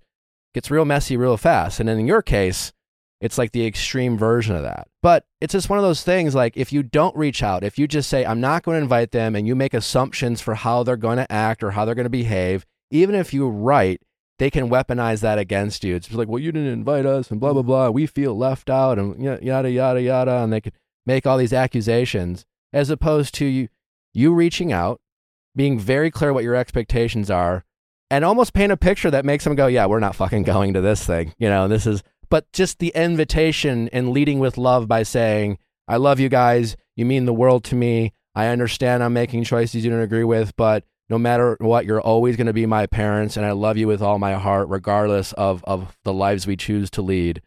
[0.53, 1.79] gets real messy real fast.
[1.79, 2.73] And in your case,
[3.19, 4.87] it's like the extreme version of that.
[5.01, 7.87] But it's just one of those things like if you don't reach out, if you
[7.87, 10.97] just say, I'm not going to invite them, and you make assumptions for how they're
[10.97, 14.01] going to act or how they're going to behave, even if you're right,
[14.43, 15.95] they can weaponize that against you.
[15.95, 17.89] It's like, well, you didn't invite us, and blah blah blah.
[17.91, 20.73] We feel left out, and yada yada yada, and they could
[21.05, 22.43] make all these accusations,
[22.73, 23.69] as opposed to you
[24.13, 24.99] you reaching out,
[25.55, 27.63] being very clear what your expectations are,
[28.11, 30.81] and almost paint a picture that makes them go, yeah, we're not fucking going to
[30.81, 31.69] this thing, you know.
[31.69, 35.57] This is, but just the invitation and leading with love by saying,
[35.87, 36.75] I love you guys.
[36.97, 38.11] You mean the world to me.
[38.35, 42.35] I understand I'm making choices you don't agree with, but no matter what, you're always
[42.35, 45.63] going to be my parents, and I love you with all my heart, regardless of,
[45.65, 47.41] of the lives we choose to lead.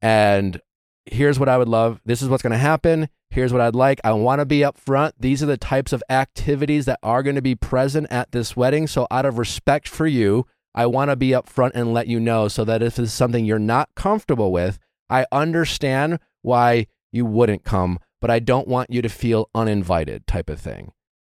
[0.00, 0.60] And
[1.06, 2.00] here's what I would love.
[2.04, 3.08] This is what's going to happen.
[3.30, 4.00] Here's what I'd like.
[4.04, 5.16] I want to be up front.
[5.18, 8.86] These are the types of activities that are going to be present at this wedding.
[8.86, 12.18] So, out of respect for you, I want to be up front and let you
[12.18, 14.78] know so that if it's something you're not comfortable with,
[15.10, 20.48] I understand why you wouldn't come, but I don't want you to feel uninvited, type
[20.50, 20.92] of thing.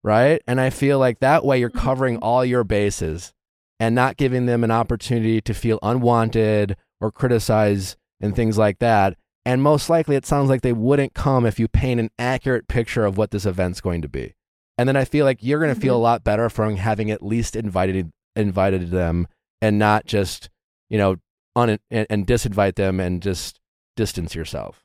[0.05, 0.39] Right.
[0.45, 1.79] And I feel like that way you're mm-hmm.
[1.79, 3.33] covering all your bases
[3.79, 9.17] and not giving them an opportunity to feel unwanted or criticize and things like that.
[9.47, 13.03] And most likely, it sounds like they wouldn't come if you paint an accurate picture
[13.03, 14.35] of what this event's going to be.
[14.77, 16.01] And then I feel like you're going to feel mm-hmm.
[16.01, 19.27] a lot better from having at least invited invited them
[19.61, 20.49] and not just
[20.89, 21.15] you know
[21.55, 23.59] un and, and disinvite them and just
[23.95, 24.84] distance yourself.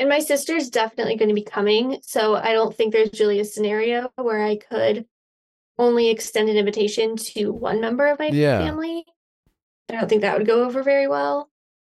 [0.00, 3.44] And my sister's definitely going to be coming, so I don't think there's really a
[3.44, 5.04] scenario where I could
[5.78, 8.58] only extend an invitation to one member of my Yeah.
[8.58, 9.04] family.
[9.90, 11.50] I don't think that would go over very well.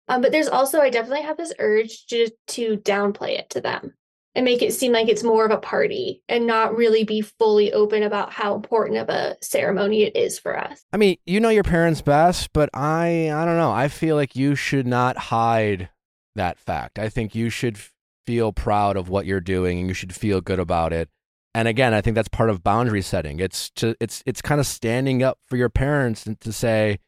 [0.09, 3.93] Um, but there's also I definitely have this urge to to downplay it to them
[4.35, 7.71] and make it seem like it's more of a party and not really be fully
[7.71, 10.83] open about how important of a ceremony it is for us.
[10.91, 13.71] I mean, you know your parents best, but I I don't know.
[13.71, 15.89] I feel like you should not hide
[16.35, 16.99] that fact.
[16.99, 17.77] I think you should
[18.25, 21.09] feel proud of what you're doing and you should feel good about it.
[21.55, 23.39] And again, I think that's part of boundary setting.
[23.39, 26.99] It's to it's it's kind of standing up for your parents and to say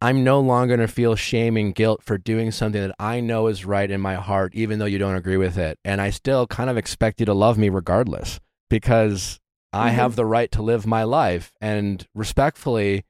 [0.00, 3.46] I'm no longer going to feel shame and guilt for doing something that I know
[3.46, 5.78] is right in my heart even though you don't agree with it.
[5.84, 9.38] And I still kind of expect you to love me regardless because
[9.72, 9.94] I Mhm.
[9.94, 13.04] have the right to live my life and respectfully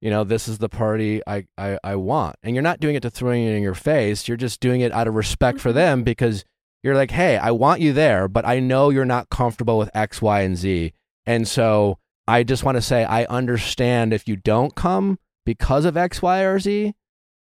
[0.00, 3.02] you know this is the party I, I i want and you're not doing it
[3.02, 5.74] to throw it in your face you're just doing it out of respect for Mhm.
[5.74, 6.44] them because
[6.82, 10.20] you're like hey i want you there but i know you're not comfortable with x
[10.20, 10.92] y and z.
[11.24, 15.96] And so i just want to say i understand if you don't come because of
[15.96, 16.94] x y or z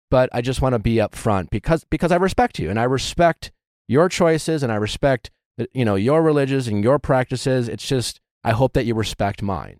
[0.10, 3.52] but i just want to be upfront because because i respect you and i respect
[3.88, 5.32] your choices and i respect
[5.74, 7.68] you know your religious and your practices.
[7.68, 9.80] It's just i hope that you respect mine.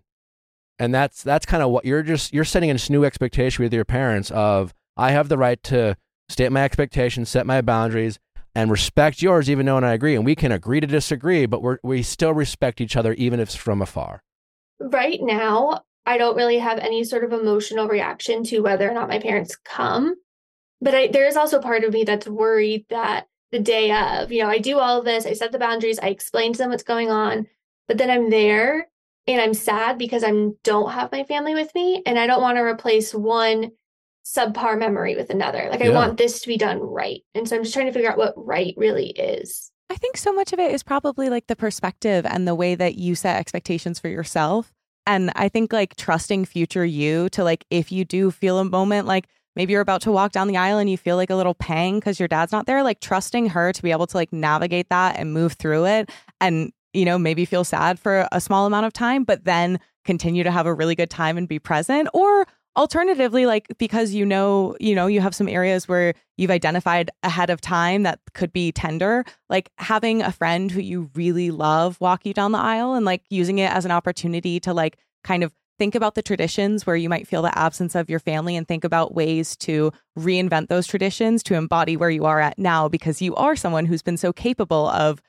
[0.78, 3.84] And that's that's kind of what you're just you're setting a new expectation with your
[3.84, 5.96] parents of I have the right to
[6.28, 8.18] state my expectations, set my boundaries,
[8.58, 10.16] and respect yours, even though and I agree.
[10.16, 13.50] And we can agree to disagree, but we we still respect each other, even if
[13.50, 14.24] it's from afar.
[14.80, 19.08] right now, I don't really have any sort of emotional reaction to whether or not
[19.08, 20.16] my parents come.
[20.80, 24.42] But I, there is also part of me that's worried that the day of, you
[24.42, 27.10] know, I do all this, I set the boundaries, I explain to them what's going
[27.10, 27.46] on,
[27.86, 28.88] but then I'm there
[29.28, 30.32] and I'm sad because I
[30.64, 33.70] don't have my family with me and I don't want to replace one
[34.36, 35.68] subpar memory with another.
[35.70, 37.22] Like I want this to be done right.
[37.34, 39.70] And so I'm just trying to figure out what right really is.
[39.90, 42.96] I think so much of it is probably like the perspective and the way that
[42.96, 44.70] you set expectations for yourself.
[45.06, 49.06] And I think like trusting future you to like, if you do feel a moment
[49.06, 51.54] like maybe you're about to walk down the aisle and you feel like a little
[51.54, 54.90] pang because your dad's not there, like trusting her to be able to like navigate
[54.90, 58.84] that and move through it and, you know, maybe feel sad for a small amount
[58.84, 62.08] of time, but then continue to have a really good time and be present.
[62.12, 62.46] Or
[62.78, 67.50] alternatively like because you know you know you have some areas where you've identified ahead
[67.50, 72.24] of time that could be tender like having a friend who you really love walk
[72.24, 75.52] you down the aisle and like using it as an opportunity to like kind of
[75.76, 78.84] think about the traditions where you might feel the absence of your family and think
[78.84, 83.34] about ways to reinvent those traditions to embody where you are at now because you
[83.34, 85.20] are someone who's been so capable of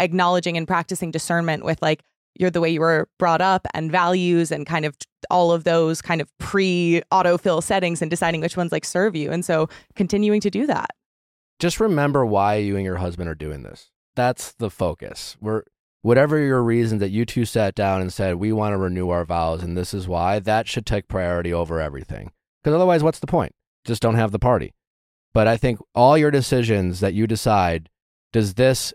[0.00, 2.02] acknowledging and practicing discernment with like
[2.34, 4.96] you're the way you were brought up and values and kind of
[5.30, 9.30] all of those kind of pre autofill settings and deciding which ones like serve you.
[9.30, 10.90] And so continuing to do that.
[11.58, 13.90] Just remember why you and your husband are doing this.
[14.16, 15.36] That's the focus.
[15.40, 15.62] We're
[16.02, 19.24] whatever your reason that you two sat down and said we want to renew our
[19.24, 22.30] vows and this is why that should take priority over everything.
[22.62, 23.52] Because otherwise, what's the point?
[23.84, 24.74] Just don't have the party.
[25.32, 27.90] But I think all your decisions that you decide
[28.32, 28.94] does this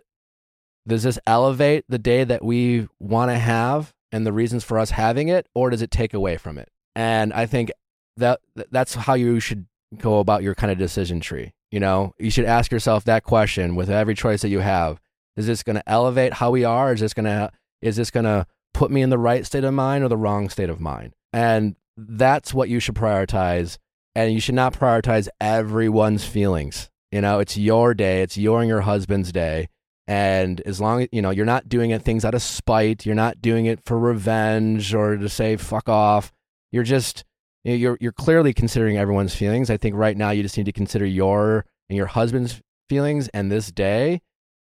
[0.90, 4.92] does this elevate the day that we want to have and the reasons for us
[4.92, 6.70] having it or does it take away from it?
[6.96, 7.72] And i think
[8.18, 8.42] that
[8.72, 9.66] that's how you should
[9.98, 12.14] go about your kind of decision tree you know?
[12.18, 15.00] You should ask yourself that question with every choice that you have.
[15.36, 16.94] Is this going to elevate how we are?
[16.94, 17.52] Is this going to
[17.82, 20.50] is this going to put me in the right state of mind or the wrong
[20.50, 21.14] state of mind?
[21.32, 23.78] And that's what you should prioritize
[24.16, 27.40] and you should not prioritize everyone's feelings you know?
[27.40, 29.68] It's your day it's your and your husband's day
[30.10, 33.14] and as long as you know you're not doing it things out of spite you're
[33.14, 36.32] not doing it for revenge or to say fuck off
[36.72, 37.24] you're just
[37.64, 41.06] you're you're clearly considering everyone's feelings i think right now you just need to consider
[41.06, 42.60] your and your husband's
[42.90, 44.20] feelings and this day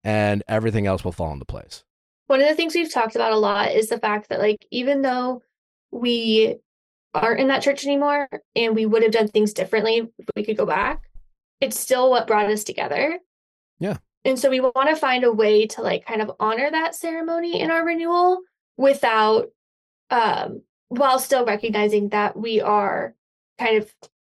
[0.04, 1.82] and everything else will fall into place
[2.28, 5.02] One of the things we've talked about a lot is the fact that, like, even
[5.02, 5.42] though
[5.90, 6.56] we
[7.14, 10.56] aren't in that church anymore and we would have done things differently if we could
[10.56, 11.02] go back,
[11.60, 13.18] it's still what brought us together.
[13.78, 13.98] Yeah.
[14.24, 17.60] And so we want to find a way to, like, kind of honor that ceremony
[17.60, 18.40] in our renewal
[18.76, 19.48] without,
[20.10, 23.14] um, while still recognizing that we are
[23.58, 23.92] kind of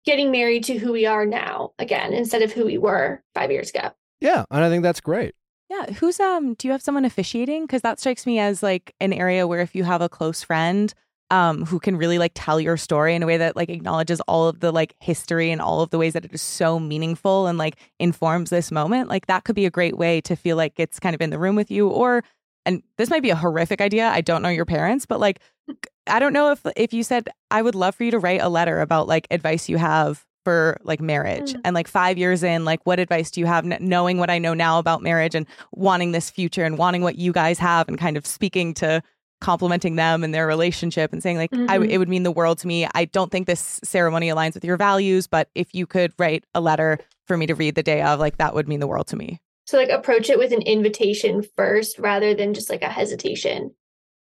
[0.05, 3.69] getting married to who we are now again instead of who we were five years
[3.69, 3.91] ago.
[4.21, 5.35] Yeah, and I think that's great.
[5.69, 5.91] Yeah.
[5.93, 7.63] Who's um do you have someone officiating?
[7.63, 10.93] Because that strikes me as like an area where if you have a close friend
[11.31, 14.47] um who can really like tell your story in a way that like acknowledges all
[14.47, 17.57] of the like history and all of the ways that it is so meaningful and
[17.57, 20.99] like informs this moment, like that could be a great way to feel like it's
[20.99, 22.23] kind of in the room with you or
[22.67, 24.07] and this might be a horrific idea.
[24.09, 25.39] I don't know your parents, but like
[26.07, 28.49] I don't know if if you said I would love for you to write a
[28.49, 31.61] letter about like advice you have for like marriage Mm.
[31.65, 34.37] and like 5 years in like what advice do you have kn- knowing what I
[34.37, 37.97] know now about marriage and wanting this future and wanting what you guys have and
[37.97, 39.01] kind of speaking to
[39.41, 41.93] complimenting them and their relationship and saying like I w- Mhm.
[41.93, 42.87] it would mean the world to me.
[42.95, 46.61] I don't think this ceremony aligns with your values, but if you could write a
[46.61, 49.15] letter for me to read the day of like that would mean the world to
[49.15, 49.39] me.
[49.67, 53.71] So like approach it with an invitation first rather than just like a hesitation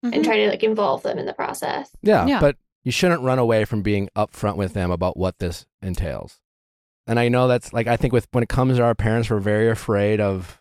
[0.05, 0.13] Mhm.
[0.15, 1.89] and try to like involve them in the process.
[2.01, 2.39] Yeah, Yeah.
[2.39, 6.39] but you shouldn't run away from being upfront with them about what this entails.
[7.07, 9.39] And I know that's like I think with when it comes to our parents, we're
[9.39, 10.59] very afraid of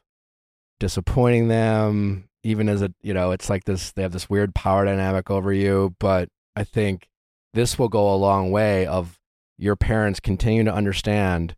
[0.80, 2.28] disappointing them.
[2.44, 5.52] Even as a you know, it's like this they have this weird power dynamic over
[5.52, 5.94] you.
[5.98, 7.09] But I think
[7.55, 9.19] this will go a long way of
[9.59, 11.55] your parents continue to understand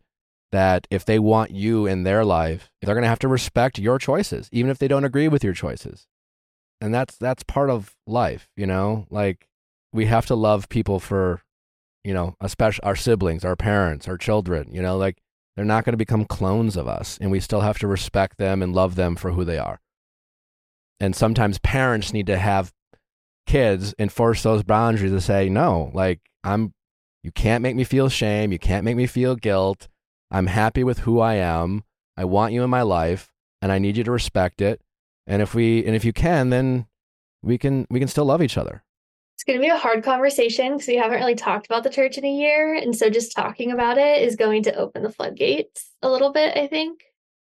[0.51, 4.47] that if they want you in their life, they're gonna have to respect your choices,
[4.51, 6.07] even if they don't agree with your choices.
[6.79, 9.07] And that's that's part of life, you know?
[9.09, 9.47] Like
[9.91, 11.41] we have to love people for,
[12.03, 15.17] you know, especially our siblings, our parents, our children, you know, like
[15.55, 18.61] they're not going to become clones of us and we still have to respect them
[18.61, 19.79] and love them for who they are.
[20.99, 22.71] And sometimes parents need to have
[23.45, 26.73] kids enforce those boundaries to say, no, like I'm,
[27.23, 28.51] you can't make me feel shame.
[28.51, 29.87] You can't make me feel guilt.
[30.31, 31.83] I'm happy with who I am.
[32.17, 33.31] I want you in my life
[33.61, 34.81] and I need you to respect it.
[35.27, 36.87] And if we, and if you can, then
[37.41, 38.83] we can, we can still love each other.
[39.35, 42.17] It's going to be a hard conversation because we haven't really talked about the church
[42.17, 42.73] in a year.
[42.73, 46.57] And so just talking about it is going to open the floodgates a little bit,
[46.57, 47.03] I think.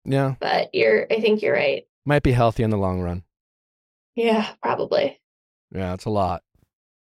[0.05, 0.35] Yeah.
[0.39, 1.85] But you're, I think you're right.
[2.05, 3.23] Might be healthy in the long run.
[4.15, 5.19] Yeah, probably.
[5.71, 6.41] Yeah, it's a lot.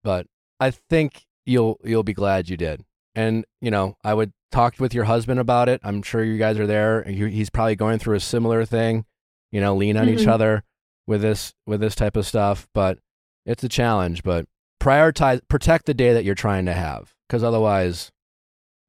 [0.03, 0.27] But
[0.59, 2.83] I think you'll you'll be glad you did.
[3.15, 5.79] And, you know, I would talk with your husband about it.
[5.83, 7.03] I'm sure you guys are there.
[7.03, 9.05] He's probably going through a similar thing.
[9.51, 10.27] You know, lean on each Mhm.
[10.29, 10.63] other
[11.05, 12.97] with this with this type of stuff, but
[13.45, 14.45] it's a challenge, but
[14.81, 18.11] prioritize protect the day that you're trying to have cuz otherwise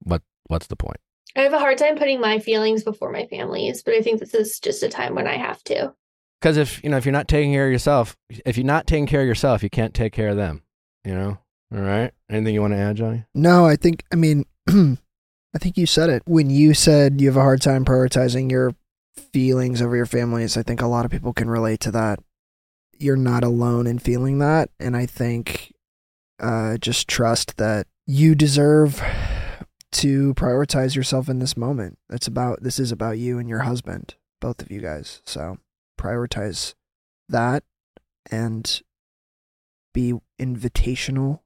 [0.02, 0.96] what what's the point?
[1.36, 4.34] I have a hard time putting my feelings before my family's, but I think this
[4.34, 5.94] is just a time when I have to.
[6.44, 9.06] Cuz if, you know, if you're not taking care of yourself, if you're not taking
[9.06, 10.62] care of yourself, you can't take care of them,
[11.02, 11.38] you know?
[11.74, 12.12] All right?
[12.28, 13.24] Anything you want to add, Johnny?
[13.34, 16.22] No, I think I mean I think you said it.
[16.26, 18.74] When you said you have a hard time prioritizing your
[19.16, 22.18] feelings over your families, I think a lot of people can relate to that.
[22.98, 25.72] You're not alone in feeling that, and I think
[26.40, 29.02] uh just trust that you deserve
[29.92, 31.96] to prioritize yourself in this moment.
[32.10, 35.22] It's about this is about you and your husband, both of you guys.
[35.24, 35.56] So,
[35.98, 36.74] prioritize
[37.28, 37.64] that
[38.30, 38.82] and
[39.92, 41.40] be invitational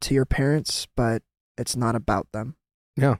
[0.00, 1.22] to your parents, but
[1.56, 2.56] it's not about them.
[2.96, 3.16] Yeah.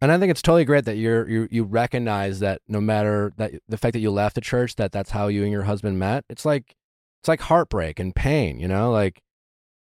[0.00, 3.52] And I think it's totally great that you're you you recognize that no matter that
[3.66, 6.24] the fact that you left the church, that that's how you and your husband met.
[6.28, 6.76] It's like
[7.22, 8.92] it's like heartbreak and pain, you know.
[8.92, 9.22] Like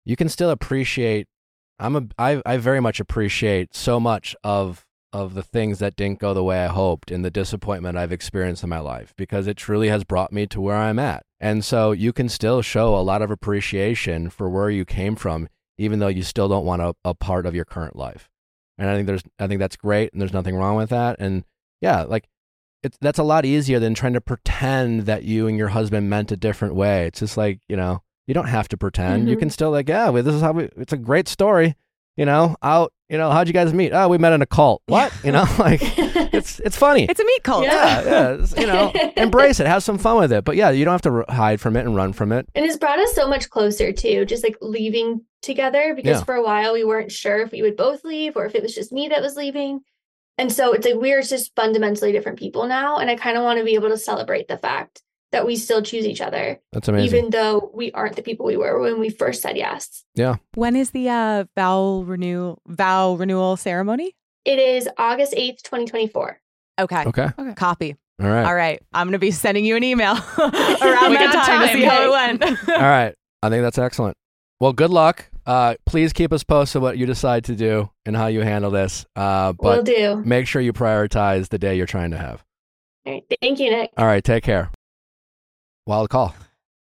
[0.06, 1.28] you can still appreciate.
[1.78, 6.18] I'm a I I very much appreciate so much of of the things that didn't
[6.18, 9.56] go the way I hoped and the disappointment I've experienced in my life because it
[9.56, 11.24] truly has brought me to where I'm at.
[11.40, 15.48] And so you can still show a lot of appreciation for where you came from,
[15.78, 18.28] even though you still don't want a, a part of your current life
[18.76, 21.16] and I think there's I think that's great, and there's nothing wrong with that.
[21.18, 21.42] And
[21.80, 22.28] yeah, like
[22.84, 26.30] it's that's a lot easier than trying to pretend that you and your husband meant
[26.30, 27.06] a different way.
[27.06, 29.28] It's just like you know you don't have to pretend.
[29.28, 29.40] You Mhm.
[29.40, 30.68] can still like yeah, well, this is how we.
[30.76, 31.74] It's a great story.
[32.16, 32.92] You know, out.
[33.08, 33.92] You know, how'd you guys meet?
[33.92, 34.82] Oh, we met in a cult.
[34.86, 35.12] What?
[35.24, 35.80] You know, like
[36.34, 37.04] it's it's funny.
[37.04, 37.64] It's a meat cult.
[37.64, 38.28] yeah, yeah.
[38.34, 39.66] it's, you know, embrace it.
[39.66, 40.44] Have some fun with it.
[40.44, 42.46] But yeah, you don't have to r- hide from it and run from it.
[42.54, 46.24] And it's brought us so much closer too, just like leaving together because Yeah.
[46.24, 48.74] for a while we weren't sure if we would both leave or if it was
[48.74, 49.80] just me that was leaving.
[50.36, 52.98] And so it's like we're just fundamentally different people now.
[52.98, 55.02] And I kind of want to be able to celebrate the fact
[55.32, 57.06] that we still choose each other, That's amazing.
[57.18, 60.04] even though we aren't the people we were when we first said yes.
[60.14, 60.36] Yeah.
[60.54, 64.14] When is the uh, vow renew vow renewal ceremony?
[64.44, 66.40] It is August 8th, 2024.
[66.80, 67.04] Okay.
[67.06, 67.28] okay.
[67.56, 67.96] Copy.
[68.20, 68.44] All right.
[68.46, 68.80] All right.
[68.92, 71.84] I'm going to be sending you an email around We that got time, to see
[71.84, 72.42] how it went.
[72.68, 73.14] All right.
[73.42, 74.16] I think that's excellent.
[74.60, 75.28] Well, good luck.
[75.46, 79.06] Uh, please keep us posted what you decide to do and how you handle this.
[79.14, 80.22] Uh, Will do.
[80.24, 82.44] make sure you prioritize the day you're trying to have.
[83.06, 83.24] All right.
[83.40, 83.90] Thank you, Nick.
[83.96, 84.22] All right.
[84.24, 84.70] Take care.
[85.88, 86.34] Wild call.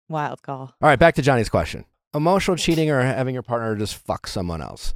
[0.09, 0.73] Wild call.
[0.81, 0.99] All right.
[0.99, 1.85] Back to Johnny's question.
[2.15, 4.95] Emotional cheating or having your partner just fuck someone else.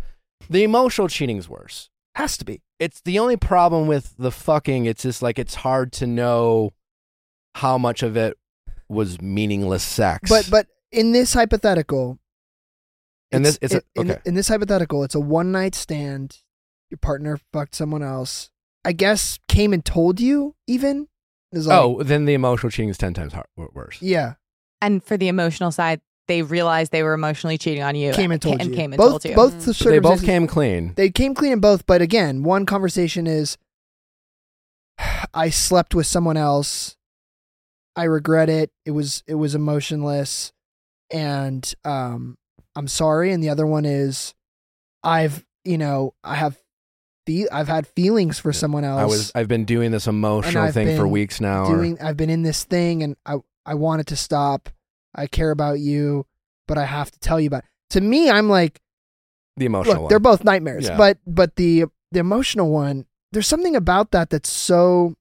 [0.49, 1.91] The emotional cheating's worse.
[2.15, 2.63] Has to be.
[2.79, 4.85] It's the only problem with the fucking.
[4.87, 6.71] It's just like it's hard to know
[7.57, 8.37] how much of it
[8.89, 10.31] was meaningless sex.
[10.31, 12.19] But but in this hypothetical,
[13.33, 16.39] And this- it's a- it- in, in this hypothetical, it's a one night stand.
[16.89, 18.51] Your partner fucked someone else.
[18.85, 21.09] I guess came and told you even.
[21.53, 24.03] Is like, oh, then the emotional cheating is ten times hard, worse.
[24.03, 24.35] yeah,
[24.83, 28.41] And for the emotional side, they realized they were emotionally cheating on you came and
[28.41, 28.77] told and you.
[28.77, 29.35] came and both told you.
[29.35, 30.93] both the They both came clean.
[30.95, 33.57] They came clean in both, but again, one conversation is
[35.35, 36.97] I slept with someone else.
[37.97, 38.71] I regret it.
[38.85, 40.53] It was it was emotionless
[41.11, 42.37] and um
[42.77, 44.35] I'm sorry and the other one is
[45.03, 46.59] I've, you know, I have
[47.29, 49.01] fe- I've had feelings for someone else.
[49.01, 49.33] I was.
[49.35, 51.67] I've been doing this emotional thing for weeks now.
[51.67, 53.37] or- I've been in this thing and I
[53.67, 54.71] I want it to stop.
[55.15, 56.27] I care about you,
[56.67, 57.65] but I have to tell you about.
[57.65, 57.71] It.
[57.91, 58.81] To me, I'm like
[59.57, 60.09] the emotional look, one.
[60.09, 60.87] they're both nightmares.
[60.87, 60.97] Yeah.
[60.97, 65.15] But but the the emotional one, there's something about that that's so.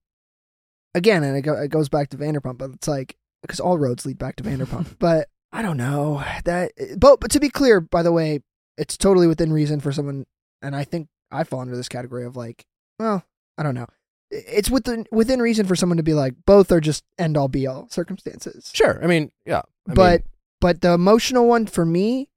[0.95, 4.05] Again, and it, go, it goes back to Vanderpump, but it's like because all roads
[4.05, 4.95] lead back to Vanderpump.
[4.99, 6.71] but I don't know that.
[6.97, 8.41] But but to be clear, by the way,
[8.77, 10.25] it's totally within reason for someone,
[10.61, 12.65] and I think I fall under this category of like,
[12.99, 13.23] well,
[13.57, 13.87] I don't know.
[14.29, 17.65] It's within within reason for someone to be like both are just end all be
[17.67, 18.69] all circumstances.
[18.73, 18.99] Sure.
[19.03, 19.61] I mean, yeah.
[19.89, 20.23] I but mean,
[20.59, 22.29] but the emotional one for me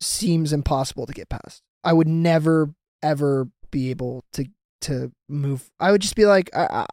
[0.00, 1.62] seems impossible to get past.
[1.82, 4.46] I would never ever be able to
[4.82, 5.70] to move.
[5.78, 6.86] I would just be like I I,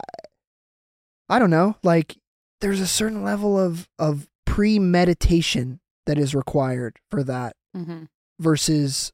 [1.29, 2.17] I don't know, like
[2.61, 8.07] there's a certain level of of premeditation that is required for that Mhm.
[8.39, 9.11] versus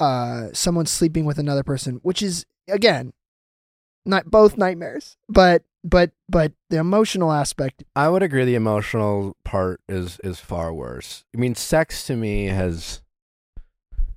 [0.00, 3.12] uh someone sleeping with another person, which is again
[4.06, 8.44] not both nightmares, but but but the emotional aspect I would agree.
[8.44, 11.24] The emotional part is is far worse.
[11.34, 13.02] I mean, sex to me has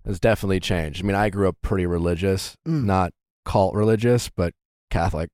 [0.06, 1.04] has definitely changed.
[1.04, 2.86] I mean, I grew up pretty religious, Mm.
[2.86, 3.14] not
[3.46, 4.54] cult religious, but
[4.90, 5.30] Catholic.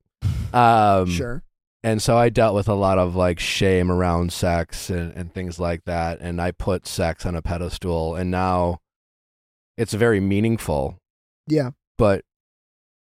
[0.52, 1.42] Um, sure.
[1.82, 5.58] and so I dealt with a lot of like shame around sex and, and things
[5.60, 6.20] like that.
[6.20, 8.80] And I put sex on a pedestal, and now
[9.76, 10.98] it's very meaningful.
[11.46, 11.70] Yeah.
[11.98, 12.24] But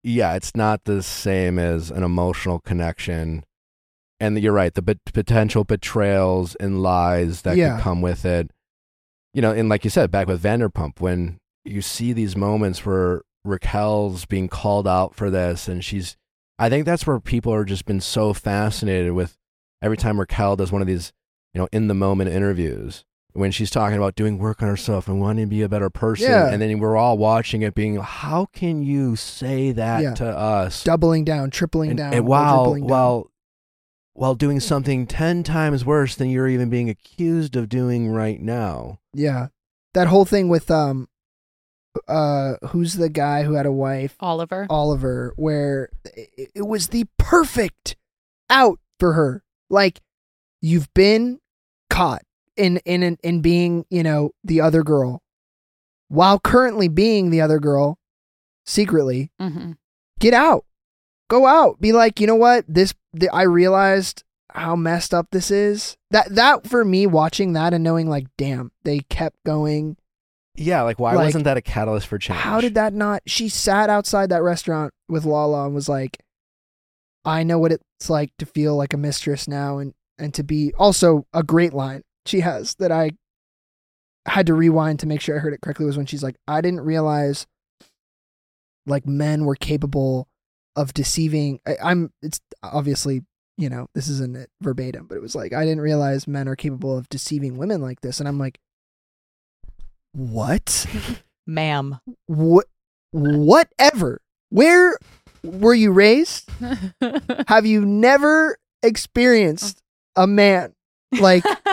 [0.02, 3.44] yeah, it's not the same as an emotional connection.
[4.20, 7.76] And you're right, the potential betrayals and lies that Yeah.
[7.76, 8.50] could come with it.
[9.34, 13.22] You know, and like you said, back with Vanderpump, when you see these moments where
[13.44, 16.16] Raquel's being called out for this, and she's,
[16.58, 19.36] I think that's where people are just been so fascinated with
[19.82, 21.12] every time Raquel does one of these,
[21.52, 23.04] you know, in the moment interviews
[23.36, 26.30] when she's talking about doing work on herself and wanting to be a better person,
[26.30, 26.48] Yeah.
[26.50, 30.14] and then we're all watching it, being, how can you say that Yeah.
[30.14, 30.82] to us?
[30.84, 32.84] doubling down, tripling and, down, and while down.
[32.86, 33.30] while
[34.14, 38.98] while doing something 10 times worse than you're even being accused of doing right now
[39.12, 39.48] yeah,
[39.92, 41.06] that whole thing with um,
[42.08, 44.66] uh, who's the guy who had a wife, Oliver.
[44.70, 47.96] Oliver, where it, it was the perfect
[48.50, 49.42] out for her.
[49.70, 50.00] Like
[50.62, 51.40] you've been
[51.90, 52.22] caught
[52.56, 55.22] in in in, in being, you know, the other girl,
[56.08, 57.98] while currently being the other girl,
[58.64, 59.30] secretly.
[59.40, 59.72] hmm
[60.18, 60.64] get out.
[61.28, 61.80] Go out.
[61.80, 62.64] Be like you know what?
[62.68, 65.96] This the, i realized how messed up this is.
[66.10, 69.96] That that for me watching that and knowing like damn they kept going.
[70.54, 72.40] Yeah like why Like, wasn't that a catalyst for change?
[72.40, 76.16] how did that not she sat outside that restaurant with lala and was like
[77.26, 80.72] i know what it's like to feel like a mistress now and and to be
[80.78, 83.10] also a great line she has that i
[84.26, 86.60] had to rewind to make sure i heard it correctly was when she's like i
[86.60, 87.46] didn't realize
[88.86, 90.28] like men were capable
[90.76, 91.60] of deceiving.
[91.66, 93.22] I, i'm it's obviously
[93.56, 96.56] you know this isn't it verbatim but it was like i didn't realize men are
[96.56, 98.20] capable of deceiving women like this.
[98.20, 98.58] And i'm like
[100.16, 100.86] what?
[101.46, 102.00] Ma'am.
[102.26, 102.66] what
[103.12, 104.20] whatever.
[104.50, 104.98] Where
[105.42, 106.50] were you raised?
[107.48, 109.82] Have you never experienced
[110.16, 110.74] a man
[111.20, 111.44] like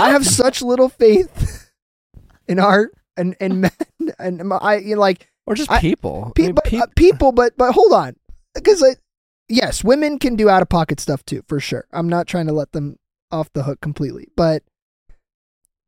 [0.00, 1.70] i have such little faith
[2.48, 3.70] in art and and men
[4.18, 6.32] and i you know, like or just I- people.
[6.34, 8.14] Pe- I mean, but, peop- uh, people but but hold on.
[8.54, 8.98] Because like
[9.48, 11.86] yes women can do out of pocket stuff too for sure.
[11.92, 12.96] I'm not trying to let them
[13.32, 14.62] off the hook completely but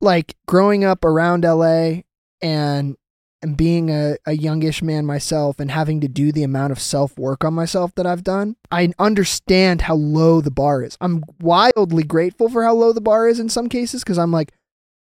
[0.00, 1.94] like growing up around la
[2.40, 2.96] and
[3.42, 7.18] and being a, a youngish man myself and having to do the amount of self
[7.18, 10.96] work on myself that I've done, I understand how low the bar is.
[11.00, 14.52] I'm wildly grateful for how low the bar is in some cases because I'm like,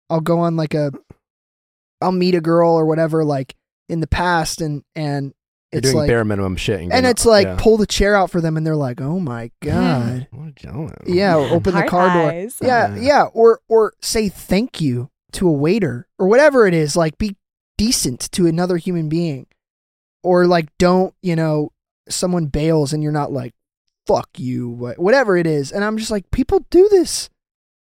[0.09, 0.91] I'll go on like a,
[2.01, 3.55] I'll meet a girl or whatever like
[3.89, 5.33] in the past and and
[5.71, 7.57] you're it's doing like bare minimum shit and getting- it's like yeah.
[7.59, 10.95] pull the chair out for them and they're like, oh my god, What a gentleman.
[11.05, 12.95] yeah, or open the Hard car door, yeah, Yeah.
[12.95, 16.95] yeah, or or say thank you to a waiter or whatever it is.
[16.97, 17.37] Like be
[17.85, 19.47] decent to another human being
[20.23, 21.71] or like don't you know
[22.07, 23.53] someone bails and you're not like
[24.05, 27.29] fuck you whatever it is and i'm just like people do this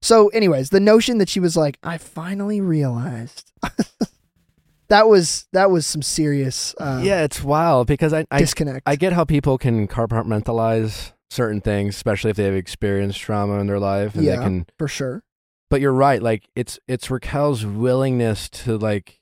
[0.01, 3.51] so anyways the notion that she was like i finally realized
[4.87, 8.95] that was that was some serious uh, yeah, it's wild because I I, disconnect I
[8.95, 13.79] get how people can compartmentalize certain things, especially if they have experienced trauma in their
[13.79, 14.37] life, and Yeah.
[14.37, 14.65] they can.
[14.79, 15.23] for sure
[15.69, 16.21] But you're right.
[16.23, 19.18] Like it's it's Raquel's willingness to like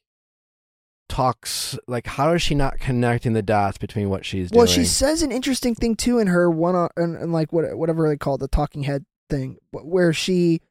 [1.09, 1.77] talks.
[1.87, 4.75] Like how is she not connecting the dots between what she's well doing?
[4.77, 7.77] Well, she says an interesting thing too in her one on and, and like what
[7.77, 10.61] whatever they call it, the talking head thing where she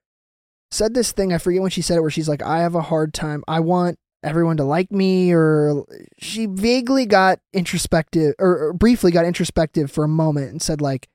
[0.70, 2.82] said this thing i forget when she said it where she's like i have a
[2.82, 5.84] hard time i want everyone to like me or
[6.18, 11.08] she vaguely got introspective or, or briefly got introspective for a moment and said like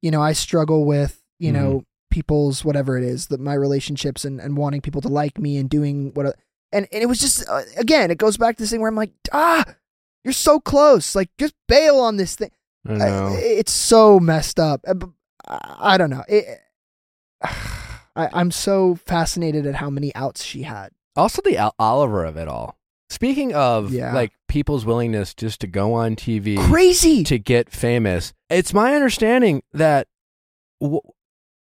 [0.00, 1.62] you know i struggle with you mm-hmm.
[1.62, 5.56] know people's whatever it is that my relationships and, and wanting people to like me
[5.56, 6.36] and doing what
[6.72, 8.96] and, and it was just uh, again it goes back to this thing where i'm
[8.96, 9.64] like ah
[10.24, 12.50] you're so close like just bail on this thing
[12.88, 14.80] I I- it's so messed up.
[14.88, 15.06] I, b-
[15.46, 16.24] I, I don't know.
[16.28, 16.46] It,
[17.42, 20.90] I, I'm so fascinated at how many outs she had.
[21.16, 22.76] also, the Al- Oliver of it all.
[23.08, 24.12] Speaking of Yeah.
[24.14, 27.22] like people's willingness just to go on TV Crazy.
[27.24, 30.08] to get famous, it's my understanding that.
[30.80, 31.00] W-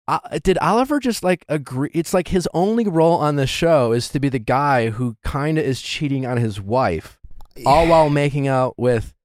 [0.08, 1.90] uh, did Oliver just like agree?
[1.94, 5.58] It's like his only role on the show is to be the guy who kind
[5.58, 7.20] of is cheating on his wife,
[7.66, 9.16] all while making out with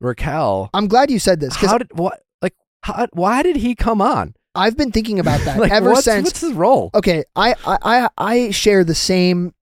[0.00, 0.70] Raquel.
[0.74, 4.02] I'm glad you said this because How did what like how, why did he come
[4.02, 4.34] on?
[4.54, 6.24] I've been thinking about that like ever what's, since.
[6.24, 6.90] what's his role?
[6.94, 9.54] okay, I, I I I share the same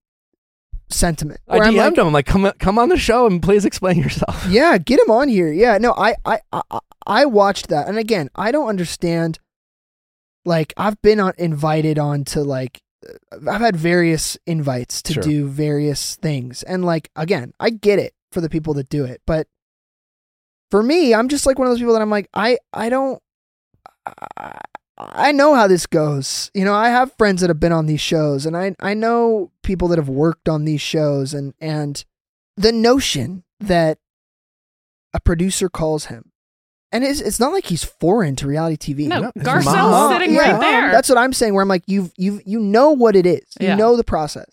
[0.91, 1.41] sentiment.
[1.49, 2.07] I where I'm DM'd like, him.
[2.07, 4.47] I'm like, come come on the show and please explain yourself.
[4.49, 5.53] Yeah, get him on here.
[5.53, 9.39] Yeah, no, I, I, I, I watched that, and again, I don't understand.
[10.44, 15.23] Like, I've been on, invited on to like, uh, I've had various invites to Sure.
[15.23, 19.20] do various things, and like, again, I get it for the people that do it,
[19.27, 19.47] but
[20.70, 23.23] for me, I'm just like one of those people that I'm like, I, I don't.
[24.36, 24.59] I,
[24.98, 26.51] I know how this goes.
[26.55, 29.52] You know, I have friends that have been on these shows and I I know
[29.62, 32.05] people that have worked on these shows and and
[32.56, 33.98] the notion that
[35.15, 36.32] a producer calls him
[36.93, 39.06] and it's, it's not like he's foreign to reality TV.
[39.09, 40.12] No, No, Garcelle's mom.
[40.12, 40.52] sitting Yeah.
[40.52, 40.90] right there.
[40.93, 43.44] That's what I'm saying where I'm like you you you know what it is.
[43.60, 43.77] You Yeah.
[43.77, 44.51] know the process.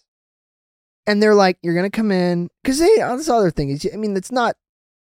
[1.08, 3.88] And they're like you're going to come in cuz they uh, this other thing is
[3.94, 4.56] I mean it's not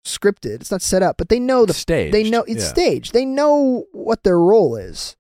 [0.05, 0.55] scripted.
[0.61, 2.11] It's not set up, but they know the stage.
[2.11, 3.13] they know it's staged.
[3.13, 5.15] They know what their role is.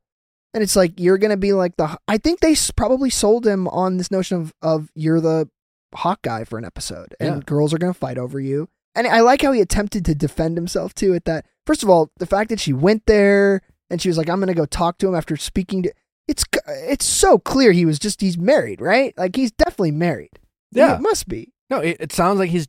[0.53, 1.97] And it's like you're gonna be like the.
[2.07, 5.49] I think they s- probably sold him on this notion of of you're the
[5.95, 7.41] hot guy for an episode, and Yeah.
[7.45, 8.67] girls are gonna fight over you.
[8.95, 11.13] And I like how he attempted to defend himself too.
[11.13, 14.29] At that, first of all, the fact that she went there and she was like,
[14.29, 15.93] "I'm gonna go talk to him after speaking to."
[16.27, 19.13] It's it's so clear he was just he's married, right?
[19.17, 20.39] Like he's definitely married.
[20.71, 20.95] Yeah.
[20.95, 22.67] it must be No, it, it sounds like he's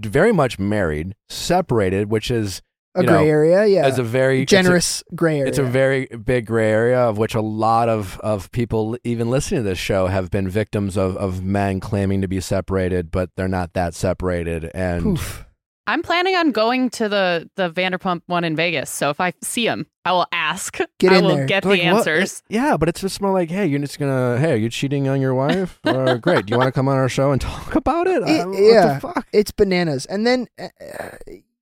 [0.00, 2.62] very much married, separated, which is
[2.94, 3.66] a gray know, area.
[3.66, 5.48] Yeah, is a very it's a- generous gray area.
[5.48, 9.62] It's a very big gray area of which a lot of, of people, even listening
[9.62, 13.48] to this show, have been victims of, of men claiming to be separated, but they're
[13.48, 14.70] not that separated.
[14.74, 15.44] And Oof.
[15.86, 18.90] I'm planning on going to the the Vanderpump one in Vegas.
[18.90, 20.78] So if I see him, I will ask.
[21.00, 21.46] Get I in will there.
[21.46, 22.42] get like, the what- answers.
[22.48, 25.20] yeah, but it's just more like, hey, you're just gonna, hey, are you cheating on
[25.20, 25.80] your wife?
[25.84, 26.46] uh, great.
[26.46, 28.22] Do you want to come on our show and talk about it?
[28.22, 28.94] It- Uh, what yeah.
[28.94, 29.26] the fuck?
[29.32, 30.06] it's bananas.
[30.06, 30.68] And then, uh,
[30.98, 31.08] uh,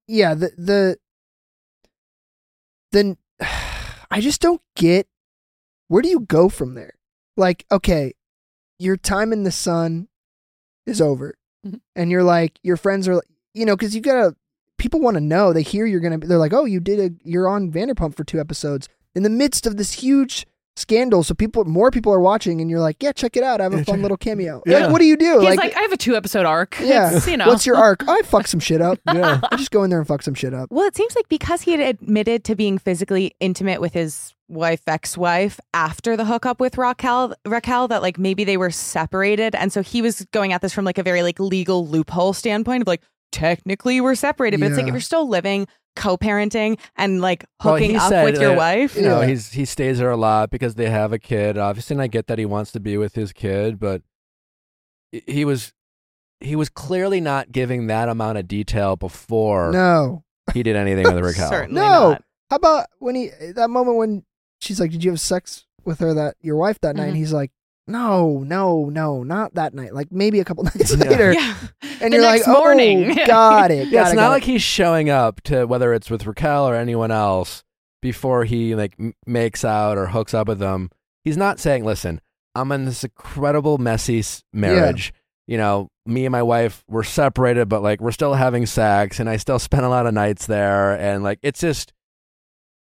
[0.07, 0.97] yeah, the the
[2.93, 3.17] then
[4.11, 5.07] I just don't get
[5.89, 6.95] where do you go from there?
[7.37, 8.13] Like, okay,
[8.79, 10.09] your time in the sun
[10.87, 11.37] is over,
[11.67, 11.81] Mhm.
[11.97, 13.23] and you're like, your friends are,
[13.55, 14.35] you know, because you gotta.
[14.77, 15.53] People want to know.
[15.53, 16.19] They hear you're gonna.
[16.19, 17.15] They're like, oh, you did a.
[17.29, 20.47] You're on Vanderpump for two episodes in the midst of this huge
[20.79, 21.23] scandal.
[21.23, 23.61] So people, more people are watching, and you're like, yeah, check it out.
[23.61, 24.63] I have a fun little cameo.
[24.67, 24.79] Yeah.
[24.81, 25.41] Like, what do you do?
[25.41, 26.79] He's like, I have a two episode arc.
[26.81, 27.17] Yeah.
[27.17, 27.47] It's, you know.
[27.49, 28.09] What's your arc?
[28.09, 28.99] I fuck some shit up.
[29.07, 29.41] Yeah.
[29.51, 30.71] I just go in there and fuck some shit up.
[30.71, 34.83] Well, it seems like because he had admitted to being physically intimate with his wife,
[34.87, 39.83] ex-wife, after the hookup with Raquel, Raquel, that like maybe they were separated, and so
[39.83, 43.03] he was going at this from like a very like legal loophole standpoint of like
[43.33, 44.89] technically we're separated, but it's like Yeah.
[44.91, 48.59] if you're still living, co-parenting, and like Well, hooking he up said with your that-
[48.59, 48.97] wife.
[48.97, 49.27] You know, Yeah.
[49.29, 51.59] he's he stays there a lot because they have a kid.
[51.59, 54.03] Obviously, and I get that he wants to be with his kid, but
[55.13, 55.73] he- he was
[56.41, 60.23] he was clearly not giving that amount of detail before No.
[60.55, 61.49] he did anything with Raquel.
[61.51, 62.11] Certainly No.
[62.11, 62.25] not.
[62.49, 64.25] How about when he that moment when
[64.61, 67.09] she's like, "Did you have sex with her that your wife that night?" Mhm.
[67.09, 67.51] And he's like,
[67.89, 69.95] "No, no, no, not that night.
[69.95, 71.09] Like maybe a couple nights Yeah.
[71.09, 71.57] later." Yeah.
[72.01, 74.43] And The you're next like, "Oh, morning." got it." Yeah, it's it, not got like
[74.45, 74.53] it.
[74.53, 77.65] he's showing up to whether it's with Raquel or anyone else
[78.03, 80.91] before he like m- makes out or hooks up with them.
[81.25, 82.21] He's not saying, "Listen,
[82.55, 85.13] I'm in this incredible messy s- marriage,
[85.47, 89.29] you know, me and my wife were separated, but like we're still having sex, and
[89.29, 91.93] I still spend a lot of nights there, and like it's just.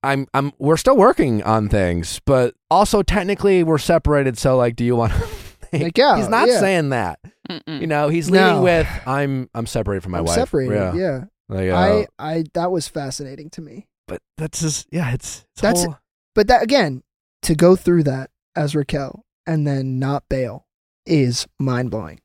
[0.03, 4.37] I'm I'm we're still working on things, but also technically we're separated.
[4.37, 5.13] So like, do you want?
[5.71, 6.59] to Like, yeah, he's not yeah.
[6.59, 7.19] saying that.
[7.49, 7.81] Mm-mm.
[7.81, 8.61] You know, he's leading No.
[8.61, 10.35] with I'm I'm separated from my I'm wife.
[10.35, 10.75] separated.
[10.75, 10.93] Yeah.
[10.93, 11.23] Yeah.
[11.49, 13.87] Like, uh, I, I, that was fascinating to me.
[14.07, 15.97] but that's just yeah, it's, it's That's- whole-
[16.35, 17.03] But that again,
[17.43, 20.65] to go through that as Raquel and then not bail
[21.05, 22.21] is mind blowing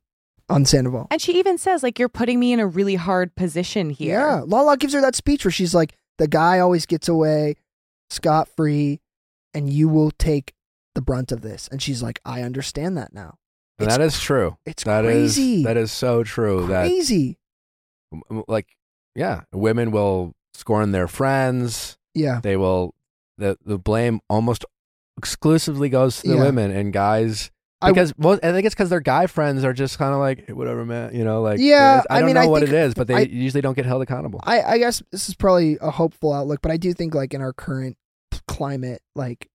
[0.48, 1.08] on Sandoval.
[1.10, 4.18] And she even says, like, you're putting me in a really hard position here.
[4.20, 7.56] Yeah, Lala gives her that speech where she's like, "The guy always gets away
[8.10, 9.00] scot free,
[9.54, 10.54] and you will take
[10.94, 13.38] the brunt of this." And she's like, "I understand that now."
[13.78, 14.56] It's that is true.
[14.66, 15.62] It's That is crazy.
[15.64, 16.66] that is so true.
[16.66, 17.38] crazy.
[18.12, 18.76] That like
[19.14, 21.96] yeah, women will scorn their friends.
[22.14, 22.94] Yeah, They will
[23.36, 24.64] the the blame almost
[25.16, 26.42] exclusively goes to the Yeah.
[26.42, 27.50] women and guys.
[27.80, 30.46] I- Because most, I think it's because their guy friends are just kind of like
[30.48, 31.14] "Hey, whatever, man.
[31.14, 33.14] You know, like Yeah, I I don't mean, know I what it is, but they
[33.14, 34.40] I- usually don't get held accountable.
[34.42, 37.40] I, I guess this is probably a hopeful outlook, but I do think like in
[37.40, 37.96] our current
[38.48, 39.48] climate, like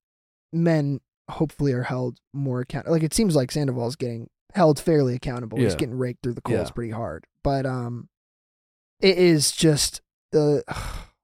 [0.53, 2.93] men hopefully are held more accountable.
[2.93, 5.57] Like it seems like Sandoval's getting held fairly accountable.
[5.57, 6.73] He's getting raked through the coals Yeah.
[6.73, 8.07] pretty hard, but um,
[9.01, 10.01] it is just
[10.31, 10.63] the.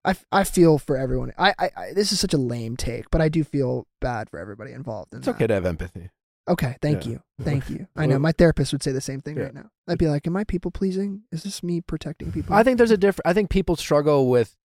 [0.06, 1.34] I, I feel for everyone.
[1.38, 4.40] I, I, I this is such a lame take, but I do feel bad for
[4.40, 5.12] everybody involved.
[5.14, 5.36] In it's that.
[5.36, 6.10] okay to have empathy.
[6.50, 7.12] Okay, thank Yeah.
[7.14, 7.88] you, thank you.
[7.96, 9.44] I know my therapist would say the same thing Yeah.
[9.44, 9.70] right now.
[9.88, 11.22] I'd be like, "Am I people pleasing?
[11.32, 13.28] Is this me protecting people?" I think there's a different.
[13.28, 14.56] I think people struggle with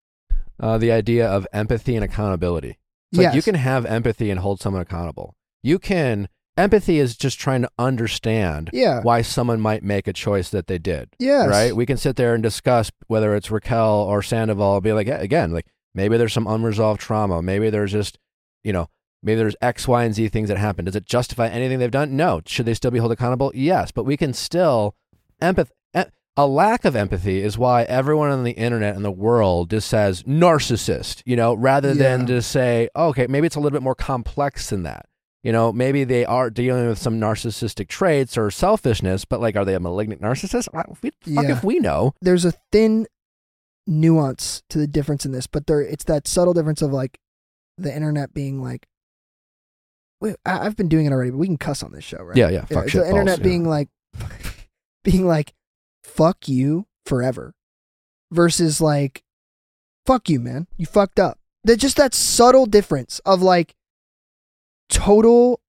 [0.59, 2.78] uh, the idea of empathy and accountability.
[3.12, 5.36] It's like you can have empathy and hold someone accountable.
[5.62, 6.28] You can.
[6.56, 9.01] Empathy is just trying to understand Yeah.
[9.02, 11.11] why someone might make a choice that they did.
[11.19, 11.48] Yes.
[11.48, 11.74] Right?
[11.74, 14.81] We can sit there and discuss whether it's Raquel or Sandoval.
[14.81, 17.43] Be like, again, like maybe there's some unresolved trauma.
[17.43, 18.19] Maybe there's just,
[18.62, 18.89] you know,
[19.24, 20.84] maybe there's X, Y, and Z things that happen.
[20.84, 22.16] Does it justify anything they've done?
[22.16, 22.40] No.
[22.46, 23.51] Should they still be held accountable?
[23.55, 23.90] Yes.
[23.90, 24.94] But we can still
[25.42, 25.70] empath.
[25.94, 29.88] em- A lack of empathy is why everyone on the internet and the world just
[29.88, 32.26] says narcissist, you know, rather than Yeah.
[32.26, 35.06] just say, oh, okay, maybe it's a little bit more complex than that.
[35.44, 39.64] You know, maybe they are dealing with some narcissistic traits or selfishness, but like, are
[39.64, 40.68] they a malignant narcissist?
[41.02, 41.52] We- Fuck Yeah.
[41.52, 42.14] if we know.
[42.22, 43.06] there's a thin
[43.86, 47.18] nuance to the difference in this, but there it's that subtle difference of like
[47.76, 48.86] the internet being like,
[50.24, 52.36] wait, I, I've been doing it already, but we can cuss on this show, right?
[52.36, 52.64] Yeah, yeah.
[52.64, 53.02] Fuck it's shit.
[53.02, 53.44] the internet balls, yeah.
[53.44, 53.88] being like,
[55.05, 55.52] being like,
[56.02, 57.55] fuck you forever,
[58.32, 59.22] versus like,
[60.06, 61.38] fuck you, man, you fucked up.
[61.64, 63.74] That just that subtle difference of like
[64.88, 65.60] total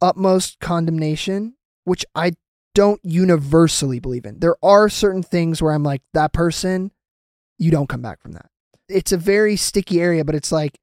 [0.00, 1.54] utmost condemnation,
[1.84, 2.32] which I
[2.74, 4.40] don't universally believe in.
[4.40, 6.90] There are certain things where I'm like, that person,
[7.58, 8.46] you don't come back from that.
[8.88, 10.78] It's a very sticky area, but it's like,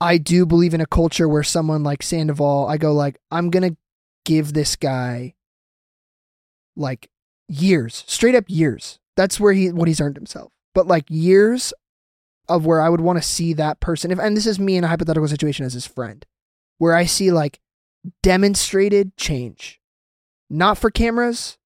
[0.00, 3.76] I do believe in a culture where someone like Sandoval, I go like, I'm gonna
[4.24, 5.34] give this guy
[6.76, 7.08] like
[7.48, 8.98] years, straight up years.
[9.16, 10.52] That's where he what he's earned himself.
[10.74, 11.72] But like years
[12.48, 14.10] of where I would want to see that person.
[14.10, 16.24] If and this is me in a hypothetical situation as his friend,
[16.78, 17.60] where I see like
[18.22, 19.80] demonstrated change.
[20.48, 21.58] Not for cameras,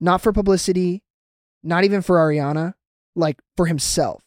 [0.00, 1.04] not for publicity,
[1.62, 2.74] not even for Ariana,
[3.14, 4.22] like for himself.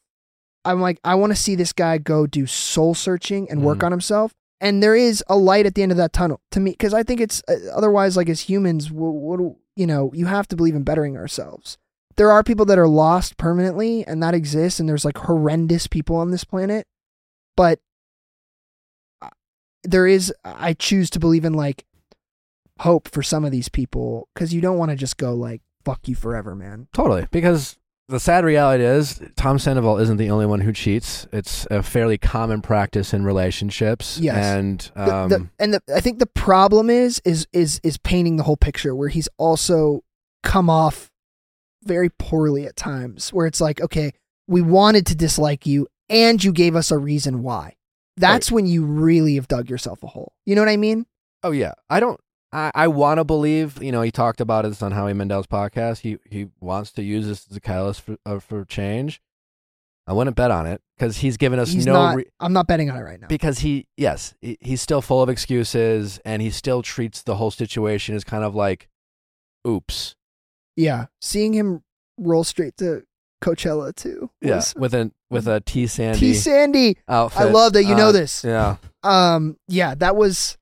[0.64, 3.86] I'm like, I want to see this guy go do soul searching and work Mhm.
[3.86, 4.34] on himself.
[4.60, 7.02] And there is a light at the end of that tunnel to me, because I
[7.02, 10.76] think it's uh, otherwise, like as humans, what, what you know, you have to believe
[10.76, 11.78] in bettering ourselves.
[12.16, 16.16] There are people that are lost permanently, and that exists, and there's like horrendous people
[16.18, 16.86] on this planet.
[17.58, 17.80] But
[19.22, 19.30] uh,
[19.84, 21.86] there is, I choose to believe in like
[22.82, 26.08] hope for some of these people, because you don't want to just go like, fuck
[26.08, 26.88] you forever, man.
[26.94, 27.28] Totally.
[27.32, 27.78] Because
[28.12, 31.28] the sad reality is Tom Sandoval isn't the only one who cheats.
[31.32, 34.20] It's a fairly common practice in relationships.
[34.20, 34.38] Yes.
[34.38, 38.44] And um, the, and the, I think the problem is is is is painting the
[38.44, 40.04] whole picture where he's also
[40.44, 41.10] come off
[41.84, 44.12] very poorly at times where it's like okay
[44.48, 47.74] we wanted to dislike you and you gave us a reason why
[48.18, 51.08] that's when you really have dug yourself a hole you know what i mean
[51.44, 52.20] oh yeah, I don't.
[52.54, 53.82] I, I want to believe.
[53.82, 56.00] You know, he talked about this on Howie Mandel's podcast.
[56.00, 59.22] He he wants to use this as a catalyst for uh, for change.
[60.08, 61.94] I wouldn't bet on it because he's given us he's no.
[61.94, 65.02] not re- i'm not betting on it right now because he yes he, he's still
[65.02, 68.88] full of excuses and he still treats the whole situation as kind of like
[69.68, 70.16] oops
[70.76, 71.84] yeah seeing him
[72.20, 73.04] roll straight to
[73.44, 77.86] coachella too yeah with a with a T Sandy t sandy outfit i love that
[77.86, 80.58] you know Uh, this yeah um yeah that was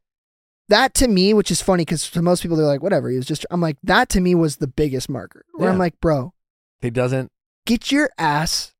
[0.69, 3.25] that to me which is funny because to most people they're like whatever he was
[3.25, 6.33] just i'm like that to me was the biggest marker where i'm like bro
[6.81, 7.31] he doesn't
[7.65, 8.73] get your ass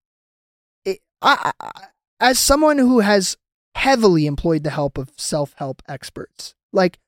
[0.85, 1.71] eh, it, I, I,
[2.19, 3.37] as someone who has
[3.75, 6.99] heavily employed the help of self-help experts like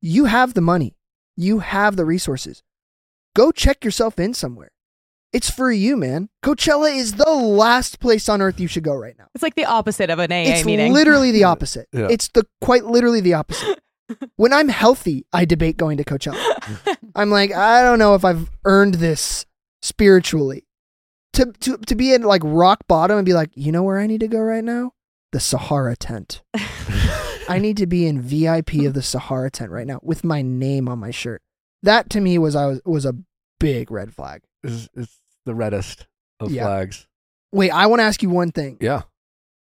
[0.00, 0.94] you have the money
[1.36, 2.62] You have the resources.
[3.34, 4.70] Go check yourself in somewhere.
[5.34, 6.28] It's for you, man.
[6.44, 9.26] Coachella is the last place on earth you should go right now.
[9.34, 10.92] It's like the opposite of an AA It's meeting.
[10.92, 11.88] literally the opposite.
[11.92, 12.06] Yeah.
[12.08, 13.80] It's the quite literally the opposite.
[14.36, 16.96] when I'm healthy, I debate going to Coachella.
[17.16, 19.44] I'm like, I don't know if I've earned this
[19.82, 20.66] spiritually.
[21.34, 24.06] To to to be at like rock bottom and be like, you know where I
[24.06, 24.92] need to go right now?
[25.32, 26.42] The Sahara tent.
[27.48, 30.88] I need to be in VIP of the Sahara tent right now with my name
[30.88, 31.42] on my shirt.
[31.82, 33.16] That to me was I was was a
[33.58, 34.42] big red flag.
[34.62, 36.06] It's, it's the reddest
[36.40, 36.64] of Yeah.
[36.64, 37.06] flags.
[37.52, 38.78] Wait, I want to ask you one thing.
[38.80, 39.02] Yeah.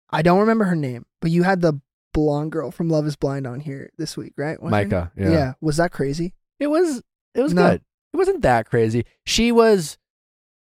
[0.09, 1.79] I don't remember her name, but you had the
[2.13, 4.61] blonde girl from Love Is Blind on here this week, right?
[4.61, 4.95] Wasn't it?
[4.95, 5.11] Micah.
[5.17, 5.53] Yeah.
[5.61, 6.33] Was that crazy?
[6.59, 7.01] It was
[7.35, 7.69] it was No.
[7.71, 7.81] good.
[8.13, 9.05] It wasn't that crazy.
[9.25, 9.97] She was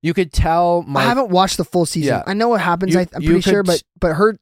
[0.02, 2.14] you could tell my I haven't watched the full season.
[2.14, 2.22] Yeah.
[2.26, 2.94] I know what happens.
[2.94, 4.38] You- I, I'm you pretty sure, could- but but her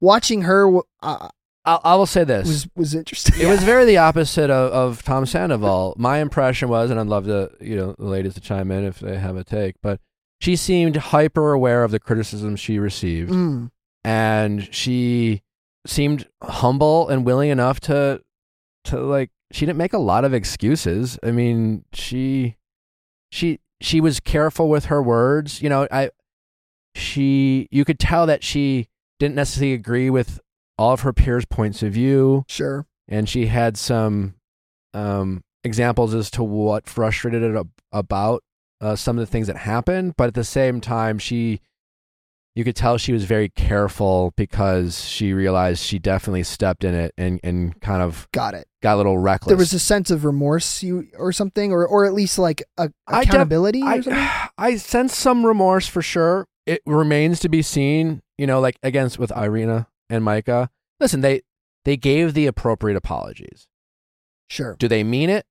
[0.00, 1.28] watching her w- uh,
[1.64, 2.46] I, I will say this.
[2.48, 3.40] was was interesting.
[3.40, 5.94] It was very the opposite of, of Tom Sandoval.
[5.96, 8.98] My impression was, and I'd love to, you know, the ladies to chime in if
[9.00, 10.00] they have a take, but
[10.42, 13.70] she seemed hyper aware of the criticism she received, Mm,
[14.02, 15.40] and she
[15.86, 18.20] seemed humble and willing enough to,
[18.86, 21.16] to like, she didn't make a lot of excuses.
[21.22, 22.56] I mean, she,
[23.30, 25.62] she, she was careful with her words.
[25.62, 26.10] You know, I,
[26.96, 28.88] she, you could tell that she
[29.20, 30.40] didn't necessarily agree with
[30.76, 32.84] all of her peers' points of view sure.
[33.06, 34.34] and she had some
[34.92, 38.42] um, examples as to what frustrated it ab- about
[38.82, 40.14] uh, some of the things that happened.
[40.18, 41.60] But at the same time, she,
[42.54, 47.14] you could tell she was very careful because she realized she definitely stepped in it
[47.16, 48.66] and, and kind of Got it.
[48.82, 49.48] got a little reckless.
[49.48, 52.90] There was a sense of remorse, you or something, or or at least like a
[53.06, 54.12] I def- accountability or something.
[54.12, 56.46] I, I sense some remorse for sure.
[56.66, 58.20] It remains to be seen.
[58.36, 60.68] You know, like against with Irina and Micah.
[61.00, 61.42] Listen, they
[61.84, 63.66] they gave the appropriate apologies.
[64.48, 64.76] Sure.
[64.78, 65.46] Do they mean it?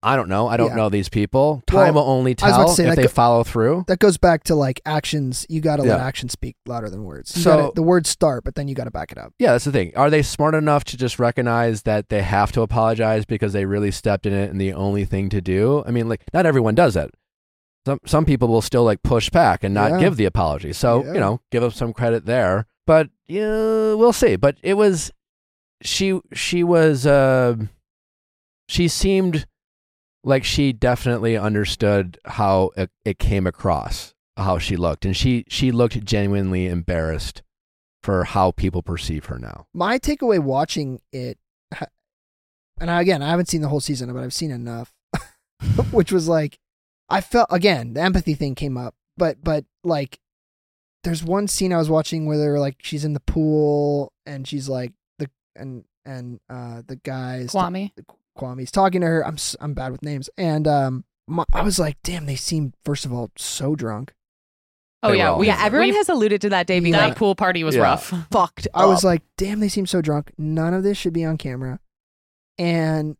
[0.00, 0.46] I don't know.
[0.46, 0.76] I don't Yeah.
[0.76, 1.60] know these people.
[1.66, 3.84] Time Well, will only I was about tell say, if they go- follow through.
[3.88, 5.44] That goes back to like actions.
[5.48, 7.36] You got to let actions speak louder than words.
[7.36, 9.32] You So- gotta- the words start, but then you got to back it up.
[9.40, 9.92] Yeah, that's the thing.
[9.96, 13.90] Are they smart enough to just recognize that they have to apologize because they really
[13.90, 15.82] stepped in it and the only thing to do?
[15.84, 17.10] I mean, like not everyone does that.
[17.84, 19.98] Some some people will still like push back and not Yeah.
[20.00, 20.72] give the apology.
[20.74, 21.14] So, Yeah.
[21.14, 22.66] you know, give them some credit there.
[22.86, 24.36] But yeah, we'll see.
[24.36, 25.10] But it was
[25.82, 27.56] she she was uh
[28.68, 29.46] she seemed
[30.24, 35.04] like she definitely understood how it, it came across, how she looked.
[35.04, 37.42] And she she looked genuinely embarrassed
[38.02, 39.66] for how people perceive her now.
[39.74, 41.38] My takeaway watching it,
[42.80, 44.92] and I, again, I haven't seen the whole season, but I've seen enough,
[45.90, 46.58] which was like,
[47.08, 50.18] I felt again the empathy thing came up, but but like,
[51.04, 54.68] there's one scene I was watching where they're like, she's in the pool and she's
[54.68, 57.92] like the and and uh the guys Kwame.
[58.38, 59.26] Kwame's talking to her.
[59.26, 62.72] I'm s- I'm bad with names, and um, my, I was like, damn, they seem
[62.84, 64.12] first of all so drunk.
[65.02, 65.38] Oh They yeah, will.
[65.38, 67.82] we, yeah, everyone has alluded to that day being that like pool party was Yeah.
[67.82, 68.12] rough.
[68.32, 68.66] fucked.
[68.74, 70.32] I was like, damn, they seem so drunk.
[70.38, 71.78] None of this should be on camera.
[72.58, 73.16] And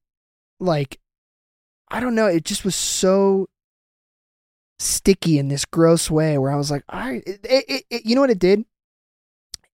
[0.58, 0.98] like,
[1.88, 3.48] I don't know, it just was so
[4.80, 8.14] sticky in this gross way where I was like, all right, it, it, it, you
[8.14, 8.64] know what it did?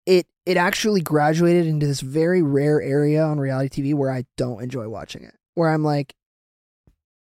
[0.05, 4.61] It it actually graduated into this very rare area on reality TV where I don't
[4.61, 5.35] enjoy watching it.
[5.55, 6.13] Where I'm like,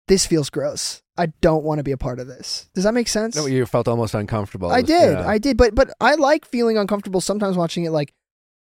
[0.07, 1.03] this feels gross.
[1.17, 2.69] I don't want to be a part of this.
[2.75, 3.35] Does that make sense?
[3.35, 4.71] No, you felt almost uncomfortable.
[4.71, 5.19] I did.
[5.19, 5.27] Yeah.
[5.29, 5.57] I did.
[5.57, 8.15] But but I like feeling uncomfortable sometimes watching it like,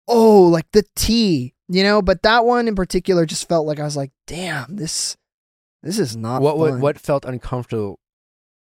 [0.07, 3.85] oh, like the tea, you know, but that one in particular just felt like I
[3.85, 5.17] was like, damn, this
[5.83, 6.81] this is not what what fun.
[6.81, 7.99] what felt uncomfortable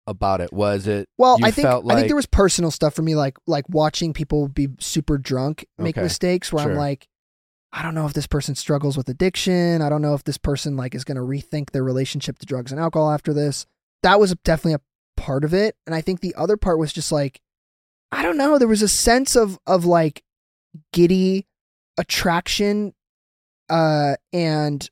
[0.06, 0.52] about it?
[0.52, 3.36] Was it well, I think felt I think there was personal stuff for me like
[3.47, 6.02] like watching people be super drunk make Okay.
[6.02, 7.09] mistakes where I'm like
[7.72, 9.82] I don't know if this person struggles with addiction.
[9.82, 12.70] I don't know if this person like is going to rethink their relationship to drugs
[12.70, 13.66] and alcohol after this.
[14.05, 14.81] That was definitely a
[15.20, 17.40] part of it, and I think the other part was just like
[18.12, 18.59] I don't know.
[18.59, 20.22] There was a sense of of like
[20.93, 21.47] giddy
[21.98, 22.94] attraction,
[23.68, 24.89] uh, and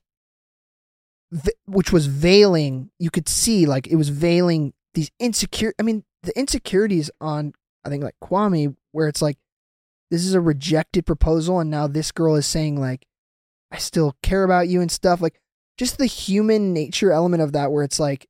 [1.65, 2.91] which was veiling.
[2.99, 5.73] You could see like it was veiling these insecure.
[5.79, 7.53] I mean, the insecurities on
[7.85, 9.37] I think like Kwame, where it's like
[10.11, 13.05] this is a rejected proposal, and now this girl is saying like
[13.71, 15.21] I still care about you and stuff.
[15.21, 15.39] Like
[15.77, 18.27] just the human nature element of that, where it's like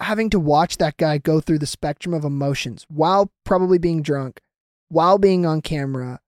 [0.00, 4.40] having to watch that guy go through the spectrum of emotions while probably being drunk,
[4.88, 6.20] while being on camera,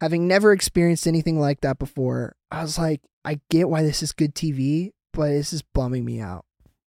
[0.00, 2.34] having never experienced anything like that before.
[2.50, 6.20] I was like, I get why this is good TV, but this is bumming me
[6.20, 6.44] out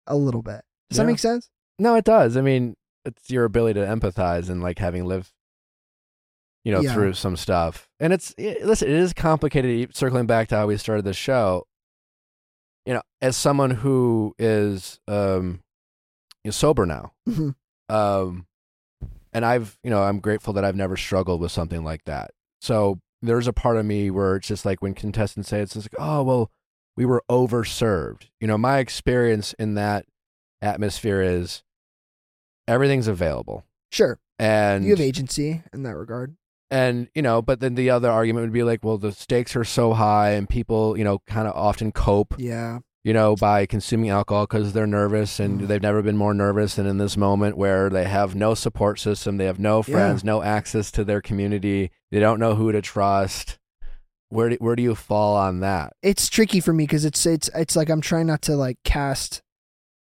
[0.05, 0.61] a little bit.
[0.89, 1.49] Does that make sense?
[1.79, 2.37] No, it does.
[2.37, 2.75] I mean,
[3.05, 5.31] it's your ability to empathize and like having lived,
[6.63, 6.93] you know, Yeah.
[6.93, 7.87] through some stuff.
[7.99, 9.95] And it's it, listen, it is complicated.
[9.95, 11.65] Circling back to how we started the show,
[12.85, 15.61] you know, as someone who is um,
[16.43, 17.55] you know, sober now, Mhm.
[17.89, 18.47] um,
[19.33, 22.31] and I've, you know, I'm grateful that I've never struggled with something like that.
[22.61, 25.89] So there's a part of me where it's just like when contestants say it's just
[25.93, 26.51] like, oh well,
[26.95, 28.29] we were overserved.
[28.41, 30.05] You know, my experience in that
[30.61, 31.63] atmosphere is
[32.67, 36.35] everything's available, Sure, and you have agency in that regard.
[36.69, 39.63] and you know, but then the other argument would be like, well, the stakes are
[39.63, 44.09] so high, and people, you know, kind of often cope Yeah, you know, by consuming
[44.09, 45.67] alcohol because they're nervous and Mm.
[45.67, 49.37] they've never been more nervous than in this moment where they have no support system,
[49.37, 49.93] they have no Yeah.
[49.93, 53.57] friends, no access to their community, they don't know who to trust.
[54.29, 55.93] Where do, where do you fall on that?
[56.03, 59.41] it's tricky for me because it's it's it's like I'm trying not to like cast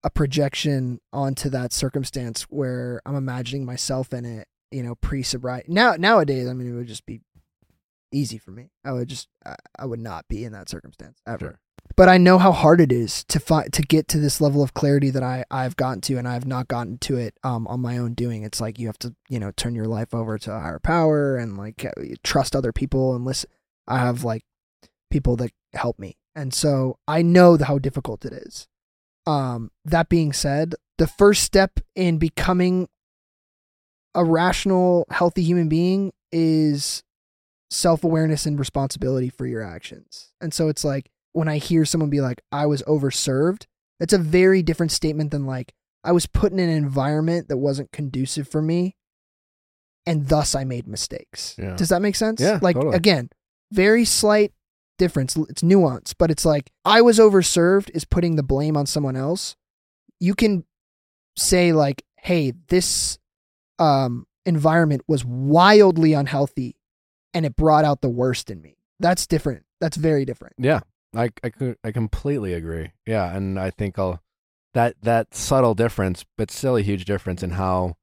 [0.04, 5.72] a projection onto that circumstance where I'm imagining myself in it, you know, pre sobriety.
[5.72, 7.22] Now nowadays, I mean, it would just be
[8.12, 8.70] easy for me.
[8.84, 11.46] I would just I, I would not be in that circumstance ever.
[11.46, 11.60] Sure.
[11.96, 14.74] But I know how hard it is to find to get to this level of
[14.74, 17.98] clarity that I I've gotten to, and I've not gotten to it um on my
[17.98, 18.44] own doing.
[18.44, 21.36] It's like you have to you know turn your life over to a higher power
[21.36, 23.50] and like uh, trust other people and listen.
[23.88, 24.44] I have like
[25.10, 28.68] people that help me, and so I know the, how difficult it is.
[29.30, 32.88] Um, that being said, the first step in becoming
[34.16, 37.04] a rational, healthy human being is
[37.70, 40.30] self awareness and responsibility for your actions.
[40.42, 43.66] And so it's like when I hear someone be like, I was overserved,
[44.00, 45.74] that's a very different statement than like,
[46.04, 48.96] I was put in an environment that wasn't conducive for me
[50.06, 51.56] and thus I made mistakes.
[51.58, 51.76] Yeah.
[51.76, 52.42] Does that make sense?
[52.42, 52.96] Yeah, Like, totally.
[52.96, 53.30] again,
[53.72, 54.54] very slight
[55.00, 55.36] difference.
[55.36, 59.56] It's nuance, but it's like, I was overserved is putting the blame on someone else.
[60.20, 60.66] You can
[61.36, 63.18] say, like, hey, this
[63.80, 66.76] um, environment was wildly unhealthy
[67.34, 68.78] and it brought out the worst in me.
[69.00, 69.64] That's different.
[69.80, 70.56] That's very different.
[70.58, 70.82] Yeah,
[71.16, 72.92] I I could I completely agree.
[73.06, 74.22] Yeah, and I think I'll
[74.74, 77.96] that that subtle difference, but still a huge difference in how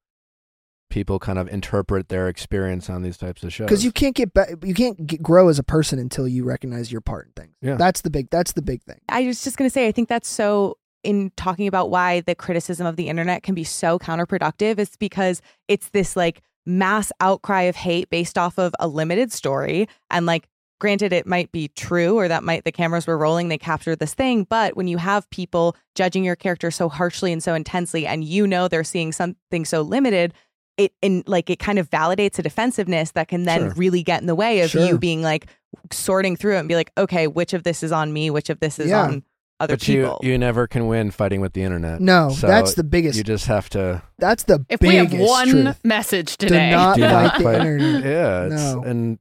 [0.88, 3.66] people kind of interpret their experience on these types of shows.
[3.66, 6.92] Because you can't get be- you can't get, grow as a person until you recognize
[6.92, 7.54] your part in things.
[7.60, 7.76] Yeah.
[7.76, 8.30] That's the big.
[8.30, 9.00] That's the big thing.
[9.08, 12.34] I was just going to say, I think that's so in talking about why the
[12.34, 14.78] criticism of the internet can be so counterproductive.
[14.78, 19.88] It's because it's this like mass outcry of hate based off of a limited story.
[20.10, 20.48] And like,
[20.80, 24.14] granted, it might be true or that might the cameras were rolling, they captured this
[24.14, 24.44] thing.
[24.44, 28.46] But when you have people judging your character so harshly and so intensely, and you
[28.46, 30.34] know they're seeing something so limited,
[30.76, 33.74] it and like it kind of validates a defensiveness that can then Sure.
[33.76, 34.84] really get in the way of Sure.
[34.86, 35.46] you being like
[35.92, 38.60] sorting through it and be like, okay, which of this is on me, which of
[38.60, 39.02] this is Yeah.
[39.04, 39.22] on
[39.58, 39.78] other people.
[39.78, 40.18] but you people.
[40.22, 41.98] you never can win fighting with the internet.
[42.00, 43.16] No, So that's the biggest.
[43.16, 45.80] You just have to that's the If we have one truth.
[45.82, 48.04] message Do today, not do fight the internet.
[48.04, 48.82] yeah, it's, No.
[48.82, 49.18] and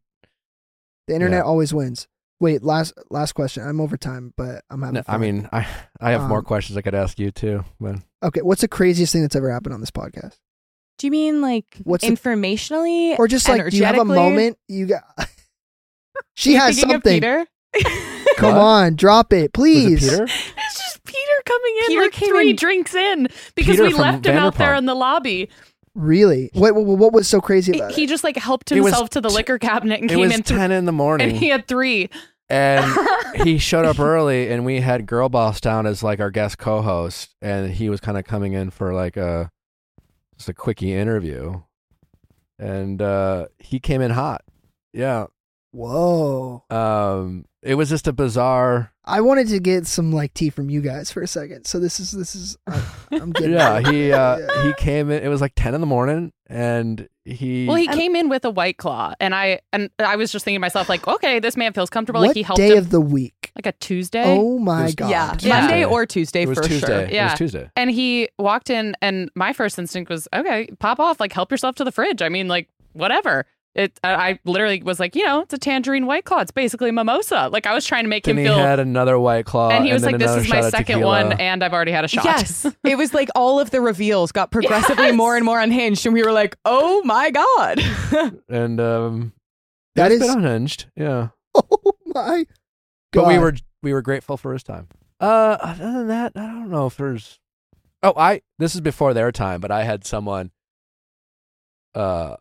[1.07, 1.43] The internet Yeah.
[1.49, 2.07] always wins.
[2.41, 3.63] Wait, last last question.
[3.65, 4.95] I'm over time, but I'm having.
[4.95, 5.65] no, I mean I
[6.01, 8.41] I have more Um, questions I could ask you too, but okay.
[8.41, 10.35] What's the craziest thing that's ever happened on this podcast?
[10.97, 14.57] Do you mean like What's the- informationally Or just like, do you have a moment
[14.67, 15.03] you got?
[16.35, 17.13] she You has thinking of something.
[17.21, 17.45] Peter?
[18.37, 20.07] Come on, drop it, was please.
[20.07, 20.23] it Peter?
[20.57, 23.93] it's just Peter coming in Peter like came three in- drinks in because Peter we
[23.93, 25.49] left him out there in the lobby.
[25.93, 26.49] Really?
[26.53, 28.07] What, what what was so crazy He, about he it?
[28.07, 30.57] just like helped himself to the t- liquor cabinet and It came was in th-
[30.57, 32.09] ten in the and morning, he had three.
[32.49, 32.85] and
[33.43, 37.33] he showed up early, and we had Girl Boss down as like our guest co-host,
[37.41, 39.49] and he was kind of coming in for like a
[40.37, 41.61] just a quickie interview,
[42.59, 44.43] and uh he came in hot.
[44.93, 45.27] Yeah,
[45.71, 46.63] Whoa!
[46.69, 48.93] um, it was just a bizarre.
[49.03, 51.65] I wanted to get some like tea from you guys for a second.
[51.65, 52.81] So this is this is I'm,
[53.11, 54.63] I'm getting Yeah, he uh Yeah.
[54.67, 55.21] he came in.
[55.23, 58.45] It was like ten in the morning, and he Well, he And- came in with
[58.45, 61.57] a white claw, and I and I was just thinking to myself like, okay, this
[61.57, 62.21] man feels comfortable.
[62.21, 63.51] what like he helped day him of the week?
[63.55, 64.23] like a Tuesday.
[64.25, 65.09] Oh my was- god!
[65.09, 65.59] Yeah, Yeah.
[65.61, 66.87] Monday or Tuesday it was for Tuesday.
[66.87, 66.99] sure.
[67.19, 67.69] It was Tuesday.
[67.75, 71.75] And he walked in, and my first instinct was, okay, pop off, like help yourself
[71.75, 72.21] to the fridge.
[72.21, 73.45] I mean, like whatever.
[73.75, 73.99] It.
[74.05, 76.39] I, I literally was like, you know, it's a tangerine white claw.
[76.39, 77.49] It's basically a mimosa.
[77.51, 78.53] Like I was trying to make Then him feel.
[78.53, 78.65] he feel.
[78.65, 81.61] had another white claw, and he was then like, "This is my second one, and
[81.61, 85.07] I've already had a shot." Yes, it was like all of the reveals got progressively
[85.07, 85.15] Yes.
[85.15, 87.81] more and more unhinged, and we were like, "Oh my god!"
[88.49, 89.33] and um,
[89.95, 90.85] that is been unhinged.
[90.95, 92.45] Yeah, Oh my!
[93.11, 94.87] but we were we were grateful for his time.
[95.19, 97.39] Uh, other than that, I don't know if there's.
[98.03, 100.51] Oh, I this is before their time, but I had someone
[101.93, 102.35] uh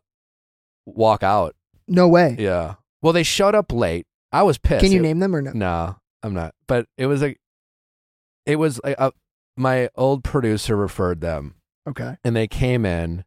[0.87, 1.55] walk out.
[1.89, 2.37] no way.
[2.39, 2.75] Yeah.
[3.03, 4.07] Well, they showed up late.
[4.33, 4.83] I was pissed.
[4.83, 5.53] Can you It- name them or no?
[5.53, 6.55] No, I'm not.
[6.67, 7.37] But it was a.
[8.47, 9.13] It was a, a
[9.57, 11.55] my old producer referred them,
[11.89, 12.17] Okay.
[12.25, 13.25] and they came in,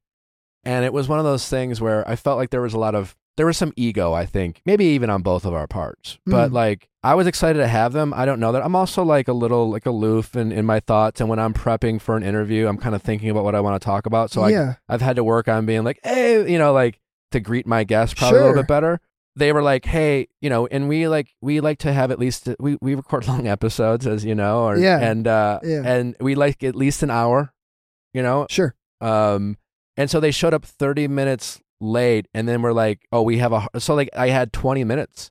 [0.64, 2.94] and it was one of those things where I felt like there was a lot
[2.96, 6.18] of there was some ego, I think, maybe even on both of our parts.
[6.26, 6.54] But Mm.
[6.54, 8.12] like, I was excited to have them.
[8.16, 11.22] I don't know that I'm also like a little like aloof in, in my thoughts,
[11.22, 13.80] and when I'm prepping for an interview, I'm kind of thinking about what I want
[13.80, 14.32] to talk about.
[14.32, 17.00] So I yeah, I've had to work on being like, hey, you know, like
[17.32, 19.00] to greet my guests probably a little bit better.
[19.36, 22.50] They were like, hey, you know, and we like we like to have at least
[22.60, 25.00] we we record long episodes, as you know, or, Yeah.
[25.00, 25.84] and uh, Yeah.
[25.86, 27.54] and we like at least an hour,
[28.14, 28.74] you know, sure.
[29.02, 29.58] um,
[29.96, 33.54] and so they showed up 30 minutes late, and then we're like, oh, we have
[33.54, 35.30] a so like I had 20 minutes,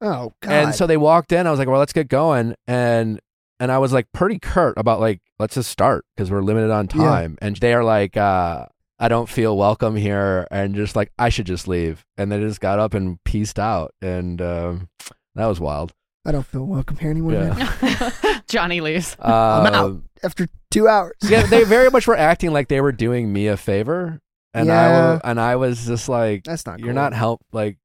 [0.00, 0.52] Oh God.
[0.52, 1.46] and so they walked in.
[1.46, 3.20] I was like, well, let's get going, and
[3.58, 6.88] and I was like pretty curt about like let's just start because we're limited on
[6.94, 7.02] Yeah.
[7.04, 8.64] time, and they are like, uh,
[9.02, 12.60] I don't feel welcome here, and just like I should just leave, and they just
[12.60, 14.88] got up and pieced out, and um,
[15.34, 15.92] that was wild.
[16.26, 17.32] I don't feel welcome here anymore.
[17.32, 18.10] Yeah.
[18.48, 19.16] Johnny leaves.
[19.18, 20.02] I'm out.
[20.22, 21.14] After two hours.
[21.22, 24.20] yeah, they very much were acting like they were doing me a favor,
[24.52, 25.12] and I Yeah.
[25.14, 26.78] wa- and I was just like, That's not.
[26.78, 26.94] you're cool.
[26.94, 27.78] not help like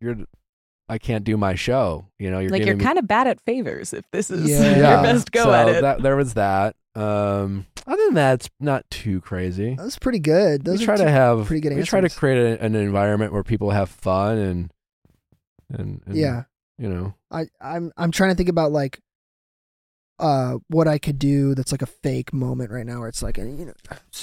[0.00, 0.16] you're
[0.88, 2.06] I can't do my show.
[2.18, 4.76] You know, you're like you're me- kind of bad at favors if this is Yeah.
[4.94, 5.82] your best go so at it.
[5.82, 6.76] That, there was that.
[6.94, 9.74] Um, other than that, it's not too crazy.
[9.74, 10.64] That's pretty good.
[10.64, 13.42] Those we try to have pretty good we try to create a, an environment where
[13.42, 14.70] people have fun and
[15.72, 16.44] and, and Yeah.
[16.78, 19.00] you know I I'm I'm trying to think about like
[20.20, 23.38] uh what I could do that's like a fake moment right now where it's like
[23.38, 23.72] you know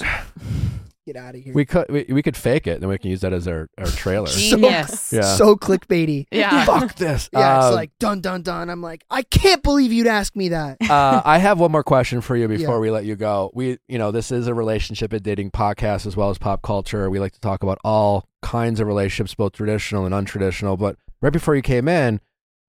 [1.04, 1.52] get out of here.
[1.54, 3.86] we could we, we could fake it and we can use that as our our
[3.86, 4.26] trailer.
[4.28, 5.12] So- Genius.
[5.12, 5.22] Yeah.
[5.36, 6.26] So clickbaity.
[6.32, 6.64] Yeah.
[6.64, 7.28] Fuck this.
[7.32, 8.70] Yeah, Um, it's like dun dun dun.
[8.70, 10.78] I'm like, I can't believe you'd ask me that.
[10.88, 12.78] uh, I have one more question for you before Yeah.
[12.80, 13.50] we let you go.
[13.54, 17.08] We, you know, this is a relationship and dating podcast as well as pop culture.
[17.10, 20.78] We like to talk about all kinds of relationships, both traditional and untraditional.
[20.78, 22.20] But right before you came in,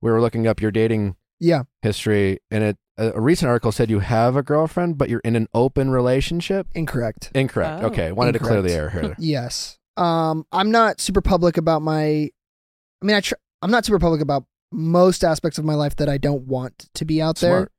[0.01, 3.89] we were looking up your dating Yeah, history, and it a, a recent article said
[3.89, 6.67] you have a girlfriend, but you're in an open relationship.
[6.73, 7.31] incorrect.
[7.33, 7.83] Incorrect.
[7.83, 7.87] Oh.
[7.87, 9.15] okay, wanted to clear the air here.
[9.19, 9.77] Yes.
[9.95, 12.01] Um, I'm not super public about my.
[12.01, 16.09] I mean, I tr- I'm not super public about most aspects of my life that
[16.09, 17.69] I don't want to be out there.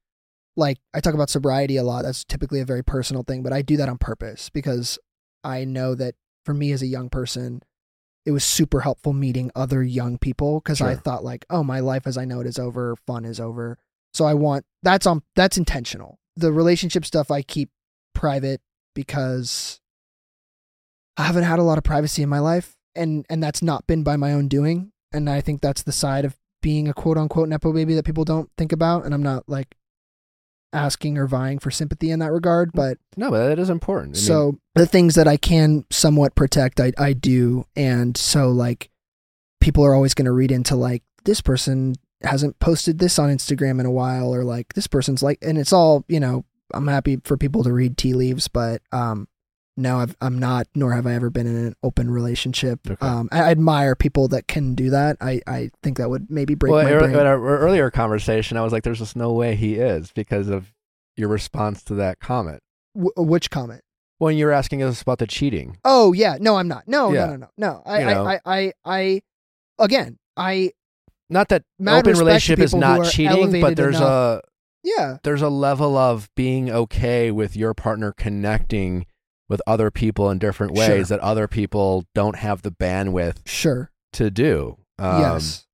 [0.56, 2.02] Like I talk about sobriety a lot.
[2.04, 4.98] That's typically a very personal thing, but I do that on purpose because
[5.42, 6.14] I know that
[6.44, 7.62] for me as a young person,
[8.24, 12.06] it was super helpful meeting other young people because I thought like, oh, my life
[12.06, 13.78] as I know it is over, fun is over.
[14.14, 16.18] So I want that's on that's intentional.
[16.36, 17.70] The relationship stuff I keep
[18.14, 18.60] private
[18.94, 19.80] because
[21.16, 24.02] I haven't had a lot of privacy in my life and and that's not been
[24.02, 24.92] by my own doing.
[25.12, 28.24] And I think that's the side of being a quote unquote nepo baby that people
[28.24, 29.04] don't think about.
[29.04, 29.76] And I'm not like
[30.72, 32.76] asking or vying for sympathy in that regard, mm.
[32.76, 34.16] but No, but that is important.
[34.16, 38.50] I mean, so the things that I can somewhat protect, I I do, and so
[38.50, 38.90] like
[39.60, 43.80] people are always going to read into like this person hasn't posted this on Instagram
[43.80, 46.44] in a while, or like this person's like, and it's all you know.
[46.72, 49.28] I'm happy for people to read tea leaves, but um,
[49.76, 52.80] no, I've, I'm not, nor have I ever been in an open relationship.
[52.90, 53.06] Okay.
[53.06, 55.16] Um, I, I admire people that can do that.
[55.20, 57.10] I I think that would maybe break well, my ear- brain.
[57.12, 60.72] in our earlier conversation, I was like, "There's just no way he is" because of
[61.16, 62.60] your response to that comment
[62.94, 63.82] Wh- which comment?
[64.18, 65.76] when you were asking us about the cheating.
[65.84, 66.88] Oh yeah, no, I'm not.
[66.88, 67.26] No, Yeah.
[67.26, 67.82] no, no, no, no.
[67.86, 68.24] I, You know.
[68.26, 69.22] I, I, I, I,
[69.78, 70.72] again, I
[71.30, 74.40] Not that Mad open relationship is not cheating, but there's enough.
[74.40, 74.42] a
[74.82, 79.06] yeah, there's a level of being okay with your partner connecting
[79.48, 81.04] with other people in different ways Sure.
[81.04, 84.76] that other people don't have the bandwidth sure, to do.
[84.98, 85.66] Um, yes.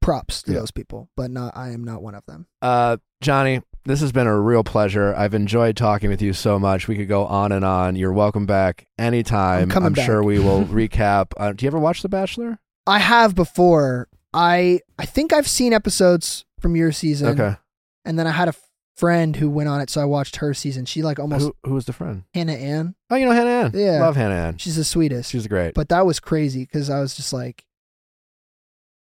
[0.00, 0.60] Props to yeah.
[0.60, 1.56] those people, but not.
[1.56, 2.46] I am not one of them.
[2.62, 5.14] Uh, Johnny, this has been a real pleasure.
[5.16, 6.88] I've enjoyed talking with you so much.
[6.88, 7.96] We could go on and on.
[7.96, 9.64] You're welcome back anytime.
[9.64, 10.06] I'm coming back.
[10.06, 11.32] sure we will recap.
[11.36, 12.58] Uh, do you ever watch The Bachelor?
[12.86, 14.08] I have before.
[14.34, 17.28] I I think I've seen episodes from your season.
[17.40, 17.56] Okay.
[18.04, 18.54] And then I had a
[18.96, 20.84] friend who went on it, so I watched her season.
[20.84, 22.24] She like almost Who, who was the friend?
[22.34, 22.94] Hannah Ann.
[23.10, 23.70] Oh, you know Hannah Ann.
[23.74, 24.00] Yeah.
[24.00, 24.58] Love Hannah Ann.
[24.58, 25.30] She's the sweetest.
[25.30, 25.74] She's great.
[25.74, 27.64] but that was crazy because I was just like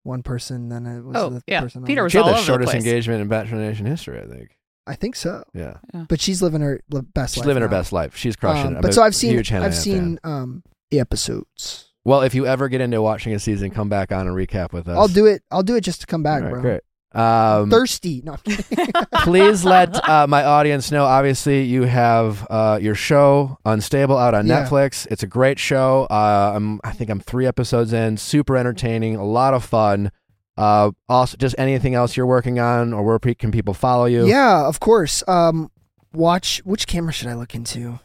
[0.02, 1.60] one person, then it was Oh, the yeah.
[1.62, 1.84] person.
[1.84, 2.84] Peter the- was she had all the over the shortest place.
[2.84, 4.50] engagement in Bachelor Nation history, I think.
[4.86, 5.78] I think so, Yeah.
[6.08, 7.34] but she's living her best.
[7.34, 8.14] She's life living her best life.
[8.16, 8.76] She's crushing Um, it.
[8.76, 10.62] I'm but a so I've seen huge Hannah I've Ann seen um
[10.92, 11.85] episodes.
[12.06, 14.86] Well, if you ever get into watching a season, come back on and recap with
[14.86, 14.96] us.
[14.96, 15.42] I'll do it.
[15.50, 16.62] I'll do it just to come back, All right, bro.
[16.62, 16.80] Great.
[17.20, 18.22] Um, Thirsty.
[18.24, 18.92] No, I'm kidding.
[19.22, 21.04] please let uh, my audience know.
[21.04, 24.64] Obviously, you have uh, your show Unstable out on Yeah.
[24.64, 25.08] Netflix.
[25.10, 26.06] It's a great show.
[26.08, 28.18] Uh, I'm, I think I'm three episodes in.
[28.18, 29.16] Super entertaining.
[29.16, 30.12] A lot of fun.
[30.56, 34.26] Uh, also, just anything else you're working on, or where pe- can people follow you?
[34.28, 35.24] yeah, of course.
[35.26, 35.72] Um,
[36.12, 37.98] watch which camera should I look into?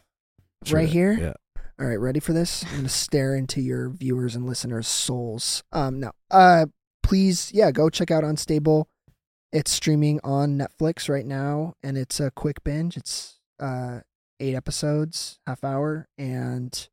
[0.71, 1.13] Right here?
[1.13, 1.33] Yeah.
[1.81, 2.63] All right, ready for this?
[2.65, 5.63] I'm gonna stare into your viewers and listeners' souls.
[5.71, 6.11] Um, no.
[6.29, 6.67] Uh,
[7.01, 8.87] please, yeah, go check out Unstable.
[9.51, 12.97] It's streaming on Netflix right now, and it's a quick binge.
[12.97, 14.01] It's uh
[14.39, 16.87] eight episodes, half hour, and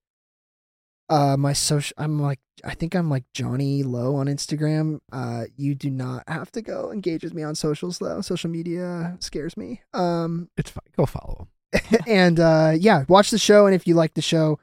[1.10, 5.00] Uh, my social, I'm like, I think I'm like Johnny Lowe on Instagram.
[5.12, 8.20] Uh, you do not have to go engage with me on socials though.
[8.22, 9.82] Social media scares me.
[9.94, 10.82] Um, It's fine.
[10.96, 11.48] Go follow
[12.06, 14.58] and uh, yeah, watch the show, and if you like the show,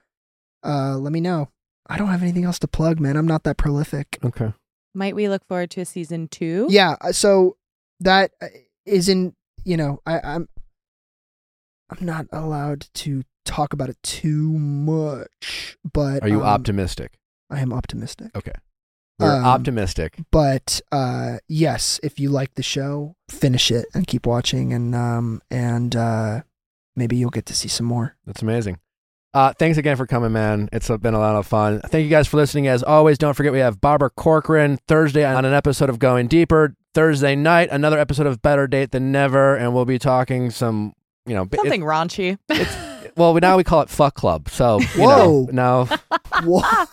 [0.66, 1.50] uh, let me know.
[1.88, 3.16] I don't have anything else to plug, man.
[3.16, 4.18] I'm not that prolific.
[4.24, 4.54] Okay.
[4.96, 6.66] Might we look forward to a season two?
[6.70, 7.58] Yeah, uh, so
[8.00, 8.48] that uh,
[8.86, 9.36] is in.
[9.64, 10.48] You know, I, I'm.
[11.90, 17.20] I'm not allowed to talk about it too much, but Are you um, optimistic?
[17.50, 18.36] I am optimistic.
[18.36, 18.54] Okay.
[19.20, 20.18] We're Um, optimistic.
[20.32, 25.42] but uh yes if you like the show finish it and keep watching and um
[25.50, 26.42] and uh
[26.98, 28.80] maybe you'll get to see some more That's amazing.
[29.36, 30.70] Uh, thanks again for coming, man.
[30.72, 31.82] It's been a lot of fun.
[31.88, 32.68] Thank you guys for listening.
[32.68, 36.74] As always, don't forget we have Barbara Corcoran Thursday on an episode of Going Deeper.
[36.94, 40.94] Thursday night, another episode of Better Date Than Never, and we'll be talking some,
[41.26, 42.38] you know, it- Something raunchy.
[43.18, 44.48] well, now we call it Fuck Club.
[44.48, 45.42] So, you Whoa.
[45.44, 45.86] know, now
[46.46, 46.88] what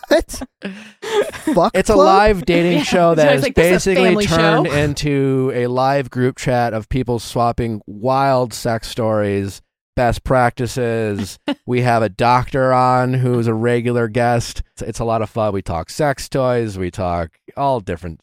[1.45, 2.83] fuck it's a live dating Yeah.
[2.83, 4.73] show So that I is like, this is basically turned show.
[4.73, 9.61] into a live group chat of people swapping wild sex stories,
[9.95, 11.39] best practices.
[11.65, 14.61] we have a doctor on who's a regular guest.
[14.73, 15.53] It's, it's a lot of fun.
[15.53, 16.77] We talk sex toys.
[16.77, 18.19] We talk all different.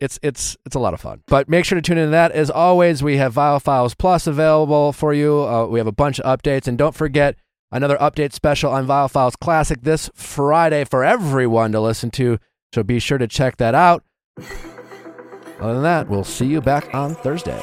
[0.00, 1.22] It's it's it's a lot of fun.
[1.28, 2.32] But make sure to tune into that.
[2.32, 5.42] As always, we have Viall Files Plus available for you.
[5.42, 7.36] Uh, we have a bunch of updates, and don't forget
[7.70, 12.38] another update special on Viall Files Classic this Friday for everyone to listen to.
[12.74, 14.02] So be sure to check that out.
[15.60, 17.60] Other than that, we'll see you back on Thursday.